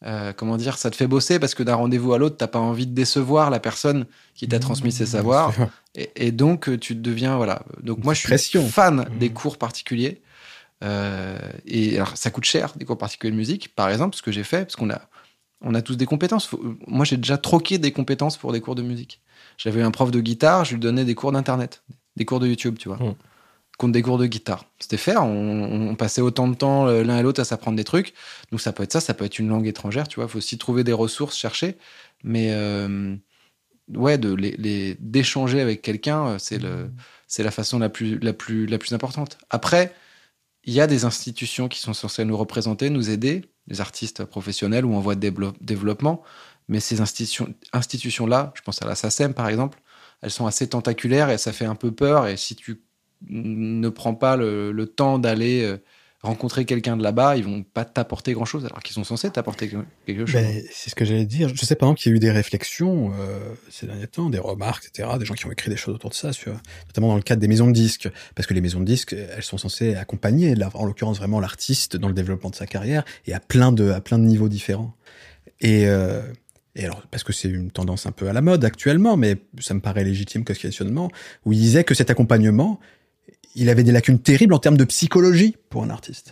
[0.06, 2.60] Euh, comment dire, ça te fait bosser parce que d'un rendez-vous à l'autre, t'as pas
[2.60, 5.52] envie de décevoir la personne qui t'a transmis ses savoirs.
[5.54, 5.70] C'est vrai.
[5.95, 7.64] Et, et donc, euh, tu deviens, voilà.
[7.82, 8.68] Donc, moi, je suis Pression.
[8.68, 9.18] fan Mmh.
[9.20, 10.22] des cours particuliers.
[10.84, 14.32] Euh, et alors, ça coûte cher, des cours particuliers de musique, par exemple, ce que
[14.32, 15.02] j'ai fait, parce qu'on a,
[15.62, 16.45] on a tous des compétences.
[16.45, 19.22] Faut- moi, j'ai déjà troqué des compétences pour des cours de musique.
[19.58, 21.82] J'avais un prof de guitare, je lui donnais des cours d'internet,
[22.16, 23.16] des cours de YouTube, tu vois, Mmh.
[23.78, 24.65] Contre des cours de guitare.
[24.80, 25.23] C'était faire.
[25.23, 28.13] On, passait autant de temps euh, l'un et l'autre à s'apprendre des trucs.
[28.51, 30.25] Donc, ça peut être ça, ça peut être une langue étrangère, tu vois.
[30.25, 31.78] Il faut aussi trouver des ressources, chercher.
[32.23, 33.15] Mais euh,
[33.93, 36.59] ouais, de les, d'échanger avec quelqu'un, euh, c'est
[37.28, 39.38] c'est la façon la plus, la plus, la plus importante.
[39.49, 39.93] Après,
[40.63, 44.86] il y a des institutions qui sont censées nous représenter, nous aider, les artistes professionnels
[44.86, 46.23] ou en voie de développement.
[46.69, 49.80] Mais ces institutions, institutions-là, je pense à la SACEM par exemple,
[50.21, 52.28] elles sont assez tentaculaires et ça fait un peu peur.
[52.28, 52.82] Et si tu
[53.30, 55.78] ne prends pas le, temps d'aller euh,
[56.22, 59.70] rencontrer quelqu'un de là-bas, ils vont pas t'apporter grand-chose alors qu'ils sont censés t'apporter
[60.05, 60.34] quelque chose.
[60.34, 61.49] Ben, c'est ce que j'allais dire.
[61.49, 64.39] Je sais par exemple qu'il y a eu des réflexions euh, ces derniers temps, des
[64.39, 66.32] remarques, etc., des gens qui ont écrit des choses autour de ça,
[66.88, 69.43] notamment dans le cadre des maisons de disques, parce que les maisons de disques, elles
[69.43, 73.39] sont censées accompagner, en l'occurrence vraiment l'artiste dans le développement de sa carrière et à
[73.39, 74.95] plein de à plein de niveaux différents.
[75.59, 76.22] Et euh,
[76.78, 79.74] et alors, parce que c'est une tendance un peu à la mode actuellement, mais ça
[79.74, 81.09] me paraît légitime comme questionnement,
[81.43, 82.80] où il disait que cet accompagnement,
[83.58, 86.32] il avait des lacunes terribles en termes de psychologie pour un artiste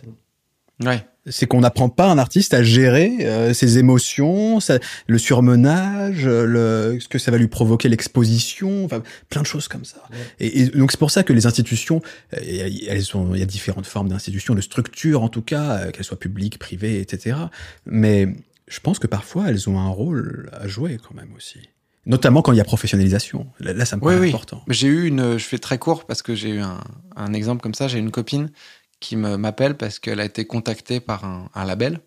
[0.84, 1.02] Ouais.
[1.26, 6.44] c'est qu'on n'apprend pas un artiste à gérer euh, ses émotions, sa- le surmenage, euh,
[6.44, 10.02] le, ce que ça va lui provoquer l'exposition, enfin plein de choses comme ça.
[10.38, 12.02] Et, et donc c'est pour ça que les institutions,
[12.34, 15.90] euh, elles sont, il y a différentes formes d'institutions, de structures en tout cas, euh,
[15.92, 17.38] qu'elles soient publiques, privées, etc.
[17.86, 18.28] Mais
[18.68, 21.60] je pense que parfois elles ont un rôle à jouer quand même aussi,
[22.06, 23.46] notamment quand il y a professionnalisation.
[23.60, 24.28] Là, là, ça me paraît oui.
[24.28, 24.62] important.
[24.68, 26.80] J'ai eu une, je fais très court parce que j'ai eu un,
[27.16, 27.88] un exemple comme ça.
[27.88, 28.50] J'ai une copine
[28.98, 32.00] qui m'appelle parce qu'elle a été contactée par un, un label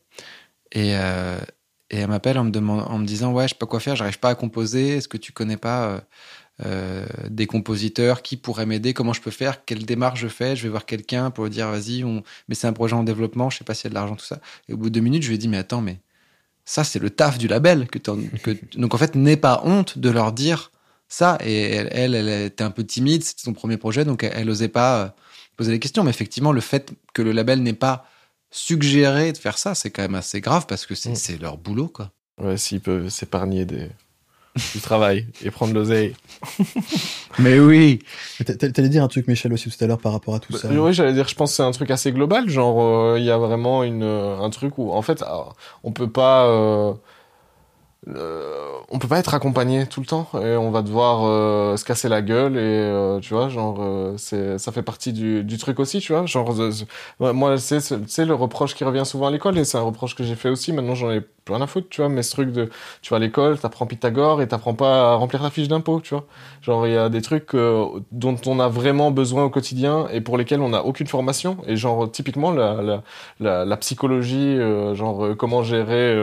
[0.72, 1.38] et, euh,
[1.92, 4.30] et elle m'appelle en en me disant ouais, je sais pas quoi faire, j'arrive pas
[4.30, 4.98] à composer.
[4.98, 6.00] Est-ce que tu connais pas euh,
[6.66, 8.22] euh, des compositeurs?
[8.22, 8.94] Qui pourraient m'aider?
[8.94, 9.66] Comment je peux faire?
[9.66, 10.56] Quelle démarche je fais?
[10.56, 12.24] Je vais voir quelqu'un pour lui dire vas-y, on...
[12.48, 14.26] mais c'est un projet en développement, je sais pas s'il y a de l'argent tout
[14.26, 14.40] ça.
[14.68, 16.00] Et au bout de deux minutes, je lui ai dit mais attends, mais
[16.70, 18.00] ça c'est le taf du label que,
[18.78, 20.72] donc en fait n'aie pas honte de leur dire
[21.08, 21.38] ça.
[21.44, 24.50] Et elle, elle, elle était un peu timide, c'était son premier projet, donc elle, elle
[24.50, 25.08] osait pas euh,
[25.58, 26.04] poser les questions.
[26.04, 28.06] Mais effectivement, le fait que le label n'ait pas
[28.52, 31.42] suggéré de faire ça, c'est quand même assez grave parce que c'est Mm.
[31.42, 32.12] leur boulot, quoi.
[32.40, 33.90] Ouais, s'ils peuvent s'épargner des,
[34.74, 36.16] du travail et prendre l'oseille.
[37.40, 38.00] Mais oui.
[38.46, 40.54] T'a- t'a- T'allais dire un truc, Michel, aussi tout à l'heure par rapport à tout
[40.54, 40.68] ça.
[40.70, 42.50] Oui, j'allais dire, je pense que c'est un truc assez global.
[42.50, 45.50] Genre, euh, il y a vraiment une, euh, un truc où, en fait, ah,
[45.84, 46.94] on peut pas, euh,
[48.08, 51.84] euh, on peut pas être accompagné tout le temps et on va devoir euh, se
[51.84, 55.58] casser la gueule et euh, tu vois, genre, euh, c'est, ça fait partie du, du
[55.58, 56.26] truc aussi, tu vois.
[56.26, 56.54] Genre,
[57.20, 60.24] moi, c'est, c'est le reproche qui revient souvent à l'école et c'est un reproche que
[60.24, 60.72] j'ai fait aussi.
[60.72, 62.10] Maintenant, j'en ai plus rien à foutre, tu vois.
[62.10, 62.70] Mais ce truc de,
[63.02, 66.14] tu vas à l'école, t'apprends Pythagore et t'apprends pas à remplir ta fiche d'impôt, tu
[66.14, 66.26] vois.
[66.62, 70.22] Genre, il y a des trucs euh, dont on a vraiment besoin au quotidien et
[70.22, 71.58] pour lesquels on n'a aucune formation.
[71.68, 73.04] Et genre, typiquement, la, la,
[73.40, 76.16] la, la psychologie, euh, genre, comment gérer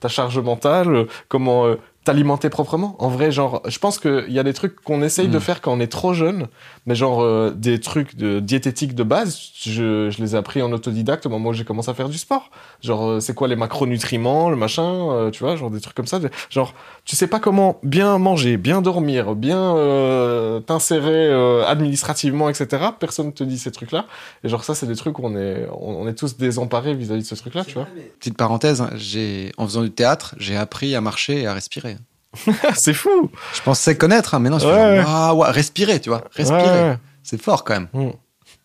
[0.00, 2.94] ta charge mentale, euh, comment euh, t'alimenter proprement.
[3.00, 5.40] En vrai, genre, je pense qu'il y a des trucs qu'on essaye de Mm.
[5.40, 6.46] faire quand on est trop jeune,
[6.86, 10.72] mais genre, euh, des trucs de diététique de base, je, je les ai appris en
[10.72, 12.50] autodidacte au moment où j'ai commencé à faire du sport.
[12.80, 16.06] Genre, euh, c'est quoi les macronutriments, le machin, euh, tu vois, genre des trucs comme
[16.06, 16.20] ça.
[16.48, 16.74] Genre,
[17.04, 22.86] tu sais pas comment bien manger, bien dormir, bien euh, t'insérer euh, administrativement, etc.
[22.98, 24.06] Personne te dit ces trucs-là.
[24.44, 27.22] Et genre, ça, c'est des trucs où on est, on, on est tous désemparés vis-à-vis
[27.22, 27.88] de ce truc-là, tu vois.
[28.20, 31.96] Petite parenthèse, hein, j'ai, en faisant du théâtre, j'ai appris à marcher et à respirer.
[32.74, 33.30] c'est fou!
[33.54, 36.24] Je pensais connaître, hein, mais non, je Ouais, genre, ah, ouais, respirer, tu vois.
[36.32, 36.62] Respirer.
[36.62, 36.98] Ouais, ouais.
[37.22, 37.88] C'est fort quand même.
[37.92, 38.10] Mm.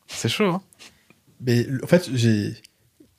[0.07, 0.61] C'est chaud, hein.
[1.45, 2.53] Mais en fait, j'ai.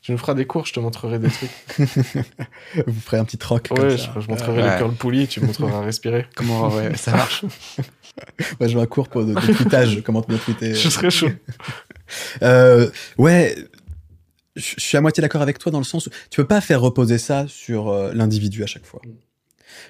[0.01, 1.51] Tu nous feras des cours, je te montrerai des trucs.
[2.87, 3.69] Vous ferez un petit troc.
[3.69, 4.13] comme Ouais, ça.
[4.17, 4.73] je, je montrerai Ouais.
[4.73, 6.27] le curl poulie, tu me montreras respirer.
[6.35, 7.45] Comment, ouais, ça marche.
[8.61, 10.75] Ouais, je veux un cours pour de, de tweetage, comment bien tweeter.
[10.75, 11.31] Je serais chaud.
[12.43, 13.57] Euh, ouais,
[14.57, 16.81] je suis à moitié d'accord avec toi dans le sens où tu peux pas faire
[16.81, 19.01] reposer ça sur euh, l'individu à chaque fois.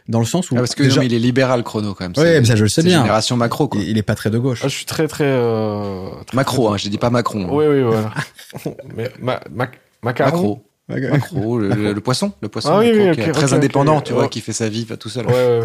[0.08, 2.04] Dans le sens où Ah, parce que déjà- non, mais il est libéral, chrono, quand
[2.04, 2.12] même.
[2.16, 3.00] Ouais, C'est- mais ça je le sais bien.
[3.02, 3.80] Génération macro, quoi.
[3.80, 4.60] Il, il est pas très de gauche.
[4.64, 5.24] Ah, je suis très, très...
[5.26, 7.44] Euh, très, Macro, très- hein, je dis pas Macron.
[7.44, 7.48] hein.
[7.50, 8.12] Oui, oui, voilà.
[8.96, 9.68] Mais ma, ma,
[10.02, 11.10] macaron Macro.
[11.10, 14.24] Macro, le, le- le poisson, le poisson, Ah oui, macro, oui, très indépendant, tu vois,
[14.24, 14.28] Ouais.
[14.28, 15.26] qui fait sa vie, tout seul.
[15.26, 15.60] Ouais, ouais,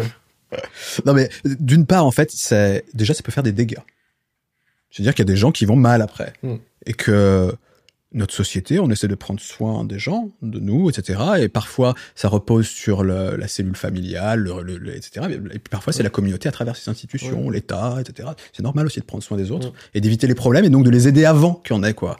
[0.52, 0.58] ouais.
[1.04, 3.76] Non mais d'une part en fait, c'est déjà ça peut faire des dégâts.
[4.90, 6.54] C'est-à-dire qu'il y a des gens qui vont mal après Mm.
[6.86, 7.52] et que
[8.12, 11.20] notre société, on essaie de prendre soin des gens, de nous, etc.
[11.40, 15.26] Et parfois, ça repose sur le- la cellule familiale, le, le- le- etc.
[15.30, 18.30] Et puis parfois, c'est la communauté à travers ses institutions, l'État, etc.
[18.52, 20.90] C'est normal aussi de prendre soin des autres et d'éviter les problèmes et donc de
[20.90, 22.16] les aider avant qu'il y en ait, quoi.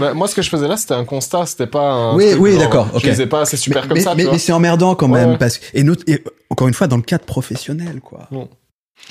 [0.00, 2.16] Bah, moi, ce que je faisais là, c'était un constat, c'était pas un.
[2.16, 4.94] Oui, oui, d'accord, Je disais pas, c'est super mais, comme mais- ça, mais, c'est emmerdant
[4.96, 5.38] quand même ouais.
[5.38, 8.28] parce que et, notre- et encore une fois dans le cadre professionnel, quoi.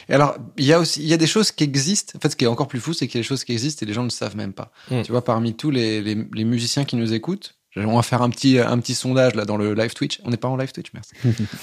[0.09, 2.13] Et alors, il y a aussi, il y a des choses qui existent.
[2.17, 3.53] En fait, ce qui est encore plus fou, c'est qu'il y a des choses qui
[3.53, 4.71] existent et les gens ne le savent même pas.
[4.91, 5.01] Mm.
[5.03, 8.29] Tu vois, parmi tous les, les, les musiciens qui nous écoutent, on va faire un
[8.29, 10.21] petit, un petit sondage là dans le live Twitch.
[10.23, 11.13] On n'est pas en live Twitch, merci.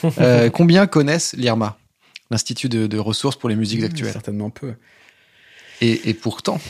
[0.18, 1.78] Euh, combien connaissent l'IRMA,
[2.30, 4.12] l'Institut de, de ressources pour les musiques actuelles?
[4.12, 4.74] Certainement peu.
[5.80, 6.60] et, et pourtant,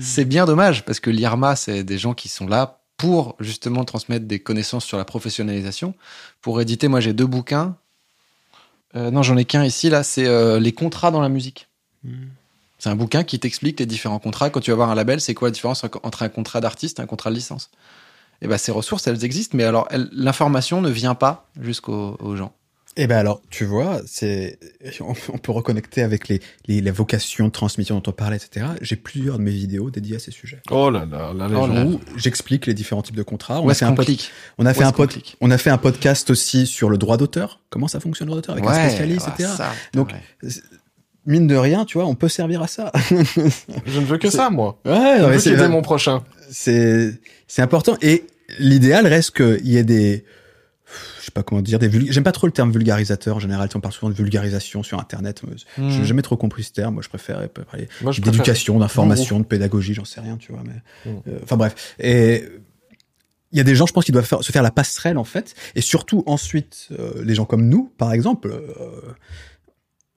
[0.00, 4.26] c'est bien dommage parce que l'IRMA, c'est des gens qui sont là pour justement transmettre
[4.26, 5.94] des connaissances sur la professionnalisation.
[6.42, 7.76] Pour éditer, moi j'ai deux bouquins.
[8.96, 11.68] Euh, non, j'en ai qu'un ici, là, c'est euh, les contrats dans la musique.
[12.78, 14.50] C'est un bouquin qui t'explique les différents contrats.
[14.50, 17.02] Quand tu vas voir un label, c'est quoi la différence entre un contrat d'artiste et
[17.02, 17.70] un contrat de licence?
[18.42, 22.54] Et ben ces ressources, elles existent, mais alors l'information ne vient pas jusqu'aux aux gens.
[22.96, 24.58] Eh ben alors, tu vois, c'est
[25.00, 28.66] on, on peut reconnecter avec les, les, les vocations de transmission dont on parlait, etc.
[28.82, 30.60] J'ai plusieurs de mes vidéos dédiées à ces sujets.
[30.70, 31.84] Oh là là, la là.
[31.86, 33.60] Où j'explique les différents types de contrats.
[33.60, 36.30] On a fait un clique on a fait un pod- on a fait un podcast
[36.30, 37.60] aussi sur le droit d'auteur.
[37.70, 39.50] Comment ça fonctionne le droit d'auteur avec un spécialiste, ouais, etc.
[39.56, 40.12] ça, Donc,
[40.42, 40.50] ouais.
[41.26, 42.90] Mine de rien, tu vois, on peut servir à ça.
[43.86, 44.80] Je ne veux que ça, moi.
[44.84, 46.24] ouais, Je veux c'est mon prochain.
[46.50, 47.12] c'est
[47.46, 48.24] c'est important et
[48.58, 50.24] l'idéal reste qu'il y ait des
[51.30, 53.94] sais pas comment dire des j'aime pas trop le terme vulgarisateur en général on parle
[53.94, 55.42] souvent de vulgarisation sur internet
[55.76, 57.88] je j'ai jamais trop compris ce terme moi je préfère parler
[58.20, 61.22] d'éducation d'information de pédagogie j'en sais rien tu vois mais Mhm.
[61.28, 61.94] euh, enfin bref.
[61.98, 62.44] Et
[63.52, 65.24] il y a des gens je pense qui doivent faire- se faire la passerelle en
[65.24, 69.12] fait et surtout ensuite euh, les gens comme nous par exemple euh,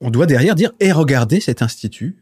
[0.00, 2.16] on doit derrière dire et regardez cet institut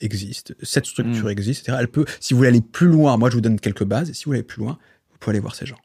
[0.00, 1.30] existe cette structure Mhm.
[1.30, 3.84] existe etc elle peut si vous voulez aller plus loin moi je vous donne quelques
[3.84, 4.78] bases et si vous voulez aller plus loin
[5.10, 5.78] vous pouvez aller voir ces gens.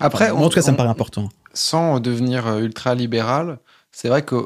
[0.00, 3.58] Après, en tout cas ça me paraît important sans devenir euh, ultra libéral,
[3.92, 4.36] c'est vrai que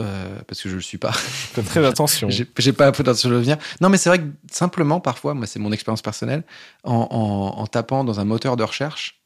[0.00, 2.28] euh, parce que je le suis pas, Fais très attention.
[2.30, 3.58] j'ai pas d'intention de le devenir.
[3.80, 6.42] Non, mais c'est vrai que simplement parfois, moi c'est mon expérience personnelle,
[6.84, 9.16] en, en- en tapant dans un moteur de recherche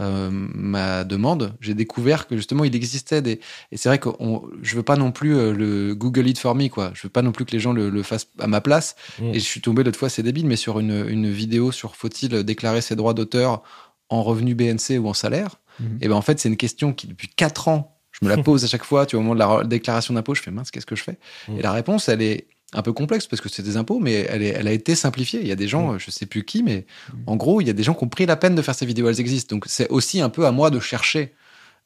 [0.00, 3.40] euh, ma demande, j'ai découvert que justement il existait des
[3.72, 6.68] et c'est vrai que on- je veux pas non plus le Google it for me
[6.68, 6.92] quoi.
[6.94, 8.94] Je veux pas non plus que les gens le, le fassent à ma place.
[9.20, 9.24] Mm.
[9.30, 12.28] Et je suis tombé l'autre fois, c'est débile, mais sur une, une vidéo sur faut-il
[12.44, 13.62] déclarer ses droits d'auteur
[14.10, 15.56] en revenu BNC ou en salaire?
[16.00, 18.64] Et ben en fait, c'est une question qui, depuis 4 ans, je me la pose
[18.64, 19.06] à chaque fois.
[19.06, 21.18] Tu vois, au moment de la déclaration d'impôt, je fais mince, qu'est-ce que je fais?
[21.48, 21.58] Mhm.
[21.58, 24.42] Et la réponse, elle est un peu complexe parce que c'est des impôts, mais elle,
[24.42, 25.40] est, elle a été simplifiée.
[25.40, 26.86] Il y a des gens, je sais plus qui, mais
[27.26, 28.86] en gros, il y a des gens qui ont pris la peine de faire ces
[28.86, 29.08] vidéos.
[29.08, 29.56] Elles existent.
[29.56, 31.34] Donc c'est aussi un peu à moi de chercher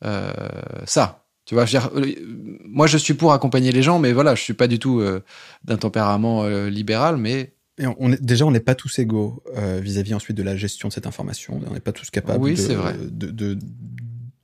[0.04, 0.32] euh,
[0.84, 1.24] ça.
[1.46, 2.14] Tu vois, je veux dire, euh,
[2.64, 5.22] moi je suis pour accompagner les gens, mais voilà, je suis pas du tout euh,
[5.64, 9.80] d'un tempérament euh, libéral, mais Et on est, déjà, on n'est pas tous égaux euh,
[9.82, 11.60] vis-à-vis ensuite de la gestion de cette information.
[11.68, 12.94] On n'est pas tous capables Oui, de, vrai.
[13.10, 13.58] De, de,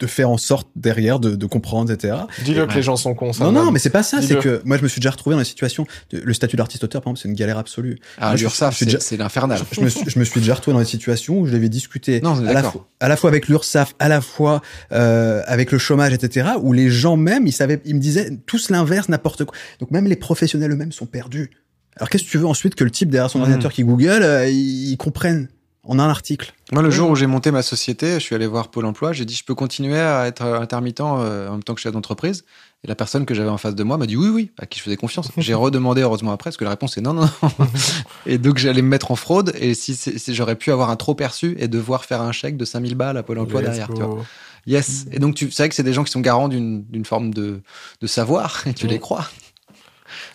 [0.01, 2.17] de faire en sorte derrière de, de comprendre, etc.
[2.45, 2.77] Dis-le que Ouais.
[2.77, 3.33] les gens sont cons.
[3.33, 4.21] ça Non, non, mais c'est pas ça.
[4.21, 5.87] C'est que moi, je me suis déjà retrouvé dans des situations.
[6.11, 8.01] de- le statut d'artiste-auteur, par exemple, c'est une galère absolue.
[8.19, 9.61] ah, l'URSSAF, c'est l'infernal.
[9.71, 12.21] Je me, suis, je me suis déjà retrouvé dans des situations où je devais discuter
[12.23, 16.13] Non, à, la à la fois avec l'URSSAF, à la fois euh, avec le chômage,
[16.15, 16.49] etc.
[16.61, 19.57] Où les gens même, ils savaient, ils me disaient tous l'inverse, n'importe quoi.
[19.79, 21.51] Donc même les professionnels eux-mêmes sont perdus.
[21.97, 23.43] Alors qu'est-ce que tu veux ensuite que le type derrière son Mhm.
[23.45, 25.49] ordinateur qui Google, euh, ils comprennent
[25.85, 26.53] en un article?
[26.73, 26.95] Moi, le Oui.
[26.95, 29.45] jour où j'ai monté ma société, je suis allé voir Pôle emploi, j'ai dit je
[29.45, 32.45] peux continuer à être intermittent euh, en même temps que chef d'entreprise.
[32.83, 34.79] Et la personne que j'avais en face de moi m'a dit oui, oui, à qui
[34.79, 35.29] je faisais confiance.
[35.37, 37.29] J'ai redemandé heureusement après, parce que la réponse est non, non.
[37.43, 37.51] non.
[38.27, 39.99] et donc j'allais me mettre en fraude, et si,
[40.29, 43.23] j'aurais pu avoir un trop perçu et devoir faire un chèque de 5000 balles à
[43.23, 43.89] Pôle emploi Let's derrière.
[43.89, 43.95] go.
[43.97, 44.25] Tu vois.
[44.67, 45.07] Yes.
[45.13, 47.61] Et donc tu c'est vrai que c'est des gens qui sont garants d'une forme de,
[48.01, 48.93] de savoir, et tu Ouais.
[48.93, 49.29] les crois.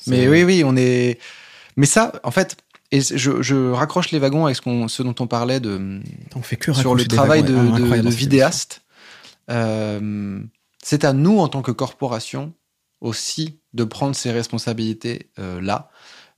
[0.07, 1.19] Mais oui, oui, on est.
[1.77, 2.57] Mais ça, en fait,
[2.91, 5.99] et je, je raccroche les wagons avec ce, qu'on- ce dont on parlait de,
[6.35, 8.81] On fait que sur le travail de, wagons, de- incroyable de cette vidéaste.
[9.49, 10.39] Euh,
[10.83, 12.53] c'est à nous, en tant que corporation,
[13.01, 15.89] aussi de prendre ces responsabilités euh, là.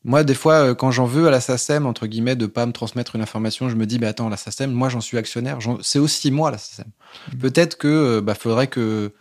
[0.03, 2.71] Moi, des fois, euh, quand j'en veux à la SACEM, entre guillemets, de pas me
[2.71, 5.57] transmettre une information, je me dis, mais attends, la SACEM, moi, j'en suis actionnaire.
[5.81, 6.87] C'est aussi moi, la SACEM.
[7.33, 7.39] Mhm.
[7.39, 9.13] Peut-être que bah, faudrait que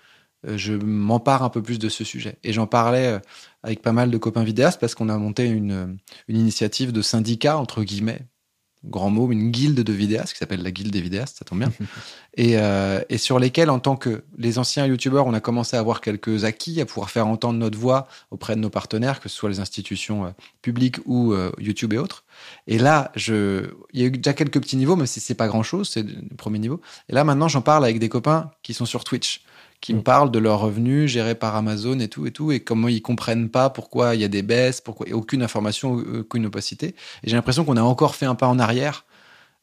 [0.44, 2.38] je m'empare un peu plus de ce sujet.
[2.44, 3.18] Et j'en parlais euh,
[3.62, 5.86] avec pas mal de copains vidéastes parce qu'on a monté une, euh,
[6.28, 8.26] une initiative de syndicat, entre guillemets,
[8.86, 11.72] grand mot, une guilde de vidéastes qui s'appelle la guilde des vidéastes, ça tombe bien.
[12.36, 15.80] et, euh, et sur lesquels, en tant que les anciens youtubeurs, on a commencé à
[15.80, 19.36] avoir quelques acquis, à pouvoir faire entendre notre voix auprès de nos partenaires, que ce
[19.36, 20.30] soit les institutions euh,
[20.62, 22.24] publiques ou euh, YouTube et autres.
[22.66, 25.48] Et là, je, il y a eu déjà quelques petits niveaux, mais si c'est pas
[25.48, 26.80] grand chose, c'est le premier niveau.
[27.08, 29.42] Et là, maintenant, j'en parle avec des copains qui sont sur Twitch,
[29.86, 30.02] qui me Mm.
[30.02, 33.48] parlent de leurs revenus gérés par Amazon et tout et tout, et comment ils comprennent
[33.48, 36.88] pas pourquoi il y a des baisses, pourquoi il y a aucune information, aucune opacité.
[37.22, 39.04] Et j'ai l'impression qu'on a encore fait un pas en arrière.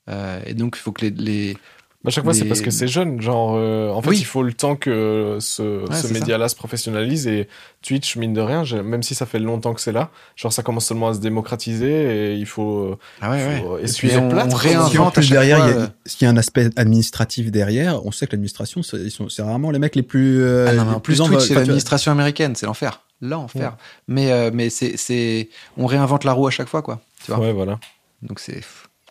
[0.10, 1.58] Euh, et donc, il faut que les, les,
[2.06, 3.22] À chaque fois, c'est parce que c'est jeune.
[3.22, 4.18] Genre, euh, en fait, Oui.
[4.20, 7.48] il faut le temps que ce, Ouais, média-là se professionnalise et
[7.82, 10.86] Twitch, mine de rien, même si ça fait longtemps que c'est là, genre, ça commence
[10.88, 14.54] seulement à se démocratiser et il faut, ah ouais, faut Et essuyer on- plâtre.
[14.54, 18.06] on réinvente derrière, fois, il y, a- euh, s'il y a un aspect administratif derrière,
[18.06, 20.42] on sait que l'administration, c'est rarement les mecs les plus.
[20.44, 23.02] euh, Ah non, les en plus, Twitch, c'est l'administration américaine, c'est l'enfer.
[23.22, 23.78] L'enfer.
[24.10, 25.48] Mais, euh, mais c'est, c'est,
[25.78, 27.00] on réinvente la roue à chaque fois, quoi.
[27.24, 27.40] Tu vois.
[27.40, 27.80] Ouais, voilà.
[28.22, 28.60] Donc c'est,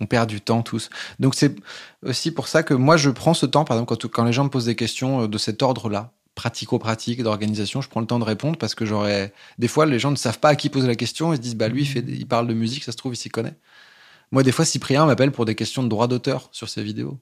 [0.03, 0.91] on perd du temps tous.
[1.21, 1.55] Donc c'est
[2.05, 4.45] aussi pour ça que moi je prends ce temps, par exemple, quand, quand les gens
[4.45, 8.25] me posent des questions euh, de cet ordre-là, pratico-pratique, d'organisation, je prends le temps de
[8.25, 10.95] répondre parce que j'aurais, des fois, les gens ne savent pas à qui poser la
[10.97, 12.97] question, ils se disent, bah lui, il, fait, des- il parle de musique, ça se
[12.97, 13.55] trouve, il s'y connaît.
[14.33, 17.19] Moi, des fois, Cyprien m'appelle pour des questions de droit d'auteur sur ses vidéos,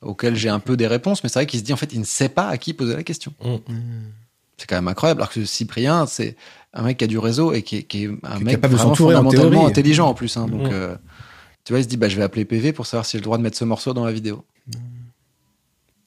[0.00, 2.00] auxquelles j'ai un peu des réponses, mais c'est vrai qu'il se dit, en fait, il
[2.00, 3.34] ne sait pas à qui poser la question.
[4.56, 5.20] C'est quand même incroyable.
[5.20, 6.34] Alors que Cyprien, c'est
[6.72, 8.54] un mec qui a du réseau et qui est, qui est un Qui est mec
[8.54, 10.34] capable de vraiment en fondamentalement intelligent en plus.
[10.38, 10.46] hein.
[10.48, 10.70] donc, Mm.
[10.72, 10.96] euh,
[11.66, 13.24] tu vois, il se dit, bah, je vais appeler PV pour savoir si j'ai le
[13.24, 14.42] droit de mettre ce morceau dans la vidéo.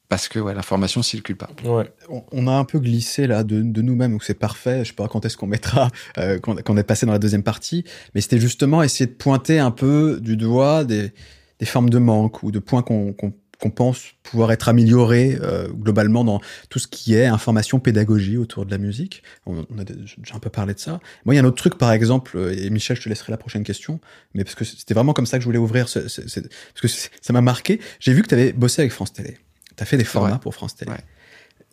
[0.07, 1.49] Parce que ouais, l'information circule pas.
[1.63, 1.91] Ouais.
[2.09, 4.79] on- on a un peu glissé là de, de nous-mêmes, donc c'est parfait.
[4.83, 7.43] Je sais pas quand est-ce qu'on mettra, euh, qu'on qu'on est passé dans la deuxième
[7.43, 7.83] partie,
[8.15, 11.11] mais c'était justement essayer de pointer un peu du doigt des,
[11.59, 15.67] des formes de manque ou de points qu'on qu'on qu'on pense pouvoir être améliorés euh,
[15.67, 19.21] globalement dans tout ce qui est information, pédagogie autour de la musique.
[19.45, 20.99] On, on a déjà un peu parlé de ça.
[21.25, 23.31] Moi, il y a un autre truc, par exemple, euh, et Michel, je te laisserai
[23.31, 23.99] la prochaine question,
[24.33, 26.81] mais parce que c'était vraiment comme ça que je voulais ouvrir, ce, ce- ce- parce
[26.81, 26.87] que
[27.21, 27.81] ça m'a marqué.
[27.99, 29.37] J'ai vu que tu avais bossé avec France Télé.
[29.75, 30.91] Tu as fait des formats pour France Télé.
[30.91, 30.97] Ouais.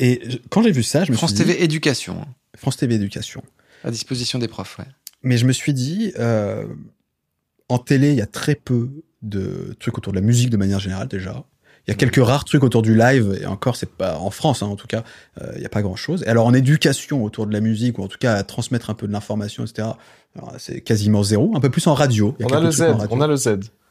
[0.00, 2.26] Et je- quand j'ai vu ça, je me France suis dit, TV Éducation,
[2.56, 3.42] France TV Éducation.
[3.84, 4.78] à disposition des profs.
[4.78, 4.84] Ouais.
[5.22, 6.66] Mais je me suis dit, euh,
[7.68, 8.90] en télé, il y a très peu
[9.22, 11.44] de trucs autour de la musique de manière générale déjà.
[11.86, 14.62] Il y a quelques rares trucs autour du live, et encore, c'est pas en France,
[14.62, 15.04] hein, en tout cas,
[15.40, 16.24] euh, il y a pas grand chose.
[16.24, 18.94] Et alors, en éducation autour de la musique, ou en tout cas à transmettre un
[18.94, 19.88] peu de l'information, etc.,
[20.58, 21.52] c'est quasiment zéro.
[21.56, 22.34] Un peu plus en radio.
[22.38, 23.16] Il y a On a quelques le Z, trucs en radio.
[23.16, 23.48] on a le Z.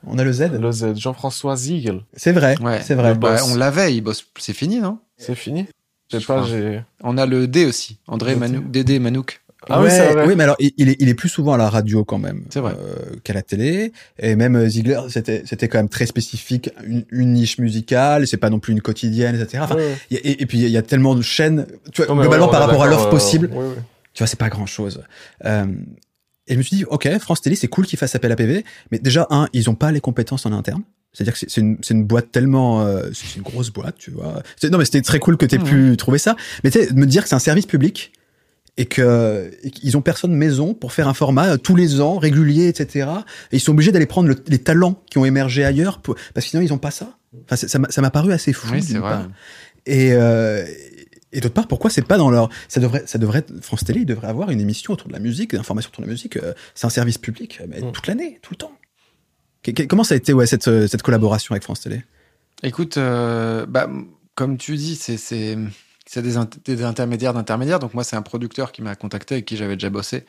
[0.08, 0.42] On a le Z.
[0.60, 2.02] Le Z, Jean-François Ziegel.
[2.16, 2.82] C'est vrai, Ouais.
[2.84, 3.18] c'est vrai.
[3.18, 4.26] Ouais, on l'avait, il bosse.
[4.38, 5.00] C'est fini, non?
[5.18, 5.66] C'est fini?
[6.12, 6.84] Je sais pas, j'ai.
[7.02, 7.98] On a le D aussi.
[8.08, 9.42] André Manouk, Dédé Manouk.
[9.70, 10.28] Ah oui, Ouais, c'est vrai.
[10.28, 12.44] Oui, mais alors il, il est, il est plus souvent à la radio quand même
[12.50, 12.74] C'est vrai.
[12.80, 13.92] euh, qu'à la télé.
[14.20, 18.28] Et même euh, Ziegler, c'était c'était quand même très spécifique, une, une niche musicale.
[18.28, 19.64] C'est pas non plus une quotidienne, etc.
[19.64, 21.66] Enfin, Ouais, y a- et, et puis il y a tellement de chaînes.
[21.94, 23.50] Tu vois, Non, mais globalement ouais, on par est rapport à d'accord, l'offre euh, possible,
[24.14, 25.02] tu vois, c'est pas grand chose.
[25.46, 25.66] Euh,
[26.48, 28.64] et je me suis dit, ok, France Télé, c'est cool qu'ils fassent appel à PV,
[28.92, 30.84] mais déjà un, ils ont pas les compétences en interne.
[31.12, 33.96] C'est-à-dire que c'est- c'est une, c'est une boîte tellement, euh, c'est c'est une grosse boîte,
[33.98, 34.44] tu vois.
[34.58, 35.64] C'est- Non, mais c'était très cool que tu aies Mhm.
[35.92, 36.36] pu trouver ça.
[36.64, 38.12] Mais tu sais, de me dire que c'est un service public
[38.78, 42.18] et que et qu'ils ont personne maison pour faire un format euh, tous les ans
[42.18, 43.08] régulier, etc.
[43.52, 46.46] Et ils sont obligés d'aller prendre le- les talents qui ont émergé ailleurs, pour- parce
[46.46, 47.18] que sinon ils ont pas ça.
[47.46, 48.68] Enfin, ça m'a ça m'a paru assez fou.
[48.72, 49.12] Oui, c'est vrai.
[49.12, 49.28] part.
[49.86, 50.66] Et, euh,
[51.32, 54.00] Et d'autre part, pourquoi c'est pas dans leur, ça devrait, ça devrait, être- France Télé,
[54.02, 56.38] il devrait avoir une émission autour de la musique, d'information autour de la musique.
[56.38, 57.92] euh, c'est un service public, mais Mm.
[57.92, 58.72] toute l'année, tout le temps.
[59.90, 62.04] Comment ça a été, ouais, cette, euh, cette collaboration avec France Télé?
[62.64, 63.90] Écoute, euh, bah,
[64.36, 65.58] comme tu dis, c'est
[66.06, 67.80] c'est des, des intermédiaires d'intermédiaires.
[67.80, 70.26] Donc moi, c'est un producteur qui m'a contacté avec qui j'avais déjà bossé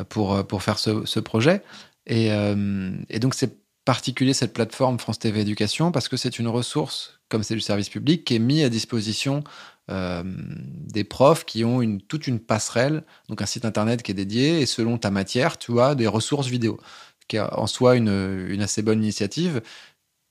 [0.00, 1.62] euh, pour euh, pour faire ce, projet.
[2.06, 6.48] Et, euh, et donc c'est particulier cette plateforme France TV Éducation parce que c'est une
[6.48, 9.44] ressource, comme c'est du service public, qui est mis à disposition
[9.86, 14.62] des profs qui ont une, toute une passerelle, donc un site internet qui est dédié,
[14.62, 16.80] et selon ta matière, tu as des ressources vidéo,
[17.28, 19.60] qui est en soi une assez bonne initiative,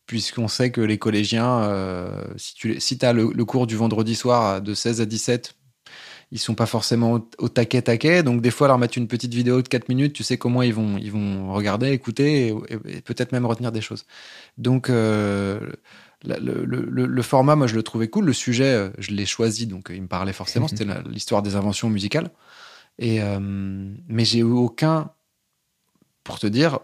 [0.06, 4.16] puisqu'on sait que les collégiens, euh, si tu si as le, le cours du vendredi
[4.16, 5.56] soir de 16 à 17,
[6.32, 9.34] ils sont pas forcément au, au taquet taquet, donc des fois leur mettre une petite
[9.34, 12.98] vidéo de 4 minutes, tu sais comment ils vont, ils vont regarder, écouter, et, et-
[12.98, 14.06] et peut-être même retenir des choses.
[14.58, 15.60] Donc euh,
[16.24, 19.12] la- le, le- le- le format, moi je le trouvais cool, le sujet, euh, je
[19.12, 22.32] l'ai choisi, donc il me parlait forcément, c'était l'histoire des inventions musicales.
[23.00, 25.12] Et, euh, mais j'ai eu aucun,
[26.24, 26.80] pour te dire,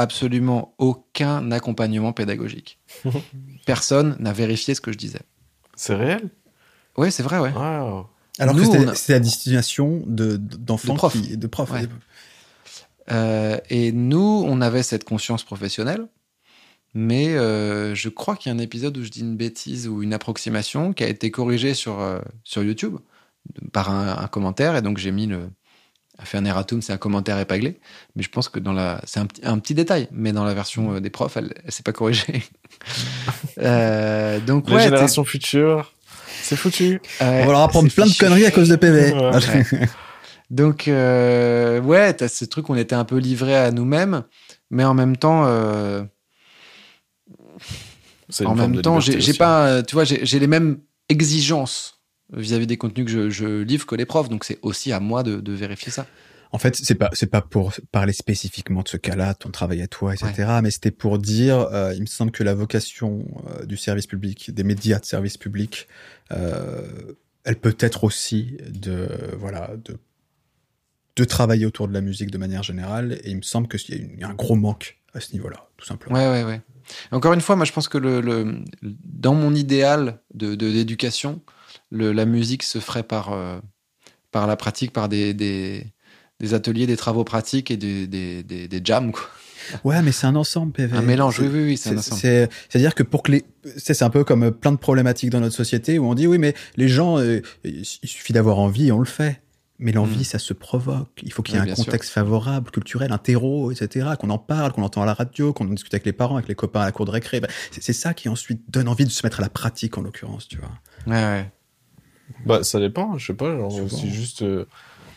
[0.00, 2.78] absolument aucun accompagnement pédagogique.
[3.66, 5.20] Personne n'a vérifié ce que je disais.
[5.76, 6.30] C'est réel?
[6.96, 7.52] Oui, c'est vrai, ouais.
[7.52, 8.06] Wow.
[8.38, 11.12] Alors Nous, que c'était on a- à destination de d'enfants De profs.
[11.20, 11.70] qui- de profs.
[11.70, 11.86] Ouais.
[13.10, 16.06] Euh, et nous, on avait cette conscience professionnelle,
[16.94, 20.02] mais euh, je crois qu'il y a un épisode où je dis une bêtise ou
[20.02, 22.96] une approximation qui a été corrigée sur, euh, sur YouTube
[23.72, 25.50] par un, un commentaire, et donc j'ai mis le
[26.20, 27.80] a fait un erratum, c'est un commentaire épaglé,
[28.14, 30.52] mais je pense que dans la, c'est un, petit- un petit détail, mais dans la
[30.54, 32.42] version euh, des profs, elle, elle s'est pas corrigée.
[33.58, 35.92] Euh, donc Les ouais, générations futures,
[36.42, 37.00] c'est foutu.
[37.20, 39.12] On va leur apprendre plein de conneries à cause de PV.
[39.12, 39.30] Ouais.
[39.34, 39.88] Ouais.
[40.50, 44.22] Donc, euh, ouais, t'as ce truc, on était un peu livré à nous-mêmes,
[44.70, 46.02] mais en même temps, euh,
[48.44, 50.78] en même temps, j'ai pas, euh, tu vois, j'ai les mêmes
[51.08, 51.99] exigences
[52.32, 55.22] vis-à-vis des contenus que je, je livre que les profs, donc c'est aussi à moi
[55.22, 56.06] de, de vérifier ça.
[56.52, 59.86] En fait, c'est pas c'est pas pour parler spécifiquement de ce cas-là, ton travail à
[59.86, 60.58] toi, etc.
[60.62, 64.52] Mais c'était pour dire, euh, il me semble que la vocation euh, du service public,
[64.52, 65.86] des médias de service public,
[66.32, 66.82] euh,
[67.44, 69.08] elle peut être aussi de
[69.38, 69.96] voilà de
[71.16, 73.20] de travailler autour de la musique de manière générale.
[73.24, 75.86] Et il me semble qu'il y a une- un gros manque à ce niveau-là, tout
[75.86, 76.16] simplement.
[76.16, 76.60] Ouais, ouais, ouais.
[77.12, 81.40] Encore une fois, moi, je pense que le, le- dans mon idéal de de- d'éducation,
[81.90, 83.58] le- la musique se ferait par, euh,
[84.30, 85.86] par la pratique, par des, des,
[86.40, 89.22] des ateliers, des travaux pratiques et des, des, jams, quoi.
[89.84, 90.96] Ouais, mais c'est un ensemble, PV.
[90.96, 92.20] Un mélange, oui, oui, oui, c'est un ensemble.
[92.20, 93.44] C'est, c'est-à-dire que pour que les,
[93.76, 96.54] c'est, un peu comme plein de problématiques dans notre société où on dit oui, mais
[96.76, 99.40] les gens, euh, il suffit d'avoir envie et on le fait.
[99.82, 100.24] Mais l'envie, Mm.
[100.24, 101.08] ça se provoque.
[101.22, 104.08] Il faut qu'il y ait Oui, un contexte favorable, culturel, un terreau, etc.
[104.18, 106.48] Qu'on en parle, qu'on entend à la radio, qu'on en discute avec les parents, avec
[106.48, 107.40] les copains à la cour de récré.
[107.40, 110.02] Bah, c'est, c'est ça qui ensuite donne envie de se mettre à la pratique, en
[110.02, 110.70] l'occurrence, tu vois.
[111.06, 111.50] Ouais, ouais.
[112.44, 113.88] Bah, ça dépend, je sais pas, genre, Souvent.
[113.88, 114.66] si juste euh,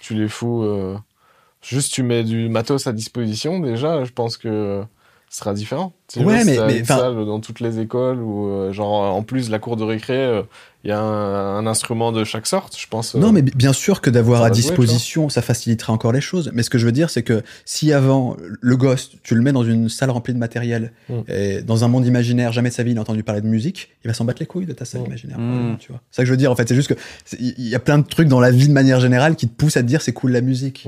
[0.02, 0.98] tu les fous, euh,
[1.61, 4.84] juste tu mets du matos à disposition, déjà, je pense que euh,
[5.35, 5.93] sera différent.
[6.07, 9.23] Tu sais, Ouais, mais- mais, une salle dans toutes les écoles ou euh, genre en
[9.23, 10.43] plus la cour de récré, euh,
[10.84, 13.15] il y a un, un instrument de chaque sorte, je pense.
[13.15, 16.22] euh, Non, mais bi- bien sûr que d'avoir à jouer, disposition, ça facilitera encore les
[16.22, 16.51] choses.
[16.53, 19.53] Mais ce que je veux dire, c'est que si avant, le gosse, tu le mets
[19.53, 21.14] dans une salle remplie de matériel, Mm.
[21.30, 23.89] et dans un monde imaginaire, jamais de sa vie il a entendu parler de musique,
[24.03, 25.05] il va s'en battre les couilles de ta salle Mm.
[25.05, 25.39] imaginaire.
[25.39, 25.47] Mm.
[25.47, 26.01] probablement, Tu vois.
[26.11, 26.68] C'est ça que je veux dire, en fait.
[26.68, 26.99] C'est juste que
[27.39, 29.77] il y a plein de trucs dans la vie de manière générale qui te poussent
[29.77, 30.88] à te dire c'est cool la musique.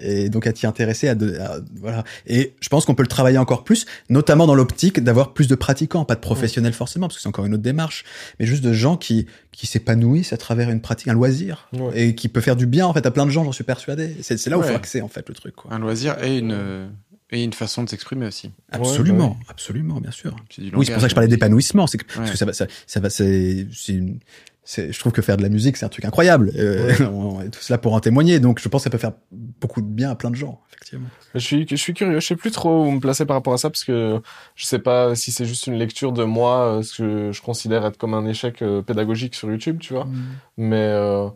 [0.00, 2.04] Et donc à t'y intéresser, à, de- à- voilà.
[2.26, 5.54] Et je pense qu'on peut le travailler encore plus, notamment dans l'optique d'avoir plus de
[5.54, 8.04] pratiquants, pas de professionnels forcément, parce que c'est encore une autre démarche,
[8.40, 12.08] mais juste de gens qui qui s'épanouissent à travers une pratique, un loisir, Ouais.
[12.08, 14.14] et qui peut faire du bien en fait à plein de gens, j'en suis persuadé.
[14.20, 14.70] C'est là où il Ouais.
[14.70, 15.54] faut axer en fait le truc.
[15.56, 15.72] Quoi.
[15.72, 16.88] Un loisir et une,
[17.30, 18.50] et une façon de s'exprimer aussi.
[18.70, 20.36] Absolument, bah absolument, bien sûr.
[20.58, 22.30] Oui, c'est pour ça que je parlais d'épanouissement, c'est parce Ouais.
[22.32, 24.18] que ça va, ça, ça va, c'est, c'est une-
[24.66, 26.50] je trouve que faire de la musique, c'est un truc incroyable.
[26.56, 29.12] Euh, on est tous là pour en témoigner, donc je pense que ça peut faire
[29.30, 31.08] beaucoup de bien à plein de gens, effectivement.
[31.34, 33.58] Je suis, je suis curieux, je sais plus trop où me placer par rapport à
[33.58, 34.20] ça parce que
[34.54, 37.84] je sais pas si c'est juste une lecture de moi, euh, ce que je considère
[37.86, 40.08] être comme un échec euh, pédagogique sur YouTube, tu vois.
[40.56, 41.28] Mais euh,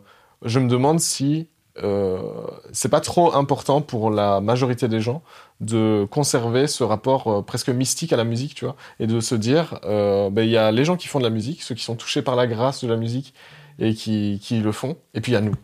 [0.43, 1.47] je me demande si
[1.81, 2.19] euh,
[2.71, 5.21] c'est pas trop important pour la majorité des gens
[5.59, 9.35] de conserver ce rapport euh, presque mystique à la musique, tu vois, et de se
[9.35, 11.83] dire, euh, ben il y a les gens qui font de la musique, ceux qui
[11.83, 13.33] sont touchés par la grâce de la musique
[13.79, 15.55] et qui, qui le font, et puis il y a nous.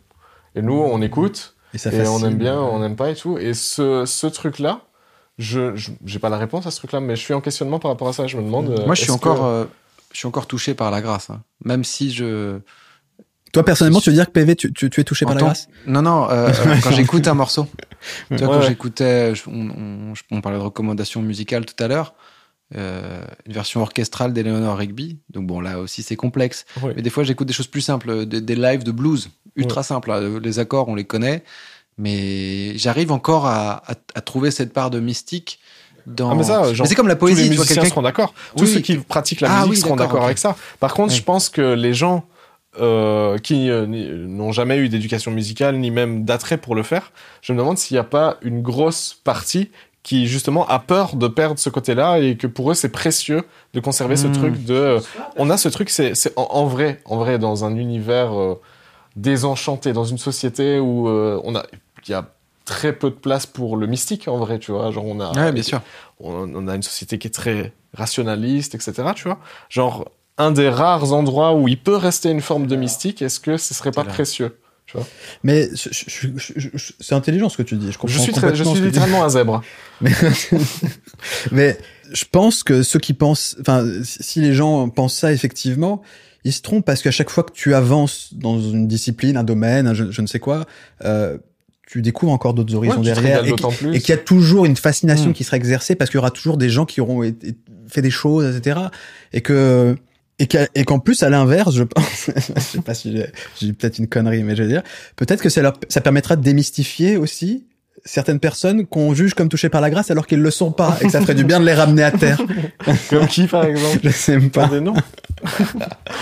[0.55, 3.37] Et nous, on écoute, Et ça et on aime bien, on n'aime pas et tout.
[3.37, 4.81] Et ce, ce truc-là,
[5.37, 5.75] je,
[6.05, 8.13] j'ai pas la réponse à ce truc-là, mais je suis en questionnement par rapport à
[8.13, 8.25] ça.
[8.25, 8.69] Je me demande.
[8.85, 9.67] Moi, je suis encore, que-
[10.13, 11.29] je suis encore touché par la grâce.
[11.29, 11.41] hein.
[11.63, 12.59] Même si je.
[13.57, 15.67] Toi, personnellement, tu veux dire que PV, tu, tu, tu es touché par la grâce
[15.85, 16.29] Non, non.
[16.29, 16.51] euh,
[16.83, 17.67] quand j'écoute un morceau,
[18.29, 18.67] tu vois, Ouais, quand ouais.
[18.67, 19.51] j'écoutais, on,
[20.11, 22.13] on, je- on parlait de recommandations musicales tout à l'heure.
[22.75, 25.17] euh, une version orchestrale d'Eleanor Rigby.
[25.31, 26.65] Donc bon, là aussi c'est complexe.
[26.83, 26.93] Ouais.
[26.95, 29.83] Mais des fois j'écoute des choses plus simples, euh, des, des lives de blues, ultra
[29.83, 30.11] simples.
[30.11, 30.39] hein.
[30.43, 31.43] Les accords, on les connaît.
[31.97, 35.59] Mais j'arrive encore à, à, à trouver cette part de mystique
[36.05, 36.29] dans.
[36.31, 37.89] Ah, mais ça, genre, c'est comme la Tous les poésie, musiciens quelqu'un.
[37.89, 38.33] seront d'accord.
[38.55, 40.55] Tous ceux qui pratiquent la Ah musique oui, seront d'accord, avec ça.
[40.79, 42.23] Par contre, je pense que les gens
[42.79, 47.53] euh, qui euh, n'ont jamais eu d'éducation musicale ni même d'attrait pour le faire, je
[47.53, 49.69] me demande s'il n'y a pas une grosse partie
[50.03, 53.43] qui justement a peur de perdre ce côté-là et que pour eux c'est précieux
[53.73, 54.31] de conserver ce Hmm.
[54.31, 54.99] truc de euh,
[55.35, 58.59] on a ce truc c'est en, en vrai en vrai dans un univers euh,
[59.17, 61.65] désenchanté dans une société où euh, on a
[62.07, 62.25] il y a
[62.63, 65.51] très peu de place pour le mystique en vrai tu vois genre on a Ouais,
[65.51, 65.81] bien sûr.
[66.19, 68.93] on, on a une société qui est très rationaliste, etc.
[69.15, 69.39] Tu vois,
[69.69, 73.21] genre un des rares endroits où il peut rester une forme de mystique.
[73.21, 74.11] Est-ce que ce serait pas là.
[74.11, 74.57] précieux
[75.43, 77.91] Mais je- je- je- je- je- c'est intelligent ce que tu dis.
[77.91, 79.61] Je, comprends Je suis très, je suis tu littéralement un zèbre.
[80.01, 80.11] Mais,
[81.51, 81.77] mais
[82.13, 86.01] je pense que ceux qui pensent, enfin, si les gens pensent ça effectivement,
[86.43, 89.87] ils se trompent parce qu'à chaque fois que tu avances dans une discipline, un domaine,
[89.87, 90.65] un je, je ne sais quoi,
[91.03, 91.37] euh,
[91.87, 95.29] tu découvres encore d'autres horizons Ouais, tu derrière et, qu'il y a toujours une fascination
[95.29, 95.33] Mm.
[95.33, 97.55] qui sera exercée parce qu'il y aura toujours des gens qui auront été-
[97.87, 98.79] fait des choses, etc.
[99.33, 99.97] Et que
[100.39, 103.25] et qu'en plus à l'inverse, je pense, je sais pas si j'ai
[103.59, 104.83] j'ai peut-être une connerie, mais je veux dire,
[105.15, 107.65] peut-être que ça leur ça permettra de démystifier aussi
[108.05, 111.05] certaines personnes qu'on juge comme touchées par la grâce alors qu'ils le sont pas et
[111.05, 112.39] que ça ferait du bien de les ramener à terre.
[113.09, 114.93] Comme qui, par exemple Je sais même Pas des noms.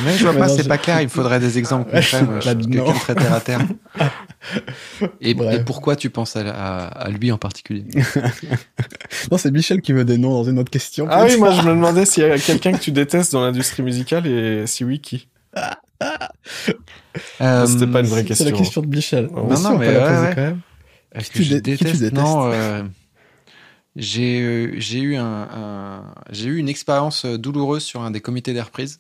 [0.04, 1.02] Mais je vois Mais pas, c'est je- pas clair.
[1.02, 2.22] Il faudrait des exemples concrets.
[2.56, 2.86] dedans.
[2.86, 3.62] quelqu'un très terre à terre.
[5.22, 5.36] Et,
[5.66, 7.86] pourquoi tu penses à, à- à lui en particulier?
[9.32, 11.08] Non, c'est Michel qui veut des noms dans une autre question.
[11.10, 13.84] Ah oui, moi je me demandais s'il y a quelqu'un que tu détestes dans l'industrie
[13.84, 15.28] musicale et si oui, qui?
[17.42, 18.46] Euh, C'était pas une vraie C'est question.
[18.46, 19.30] la question de Michel.
[19.32, 20.36] Non, Mais non, mais ouais, poser ouais.
[20.36, 20.62] quand même.
[21.14, 22.14] Est-ce Qui tu je dé- qui tu détestes?
[22.14, 22.84] Non, euh,
[23.96, 28.54] j'ai euh, j'ai eu un, un- j'ai eu une expérience douloureuse sur un des comités
[28.54, 29.00] des reprises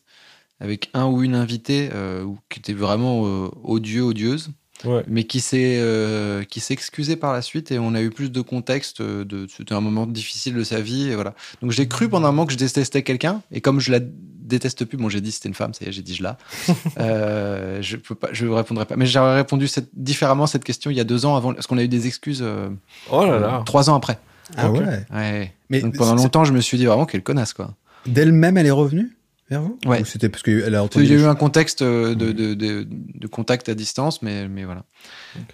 [0.59, 4.51] avec un ou une invitée euh, qui était vraiment euh, odieux, odieuse,
[4.83, 5.03] Ouais.
[5.07, 8.29] mais qui s'est euh, qui s'est excusée par la suite et on a eu plus
[8.31, 8.99] de contexte.
[9.01, 11.33] euh, De, c'était un moment difficile de sa vie et voilà.
[11.61, 14.83] Donc j'ai cru pendant un moment que je détestais quelqu'un et comme je la déteste
[14.85, 16.37] plus, bon j'ai dit c'était une femme, ça y est, j'ai dit je la.
[16.99, 18.95] euh, je peux pas, je répondrai pas.
[18.95, 21.67] Mais j'aurais répondu cette, différemment à cette question il y a deux ans avant parce
[21.67, 22.41] qu'on a eu des excuses.
[22.43, 22.69] euh,
[23.11, 23.63] Oh là là.
[23.65, 24.19] Trois ans après.
[24.57, 25.05] Ah ouais.
[25.13, 25.53] Ouais.
[25.69, 27.73] Mais Donc pendant longtemps, je me suis dit vraiment quelle connasse quoi.
[28.05, 29.14] D'elle-même, elle est revenue?
[29.49, 30.01] Vers vous Ouais.
[30.01, 32.53] Ou c'était parce qu'elle a Il entendu y a eu un contexte euh, de, de,
[32.53, 34.83] de, de contact à distance, mais, mais voilà.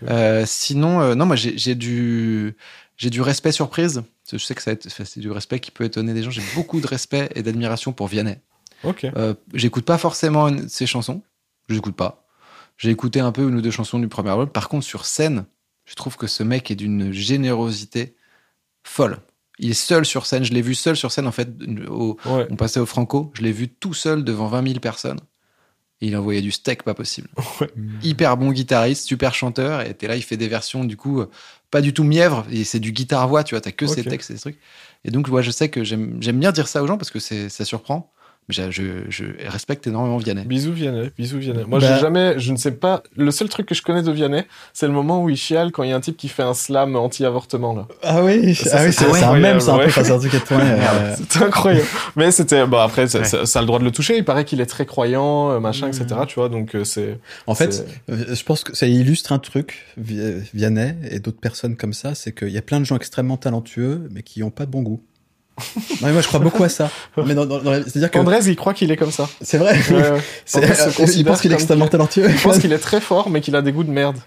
[0.09, 2.55] Euh, sinon, euh, non, moi j'ai du,
[3.19, 4.03] respect surprise.
[4.31, 6.31] Je sais que c'est du respect qui peut étonner des gens.
[6.31, 8.37] J'ai beaucoup de respect et d'admiration pour Vianney.
[8.83, 9.05] Ok.
[9.17, 11.21] Euh, J'écoute pas forcément une- ses chansons.
[11.67, 12.25] Je l'écoute pas.
[12.77, 14.49] J'ai écouté un peu une ou deux chansons du premier album.
[14.49, 15.45] Par contre, sur scène,
[15.85, 18.15] je trouve que ce mec est d'une générosité
[18.83, 19.19] folle.
[19.61, 20.43] Il est seul sur scène.
[20.43, 21.47] Je l'ai vu seul sur scène, en fait,
[21.87, 22.47] au, Ouais.
[22.49, 23.31] on passait au Franco.
[23.35, 25.19] Je l'ai vu tout seul devant 20 000 personnes.
[26.01, 27.29] Et il envoyait du steak pas possible.
[27.61, 27.69] Ouais.
[28.01, 29.81] Hyper bon guitariste, super chanteur.
[29.81, 31.29] Et t'es là, il fait des versions, du coup, euh,
[31.69, 32.43] pas du tout mièvre.
[32.51, 33.61] Et c'est du guitare-voix, tu vois.
[33.61, 33.93] T'as que Ok.
[33.93, 34.59] ces textes et ces trucs.
[35.05, 37.19] Et donc, ouais, je sais que j'aime j'aime bien dire ça aux gens parce que
[37.19, 38.11] c'est- ça surprend.
[38.49, 40.43] Je, je, je respecte énormément Vianney.
[40.43, 41.63] Bisous Vianney, bisous Vianney.
[41.65, 43.01] Moi, Bah- j'ai jamais, je ne sais pas.
[43.15, 44.43] Le seul truc que je connais de Vianney,
[44.73, 46.53] c'est le moment où il chiale quand il y a un type qui fait un
[46.53, 47.87] slam anti-avortement là.
[48.03, 51.45] Ah oui, Ça, ah oui c'est un incroyable, même, c'est un peu, enfin, c'est euh,
[51.45, 51.85] incroyable.
[52.15, 53.25] Mais c'était, bon après, ça, Ouais.
[53.25, 54.17] ça- ça a le droit de le toucher.
[54.17, 56.05] Il paraît qu'il est très croyant, euh, machin, etc.
[56.27, 57.19] Tu vois, donc euh, c'est.
[57.47, 61.39] En fait, c'est- Euh, Je pense que ça illustre un truc, Vi- Vianney et d'autres
[61.39, 64.49] personnes comme ça, c'est qu'il y a plein de gens extrêmement talentueux, mais qui n'ont
[64.49, 65.01] pas de bon goût.
[65.75, 66.89] Non, mais moi, je crois beaucoup à ça.
[67.17, 69.29] Mais c'est-à-dire que Andrés, il croit qu'il est comme ça.
[69.41, 69.77] c'est vrai.
[70.53, 70.73] Andrés
[71.15, 72.29] il pense qu'il est extrêmement talentueux.
[72.29, 74.17] Je pense qu'il est très fort, mais qu'il a des goûts de merde.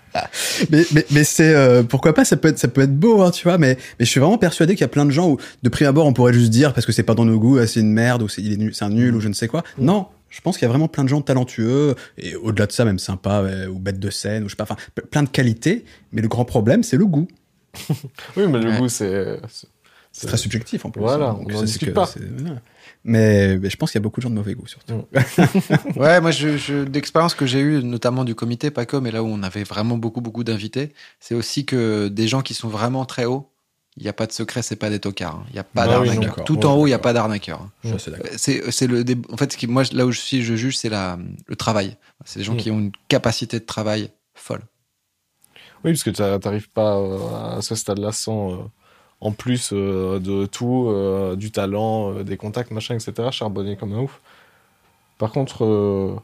[0.71, 3.31] mais mais, mais c'est euh, pourquoi pas ça peut être ça peut être beau hein,
[3.31, 5.39] tu vois mais mais je suis vraiment persuadé qu'il y a plein de gens où
[5.63, 7.67] de prime abord on pourrait juste dire parce que c'est pas dans nos goûts ah,
[7.67, 10.41] c'est une merde ou c'est il un nul ou je ne sais quoi non je
[10.41, 13.43] pense qu'il y a vraiment plein de gens talentueux et au-delà de ça même sympas
[13.43, 14.77] ouais, ou bêtes de scène ou je sais pas enfin
[15.11, 17.29] plein de qualités mais le grand problème c'est le goût
[18.37, 18.79] Oui, mais le Ouais.
[18.79, 19.41] goût, c'est.
[20.17, 22.09] C'est- très subjectif en plus Voilà, hein, donc on n'en discute que- pas.
[23.05, 25.05] mais, mais je pense qu'il y a beaucoup de gens de mauvais goût surtout
[25.97, 29.27] Ouais, moi, je, je, d'expérience que j'ai eue, notamment du comité PACO, mais là où
[29.27, 33.25] on avait vraiment beaucoup, beaucoup d'invités, c'est aussi que des gens qui sont vraiment très
[33.25, 33.51] hauts,
[33.97, 35.37] il n'y a pas de secret, c'est pas des tocards.
[35.37, 35.45] hein.
[35.51, 36.21] Il n'y a pas Ah oui, d'arnaqueurs.
[36.31, 36.45] d'accord.
[36.45, 37.61] Tout Ouais, en haut, il n'y a pas d'arnaqueurs.
[37.63, 37.71] hein.
[37.85, 40.19] je suis assez d'accord C'est, le, dé- en fait, ce qui, moi, là où je
[40.21, 41.17] suis, je juge, c'est la,
[41.47, 41.97] le travail.
[42.25, 42.59] C'est des gens Mm.
[42.59, 44.63] qui ont une capacité de travail folle.
[45.85, 48.57] Oui, parce que t'a- t'arrives pas euh, à ce stade-là sans, euh,
[49.25, 53.93] en plus euh, de tout, euh, du talent, euh, des contacts, machin, etc., charbonner comme
[53.95, 54.21] un ouf.
[55.19, 56.15] Par contre, euh,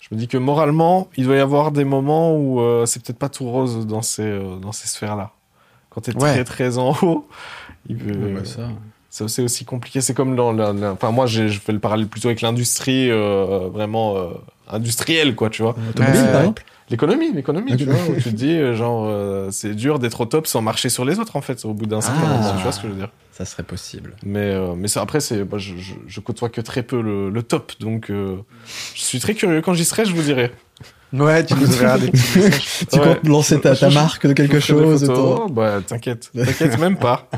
[0.00, 3.18] je me dis que moralement, il doit y avoir des moments où euh, c'est peut-être
[3.18, 5.30] pas tout rose dans ces, euh, dans ces sphères-là.
[5.90, 6.30] Quand t'es Ouais.
[6.32, 7.26] très très en haut,
[7.88, 8.18] il peut...
[8.26, 8.68] Ouais, bah, ça
[9.08, 10.02] C'est aussi compliqué.
[10.02, 13.70] C'est comme dans la, la- enfin moi je fais le parallèle plutôt avec l'industrie euh,
[13.72, 14.28] vraiment euh,
[14.68, 15.74] industrielle quoi, tu vois.
[15.88, 19.48] Automobile, Ouais, par exemple L'économie, l'économie, tu vois, où tu te dis euh, genre euh,
[19.50, 22.00] c'est dur d'être au top sans marcher sur les autres en fait au bout d'un
[22.00, 22.36] certain Ah.
[22.38, 23.10] moment, tu vois ce que je veux dire.
[23.32, 24.14] Ça serait possible.
[24.24, 27.42] Mais euh, mais ça, après c'est je, je, je côtoie que très peu le, le
[27.42, 28.36] top donc euh,
[28.94, 30.52] je suis très curieux quand j'y serai, je vous dirai.
[31.12, 32.86] Ouais, tu nous enverras des petits.
[32.92, 33.14] Tu Ouais.
[33.14, 35.40] comptes lancer ta, ta marque de quelque chose photos.
[35.44, 37.28] Oh, bah t'inquiète, t'inquiète même pas.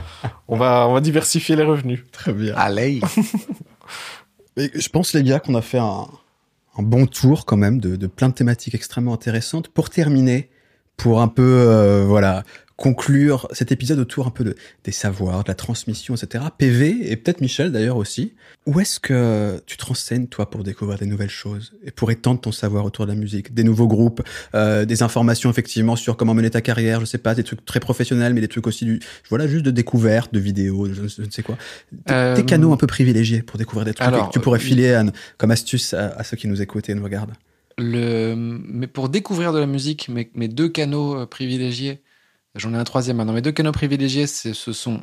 [0.49, 2.01] On va on va diversifier les revenus.
[2.13, 2.55] Très bien.
[2.57, 3.01] Allez.
[4.57, 6.07] Et je pense, les gars, qu'on a fait un,
[6.83, 9.69] bon tour quand même de, de plein de thématiques extrêmement intéressantes.
[9.69, 10.51] Pour terminer,
[10.97, 12.45] pour un peu, euh, voilà,
[12.79, 16.45] conclure cet épisode autour un peu de, des savoirs, de la transmission, etc.
[16.57, 18.35] PV, et peut-être Michel d'ailleurs aussi.
[18.67, 22.41] Où est-ce que tu te renseignes, toi, pour découvrir des nouvelles choses et pour étendre
[22.41, 24.23] ton savoir autour de la musique, des nouveaux groupes,
[24.55, 27.81] euh, des informations effectivement sur comment mener ta carrière, je sais pas, des trucs très
[27.81, 31.31] professionnels, mais des trucs aussi du, voilà, juste de découverte, de vidéos, je, je ne
[31.31, 31.59] sais quoi.
[32.07, 34.63] Tes- Euh, canaux un peu privilégiés pour découvrir des trucs alors, que tu pourrais euh,
[34.63, 35.05] filer à-
[35.37, 37.35] comme astuce à, à ceux qui nous écoutent et nous regardent.
[37.77, 42.01] Le, mais pour découvrir de la musique, mes, mes deux canaux euh, privilégiés,
[42.59, 43.33] j'en ai un troisième maintenant.
[43.33, 45.03] Mes deux canaux privilégiés, ce sont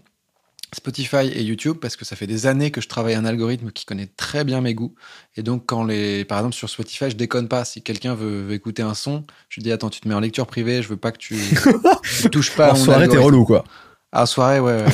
[0.74, 3.86] Spotify et YouTube parce que ça fait des années que je travaille un algorithme qui
[3.86, 4.94] connaît très bien mes goûts.
[5.36, 7.66] Et donc, quand les, par exemple, sur Spotify, je déconne pas.
[7.66, 10.20] Si quelqu'un veut, veut écouter un son, je lui dis attends, tu te mets en
[10.20, 11.38] lecture privée, je veux pas que tu,
[12.22, 13.64] tu touches pas à en mon soirée, t'es relou, quoi.
[14.12, 14.92] Ah, en soirée, ouais, ouais, ouais.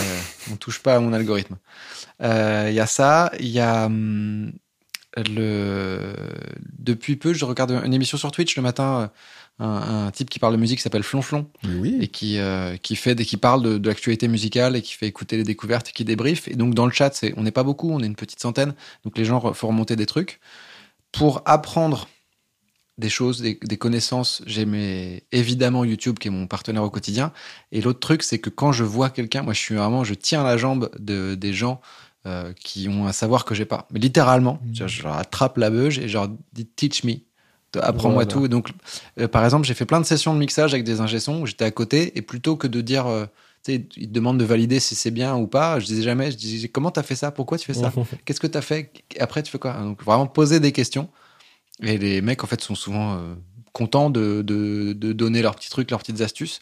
[0.51, 1.57] on touche pas à mon algorithme.
[2.21, 4.51] Euh, Il y a ça, il y a hum,
[5.17, 6.13] le.
[6.77, 9.07] Depuis peu, je regarde une émission sur Twitch le matin, euh,
[9.61, 12.09] un, un type qui parle de musique qui s'appelle Flonflon et Oui.
[12.09, 15.37] qui euh, qui fait des qui parle de, de l'actualité musicale et qui fait écouter
[15.37, 16.47] les découvertes et qui débrief.
[16.47, 18.73] Et donc dans le chat, c'est on n'est pas beaucoup, on est une petite centaine,
[19.05, 20.39] donc les gens font remonter des trucs
[21.11, 22.07] pour apprendre
[22.97, 24.43] des choses, des, des connaissances.
[24.45, 27.31] J'ai mes- évidemment YouTube qui est mon partenaire au quotidien.
[27.71, 30.43] Et l'autre truc, c'est que quand je vois quelqu'un, moi je suis vraiment, je tiens
[30.43, 31.81] la jambe de, des gens
[32.27, 33.87] euh, qui ont un savoir que j'ai pas.
[33.91, 34.75] Mais littéralement, Mhm.
[34.75, 37.13] je, je leur attrape la beuge et je leur dis teach me.
[37.79, 38.25] Apprends-moi Voilà.
[38.25, 38.45] tout.
[38.45, 38.71] Et donc,
[39.19, 41.65] euh, par exemple, j'ai fait plein de sessions de mixage avec des ingé-sons où j'étais
[41.65, 43.25] à côté et plutôt que de dire, euh,
[43.63, 46.31] tu sais, ils te demandent de valider si c'est bien ou pas, je disais jamais,
[46.31, 47.91] je disais comment t'as fait ça, pourquoi tu fais ça,
[48.25, 49.73] qu'est-ce que t'as fait, après tu fais quoi?
[49.73, 51.09] Donc vraiment poser des questions.
[51.81, 53.35] Et les mecs en fait sont souvent euh,
[53.73, 56.59] contents de, de, de donner leurs petits trucs, leurs petites astuces.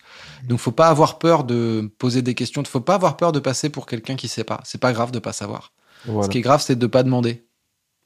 [0.47, 3.69] Donc faut pas avoir peur de poser des questions, faut pas avoir peur de passer
[3.69, 4.61] pour quelqu'un qui sait pas.
[4.63, 5.71] C'est pas grave de pas savoir.
[6.05, 6.23] Voilà.
[6.23, 7.43] Ce qui est grave, c'est de pas demander.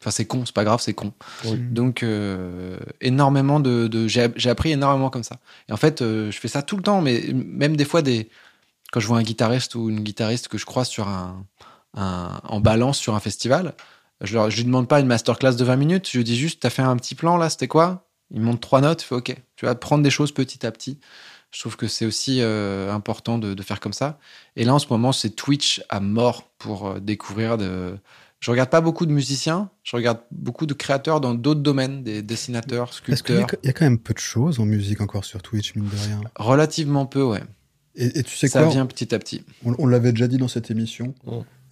[0.03, 1.13] Enfin, c'est con, c'est pas grave, c'est con.
[1.45, 1.57] Oui.
[1.71, 3.87] Donc, euh, énormément de.
[3.87, 5.39] de j'ai appris énormément comme ça.
[5.69, 8.29] Et en fait, euh, je fais ça tout le temps, mais même des fois, des,
[8.91, 11.45] quand je vois un guitariste ou une guitariste que je croise sur un,
[11.95, 13.73] un- en balance sur un festival,
[14.21, 16.59] je, leur, je lui demande pas une masterclass de 20 minutes, je lui dis juste,
[16.61, 18.07] t'as fait un petit plan là, c'était quoi?
[18.31, 19.35] Il monte trois notes, il fait OK.
[19.55, 20.99] Tu vas prendre des choses petit à petit.
[21.51, 24.17] Je trouve que c'est aussi euh, important de, de faire comme ça.
[24.55, 27.95] Et là, en ce moment, c'est Twitch à mort pour découvrir de.
[28.43, 32.21] Je regarde pas beaucoup de musiciens, je regarde beaucoup de créateurs dans d'autres domaines, des
[32.21, 33.47] dessinateurs, Parce qu'il y, sculpteurs.
[33.63, 35.95] il y a quand même peu de choses en musique encore sur Twitch, mine de
[35.95, 36.19] rien.
[36.35, 37.41] Relativement peu, ouais.
[37.95, 39.45] Et, et tu sais ça quoi vient petit à petit.
[39.63, 41.15] On, on l'avait déjà dit dans cette émission.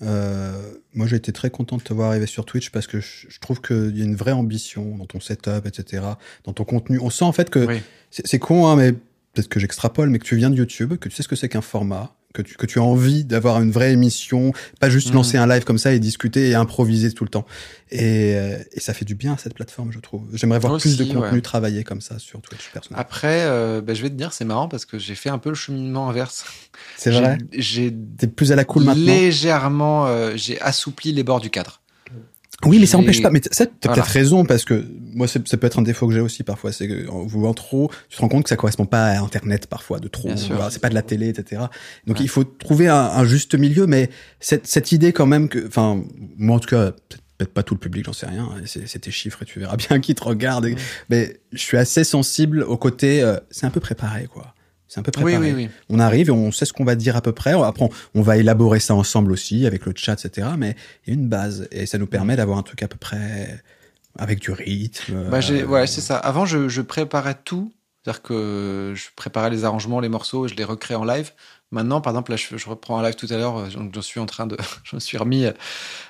[0.01, 3.27] Euh, moi, j'ai été très content de te voir arriver sur Twitch parce que je,
[3.27, 6.03] je trouve qu'il y a une vraie ambition dans ton setup, etc.,
[6.45, 6.99] dans ton contenu.
[7.01, 7.81] On sent en fait que Oui.
[8.11, 11.15] c'est con, hein, mais peut-être que j'extrapole, mais que tu viens de YouTube, que tu
[11.17, 13.91] sais ce que c'est qu'un format, que tu, que tu as envie d'avoir une vraie
[13.91, 15.15] émission, pas juste Mhm.
[15.15, 17.45] lancer un live comme ça et discuter et improviser tout le temps.
[17.91, 20.23] Et, euh, et ça fait du bien à cette plateforme, je trouve.
[20.33, 21.41] J'aimerais voir Aussi, plus de contenu ouais.
[21.41, 23.01] travaillé comme ça sur Twitch, personnellement.
[23.01, 25.49] Après, euh, ben, je vais te dire, c'est marrant parce que j'ai fait un peu
[25.49, 26.45] le cheminement inverse.
[26.97, 27.37] c'est vrai?
[27.51, 29.05] J'ai T'es plus à la cool maintenant?
[29.05, 31.80] légèrement, euh, j'ai assoupli les bords du cadre.
[32.65, 33.29] Oui, mais ça n'empêche pas.
[33.31, 34.01] Mais ça, t'as Voilà.
[34.03, 36.71] peut-être raison parce que moi, ça peut être un défaut que j'ai aussi parfois.
[36.71, 39.67] C'est que en voulant trop, tu te rends compte que ça correspond pas à Internet
[39.67, 40.29] parfois, de trop.
[40.49, 41.63] Voilà, c'est pas de la télé, etc.
[42.07, 42.23] Donc Ouais.
[42.23, 43.87] il faut trouver un, un juste milieu.
[43.87, 44.09] Mais
[44.39, 46.03] cette, cette idée quand même que, enfin,
[46.37, 46.91] moi en tout cas,
[47.37, 48.43] peut-être pas tout le public, j'en sais rien.
[48.55, 50.67] hein, C'est tes chiffres et tu verras bien qui te regarde.
[51.09, 53.23] Mais je suis assez sensible au côté.
[53.23, 54.53] euh, c'est un peu préparé, quoi.
[54.91, 55.37] C'est un peu préparé.
[55.37, 55.69] oui, oui.
[55.89, 57.53] On arrive et on sait ce qu'on va dire à peu près.
[57.53, 60.49] Après, on, on va élaborer ça ensemble aussi avec le chat, etc.
[60.57, 60.75] Mais
[61.07, 63.63] il y a une base et ça nous permet d'avoir un truc à peu près
[64.19, 65.29] avec du rythme.
[65.29, 66.17] Bah, euh, ouais, c'est ça.
[66.17, 67.71] Avant, je, je préparais tout.
[68.03, 71.31] C'est-à-dire que je préparais les arrangements, les morceaux, je les recrée en live.
[71.73, 73.57] Maintenant, par exemple, là, je, je reprends un live tout à l'heure.
[73.57, 73.65] euh,
[73.95, 75.53] je suis en train de, je me suis remis à-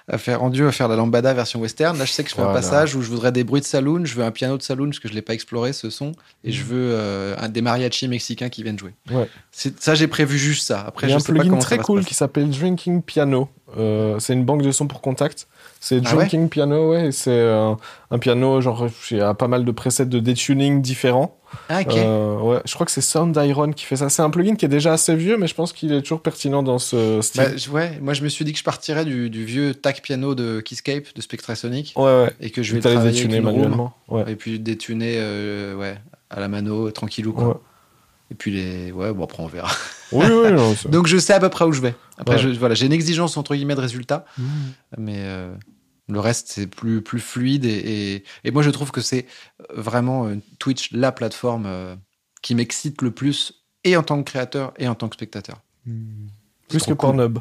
[0.08, 1.98] à faire rendu à faire la lambada version western.
[2.00, 2.58] Là, je sais que je fais Voilà.
[2.58, 4.86] un passage où je voudrais des bruits de saloon, je veux un piano de saloon
[4.88, 6.14] parce que je l'ai pas exploré ce son,
[6.44, 6.52] et Mm.
[6.52, 8.94] je veux euh, un des mariachis mexicains qui viennent jouer.
[9.12, 9.30] Ouais.
[9.52, 10.82] Ça, j'ai prévu juste ça.
[10.88, 13.48] Après, Il y a je un sais plugin très cool qui s'appelle Drinking Piano.
[13.78, 15.48] Euh, c'est une banque de sons pour contact.
[15.80, 16.16] C'est Ah ouais?
[16.26, 17.12] Drinking Piano, ouais.
[17.12, 17.74] C'est euh,
[18.10, 21.38] un piano, genre, il y a pas mal de presets de detuning différents.
[21.70, 21.96] Ah, ok.
[21.96, 24.10] Euh, ouais, je crois que c'est Sound Iron qui fait ça.
[24.10, 26.64] C'est un plugin qui est déjà assez vieux, mais je pense qu'il est toujours pertinent
[26.64, 27.42] dans ce style.
[27.44, 30.02] Bah, je- ouais, moi je me suis dit que je partirais du, du vieux tac
[30.02, 32.34] piano de Keyscape, de Spectrasonic, ouais, ouais.
[32.40, 33.94] et que je vais travailler détuner avec une room, manuellement.
[34.08, 34.24] Ouais.
[34.32, 35.98] et puis détuner euh, ouais,
[36.30, 37.34] à la mano, tranquillou.
[37.34, 37.48] Quoi.
[37.48, 37.54] Ouais.
[38.32, 38.92] Et puis les.
[38.92, 39.70] Ouais, bon, après on verra.
[40.14, 41.96] Oui, oui, non, Donc je sais à peu près où je vais.
[42.18, 42.42] Après, Ouais.
[42.42, 44.26] je, voilà, j'ai une exigence entre guillemets de résultat,
[44.98, 45.54] mais euh,
[46.14, 47.66] le reste c'est plus, plus fluide.
[47.66, 49.26] Et, et, et moi je trouve que c'est
[49.74, 51.96] vraiment euh, Twitch la plateforme euh,
[52.42, 55.62] qui m'excite le plus, et en tant que créateur et en tant que spectateur.
[56.68, 57.16] plus trop que cool.
[57.18, 57.40] Pornhub.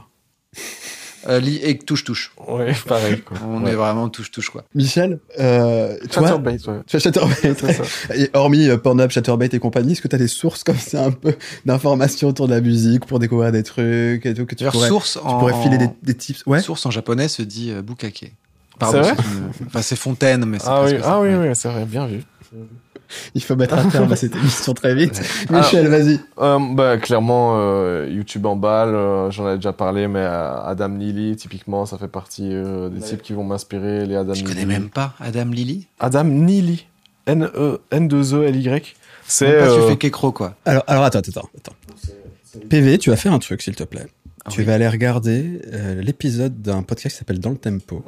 [1.28, 2.32] Euh, et touche-touche.
[2.48, 3.20] Ouais, pareil.
[3.20, 3.36] Quoi.
[3.44, 3.72] On Ouais.
[3.72, 4.64] est vraiment touche-touche quoi.
[4.74, 6.80] Michel, euh, toi, Chatterbait, ouais.
[6.86, 7.54] tu as Chatterbait.
[7.58, 8.14] C'est ça.
[8.14, 11.04] Et hormis euh, Pornhub, Chatterbait et compagnie, est-ce que tu as des sources comme ça
[11.04, 11.36] un peu
[11.66, 15.18] d'informations autour de la musique pour découvrir des trucs et tout que tu pourrais, source
[15.20, 16.42] tu en, pourrais filer des, des tips?
[16.46, 16.62] Ouais.
[16.62, 18.32] source en japonais se dit euh, bukake.
[18.90, 21.48] C'est une- Enfin, c'est fontaine, mais c'est Ah oui, presque ça, ah oui, ouais.
[21.48, 22.22] oui, c'est vrai, bien vu.
[23.34, 25.20] Il faut mettre un terme à cette émission très vite.
[25.50, 26.20] Michel, vas-y.
[26.38, 30.88] Euh, bah, clairement, euh, YouTube en balle, euh, j'en avais déjà parlé, mais euh, Adam
[30.90, 34.64] Neely, typiquement, ça fait partie euh, des types qui vont m'inspirer, les Adam Je connais
[34.64, 35.88] même pas Adam Lily.
[35.98, 36.86] Adam Neely,
[37.26, 38.94] N-E, N-2-E-L-Y.
[39.26, 39.46] C'est...
[39.48, 40.54] Euh, tu fais Kekro quoi.
[40.64, 41.72] Alors, alors attends, attends, attends.
[42.68, 44.06] PV, tu vas faire un truc, s'il te plaît.
[44.50, 44.66] Ah tu oui.
[44.66, 48.04] vas aller regarder euh, l'épisode d'un podcast qui s'appelle Dans le Tempo.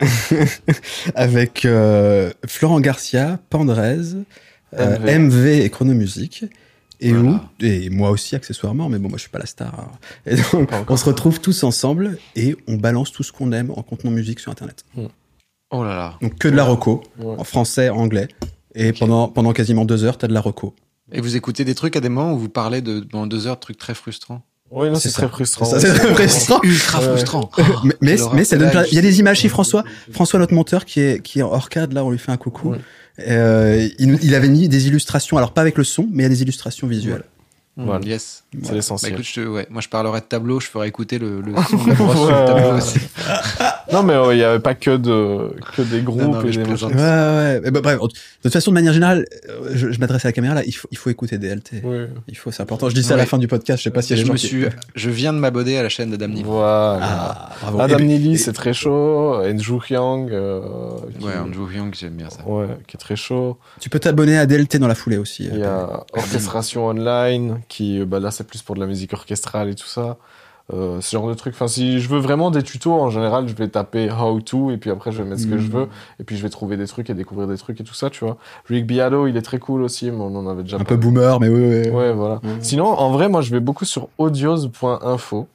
[1.14, 3.98] Avec euh, Florent Garcia, Pandrez,
[4.78, 5.18] euh, MV.
[5.18, 6.44] MV et Chronomusique.
[6.98, 7.28] Et Voilà.
[7.60, 9.78] où, et moi aussi accessoirement, mais bon, moi je suis pas la star.
[9.78, 9.90] hein.
[10.24, 13.82] Et donc, on se retrouve tous ensemble et on balance tout ce qu'on aime en
[13.82, 14.82] contenant musique sur Internet.
[15.70, 16.14] Oh là là.
[16.22, 17.34] Donc que de la reco, ouais.
[17.38, 18.28] en français, anglais.
[18.74, 20.74] Et pendant, pendant quasiment deux heures, t'as de la reco.
[21.12, 23.56] Et vous écoutez des trucs à des moments où vous parlez de pendant deux heures
[23.56, 24.42] de trucs très frustrants?
[24.70, 25.64] Oui, non, C'est très frustrant.
[25.64, 26.60] Ça, c'est très frustrant.
[26.62, 27.50] Ultra frustrant.
[27.84, 28.34] mais mais, l'horreur.
[28.34, 31.00] mais ça donne plein- il y a des images chez François François notre monteur qui
[31.00, 32.78] est qui est hors cadre là on lui fait un coucou Ouais.
[33.28, 36.26] Euh, il, il avait mis des illustrations alors pas avec le son mais il y
[36.26, 37.22] a des illustrations visuelles
[37.76, 38.00] Voilà.
[38.00, 38.42] Mm, Yes.
[38.54, 38.68] C'est.
[38.68, 39.12] Bah, l'essentiel.
[39.12, 41.76] écoute, je te- ouais, moi je parlerai de tableau, je ferai écouter le, le son
[41.84, 42.98] de la brosse sur le Ouais, tableau ouais, aussi.
[43.92, 46.48] Non, mais euh, il y avait pas que de que des groupes Non, non, mais
[46.48, 46.88] et des ouais machins.
[46.88, 48.08] ouais Mais bah, bref de
[48.42, 50.88] toute façon de manière générale euh, je, je m'adresse à la caméra là il faut
[50.90, 51.98] il faut écouter des LT Oui.
[52.26, 53.28] il faut c'est important je dis ça à la Ouais.
[53.28, 54.64] fin du podcast je sais pas si je me qui- suis,
[54.96, 56.42] je viens de m'abonner à la chaîne d'Adam Neely.
[56.42, 56.98] Voilà.
[57.00, 57.80] ah, bravo.
[57.80, 59.36] Adam et- c'est très chaud.
[59.44, 60.60] Andrew Hyang, euh,
[61.18, 61.24] qui...
[61.24, 62.38] Ouais, Andrew Young, j'aime bien ça.
[62.46, 63.56] ouais, qui est très chaud.
[63.80, 67.60] tu peux t'abonner à DLT dans la foulée aussi Il y euh, a Orchestration Online,
[67.68, 70.16] qui, euh, bah, là, c'est plus pour de la musique orchestrale et tout ça.
[70.74, 71.54] Euh, ce genre de truc.
[71.54, 74.78] Enfin, si je veux vraiment des tutos, en général, je vais taper how to, et
[74.78, 75.58] puis après, je vais mettre ce que Mm.
[75.60, 75.88] je veux,
[76.18, 78.24] et puis je vais trouver des trucs et découvrir des trucs et tout ça, tu
[78.24, 78.36] vois.
[78.68, 81.38] Rick Beato, il est très cool aussi, mais on en avait déjà un peu boomer
[81.38, 82.40] mais oui oui Ouais, voilà.
[82.42, 82.50] Ouais.
[82.62, 85.46] Sinon, en vrai, moi, je vais beaucoup sur audios.info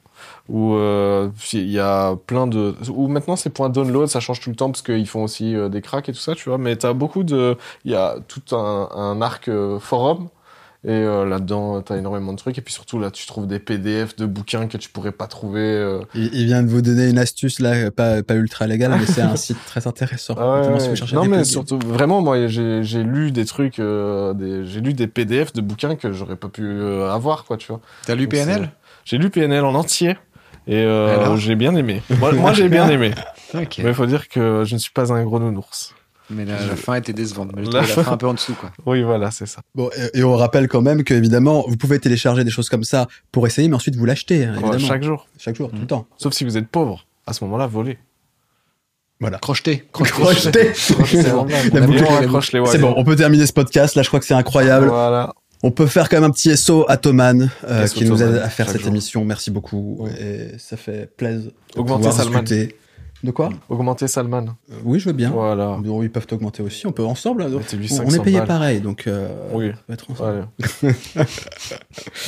[0.48, 4.50] où euh, il y a plein de ou maintenant c'est point download ça change tout
[4.50, 6.76] le temps parce qu'ils font aussi euh, des cracks et tout ça tu vois mais
[6.76, 10.28] t'as beaucoup de il y a tout un, un arc forum
[10.84, 14.16] et euh, là-dedans t'as énormément de trucs et puis surtout là tu trouves des PDF
[14.16, 16.00] de bouquins que tu pourrais pas trouver euh.
[16.14, 19.20] il, il vient de vous donner une astuce là pas pas ultra légale mais c'est
[19.20, 20.96] un site très intéressant Ah ouais, si ouais.
[20.96, 21.50] cherchez non des mais plugins.
[21.50, 25.60] surtout vraiment moi j'ai j'ai lu des trucs euh, des j'ai lu des PDF de
[25.60, 28.70] bouquins que j'aurais pas pu euh, avoir quoi tu vois T'as lu Donc, PNL
[29.04, 30.16] J'ai lu PNL en entier
[30.66, 32.02] et euh, j'ai bien aimé.
[32.18, 33.12] Moi, moi j'ai bien aimé.
[33.54, 35.94] Mais il faut dire que je ne suis pas un gros nounours.
[36.34, 37.50] Mais la, la fin était décevante.
[37.54, 38.72] Mais je La la fin- un peu en dessous, quoi.
[38.86, 39.60] Oui, voilà, c'est ça.
[39.74, 42.84] Bon, et, et on rappelle quand même que évidemment, vous pouvez télécharger des choses comme
[42.84, 45.26] ça pour essayer, mais ensuite vous l'achetez, hein, Ouais, chaque jour.
[45.38, 46.06] Chaque jour, tout le temps.
[46.18, 47.06] Sauf si vous êtes pauvre.
[47.26, 47.68] À ce moment-là.
[51.22, 51.44] C'est bon.
[51.44, 51.46] bon.
[51.70, 53.94] On la accroche les C'est bon, on peut terminer ce podcast.
[53.94, 54.88] Là, je crois que c'est incroyable.
[54.88, 55.32] Voilà.
[55.62, 58.48] On peut faire quand même un petit SO à Thoman, euh, qui nous aide à
[58.48, 58.90] faire cette jour.
[58.90, 59.24] émission.
[59.24, 60.08] Merci beaucoup.
[60.18, 61.52] Et ça fait plaisir.
[61.76, 62.42] de Augmenter Salman.
[62.42, 62.76] discuter.
[63.24, 64.46] De quoi Augmenter Salman.
[64.70, 65.30] Euh, Oui, je veux bien.
[65.30, 65.78] Voilà.
[65.80, 66.86] Bon, ils peuvent t'augmenter aussi.
[66.88, 67.48] On peut ensemble.
[67.48, 68.46] Mettez-lui On, on 500 est payé balles.
[68.48, 69.70] pareil, donc euh, Oui.
[69.70, 70.48] on peut être ensemble.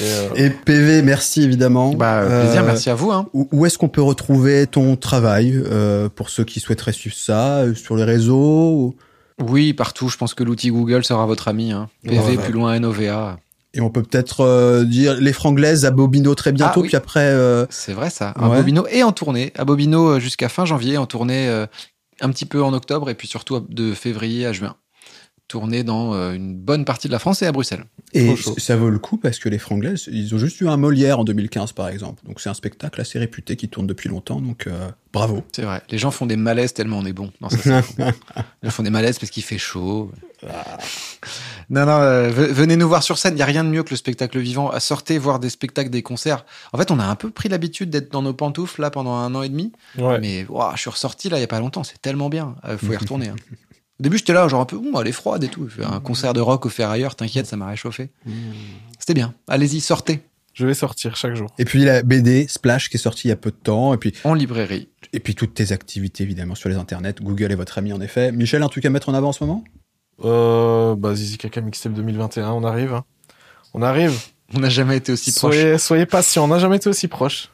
[0.00, 1.94] Et, euh, Et PV, merci évidemment.
[1.94, 3.26] Bah, plaisir, Euh, merci à vous, hein.
[3.32, 7.58] Où, où est-ce qu'on peut retrouver ton travail euh, pour ceux qui souhaiteraient suivre ça
[7.62, 8.94] euh, sur les réseaux ou-
[9.42, 10.08] Oui, partout.
[10.08, 11.88] Je pense que l'outil Google sera votre ami, hein.
[12.04, 12.36] PV, Ouais.
[12.36, 13.38] plus loin, NOVA.
[13.76, 16.88] Et on peut peut-être euh, dire les franglaises à Bobino très bientôt, Ah, oui.
[16.88, 17.20] puis après.
[17.28, 18.32] euh, C'est vrai, ça.
[18.40, 18.56] Ouais.
[18.58, 19.52] Bobino et en tournée.
[19.56, 21.66] À Bobino euh, jusqu'à fin janvier, en tournée euh,
[22.20, 24.76] un petit peu en octobre, et puis surtout de février à juin.
[25.46, 27.84] Tournée dans euh, une bonne partie de la France et à Bruxelles.
[28.14, 31.18] Et ça vaut le coup parce que les franglaises, ils ont juste eu un Molière
[31.20, 32.24] en 2015 par exemple.
[32.26, 34.40] Donc c'est un spectacle assez réputé qui tourne depuis longtemps.
[34.40, 35.44] Donc euh, bravo.
[35.52, 35.82] C'est vrai.
[35.90, 37.30] Les gens font des malaises tellement on est bon.
[37.42, 38.06] Non, ça, c'est bon.
[38.62, 40.10] Les gens font des malaises parce qu'il fait chaud.
[41.70, 43.34] Non, non, euh, ve- venez nous voir sur scène.
[43.34, 44.70] Il n'y a rien de mieux que le spectacle vivant.
[44.70, 46.44] À Sortez voir des spectacles, des concerts.
[46.72, 49.34] En fait, on a un peu pris l'habitude d'être dans nos pantoufles là pendant un
[49.34, 49.72] an et demi.
[49.98, 50.18] ouais.
[50.20, 51.84] Mais ouah, je suis ressorti là il n'y a pas longtemps.
[51.84, 52.56] C'est tellement bien.
[52.70, 53.28] Il faut y retourner.
[53.28, 53.36] hein.
[54.00, 55.68] Au début, j'étais là, genre un peu, ouh, elle est froide et tout.
[55.68, 58.10] Je fais Un concert de rock au ferrailleur, t'inquiète, ça m'a réchauffé.
[58.98, 59.34] C'était bien.
[59.48, 60.20] Allez-y, sortez.
[60.52, 61.48] Je vais sortir chaque jour.
[61.58, 63.92] Et puis la BD Splash qui est sortie il y a peu de temps.
[63.92, 64.88] Et puis, En librairie.
[65.12, 67.14] et puis toutes tes activités évidemment sur les internets.
[67.20, 68.30] Google est votre ami en effet.
[68.30, 69.64] Michel, un truc à mettre en avant en ce moment?
[70.24, 72.92] Euh, bah, Zizi Kaka Mixtape 2021, on arrive.
[72.94, 73.04] hein.
[73.74, 74.16] On arrive.
[74.54, 75.54] On n'a jamais été aussi proche.
[75.56, 77.48] Soyez, soyez patients, on n'a jamais été aussi proche.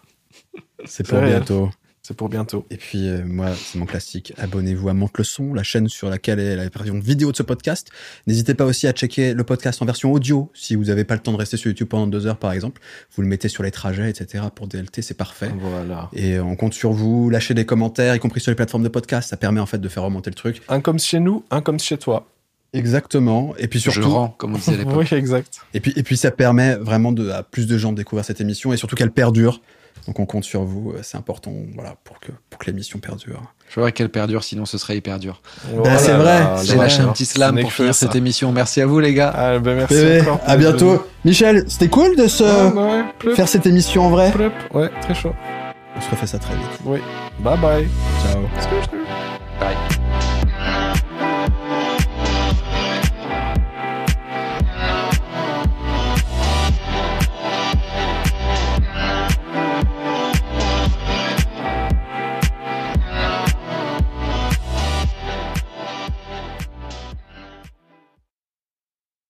[0.85, 1.31] C'est C'est pour réel.
[1.37, 1.71] bientôt.
[2.11, 2.67] C'est pour bientôt.
[2.71, 4.33] Et puis euh, moi, c'est mon classique.
[4.37, 7.45] Abonnez-vous à Monte le son, la chaîne sur laquelle est la version vidéo de ce
[7.45, 7.89] podcast.
[8.27, 11.21] N'hésitez pas aussi à checker le podcast en version audio si vous n'avez pas le
[11.21, 12.81] temps de rester sur YouTube pendant deux heures par exemple.
[13.15, 14.43] Vous le mettez sur les trajets, etc.
[14.53, 15.53] Pour DLT, c'est parfait.
[15.61, 16.11] Voilà.
[16.13, 17.31] Et on compte sur vous.
[17.31, 19.31] Lâchez des commentaires, y compris sur les plateformes de podcast.
[19.31, 20.63] Ça permet en fait de faire remonter le truc.
[20.69, 22.27] Un comme chez nous, un comme chez toi.
[22.73, 23.55] Exactement.
[23.57, 25.07] Et puis Je surtout, rends, comme on disait à l'époque.
[25.13, 25.61] Oui, exact.
[25.75, 28.41] et puis et puis ça permet vraiment de à plus de gens de découvrir cette
[28.41, 29.61] émission et surtout qu'elle perdure.
[30.07, 30.95] Donc on compte sur vous.
[31.03, 33.43] C'est important, voilà, pour que pour que l'émission perdure.
[33.69, 35.41] Je voudrais qu'elle perdure, sinon ce serait hyper dur.
[35.85, 38.07] Bah, c'est vrai, J'ai lâché un petit slam pour finir ça.
[38.07, 38.51] cette émission.
[38.53, 39.33] Merci à vous, les gars.
[39.35, 40.41] Ah, ben merci Bébé, encore.
[40.47, 41.07] à bientôt.
[41.25, 44.33] Michel, c'était cool de se bah ouais, faire cette émission en vrai.
[44.33, 44.53] plup.
[44.75, 45.33] Ouais, très chaud.
[45.97, 46.65] On se refait ça très vite.
[46.85, 46.99] Oui.
[47.41, 47.89] Bye bye.
[48.25, 48.43] Ciao.
[49.61, 50.00] Bye.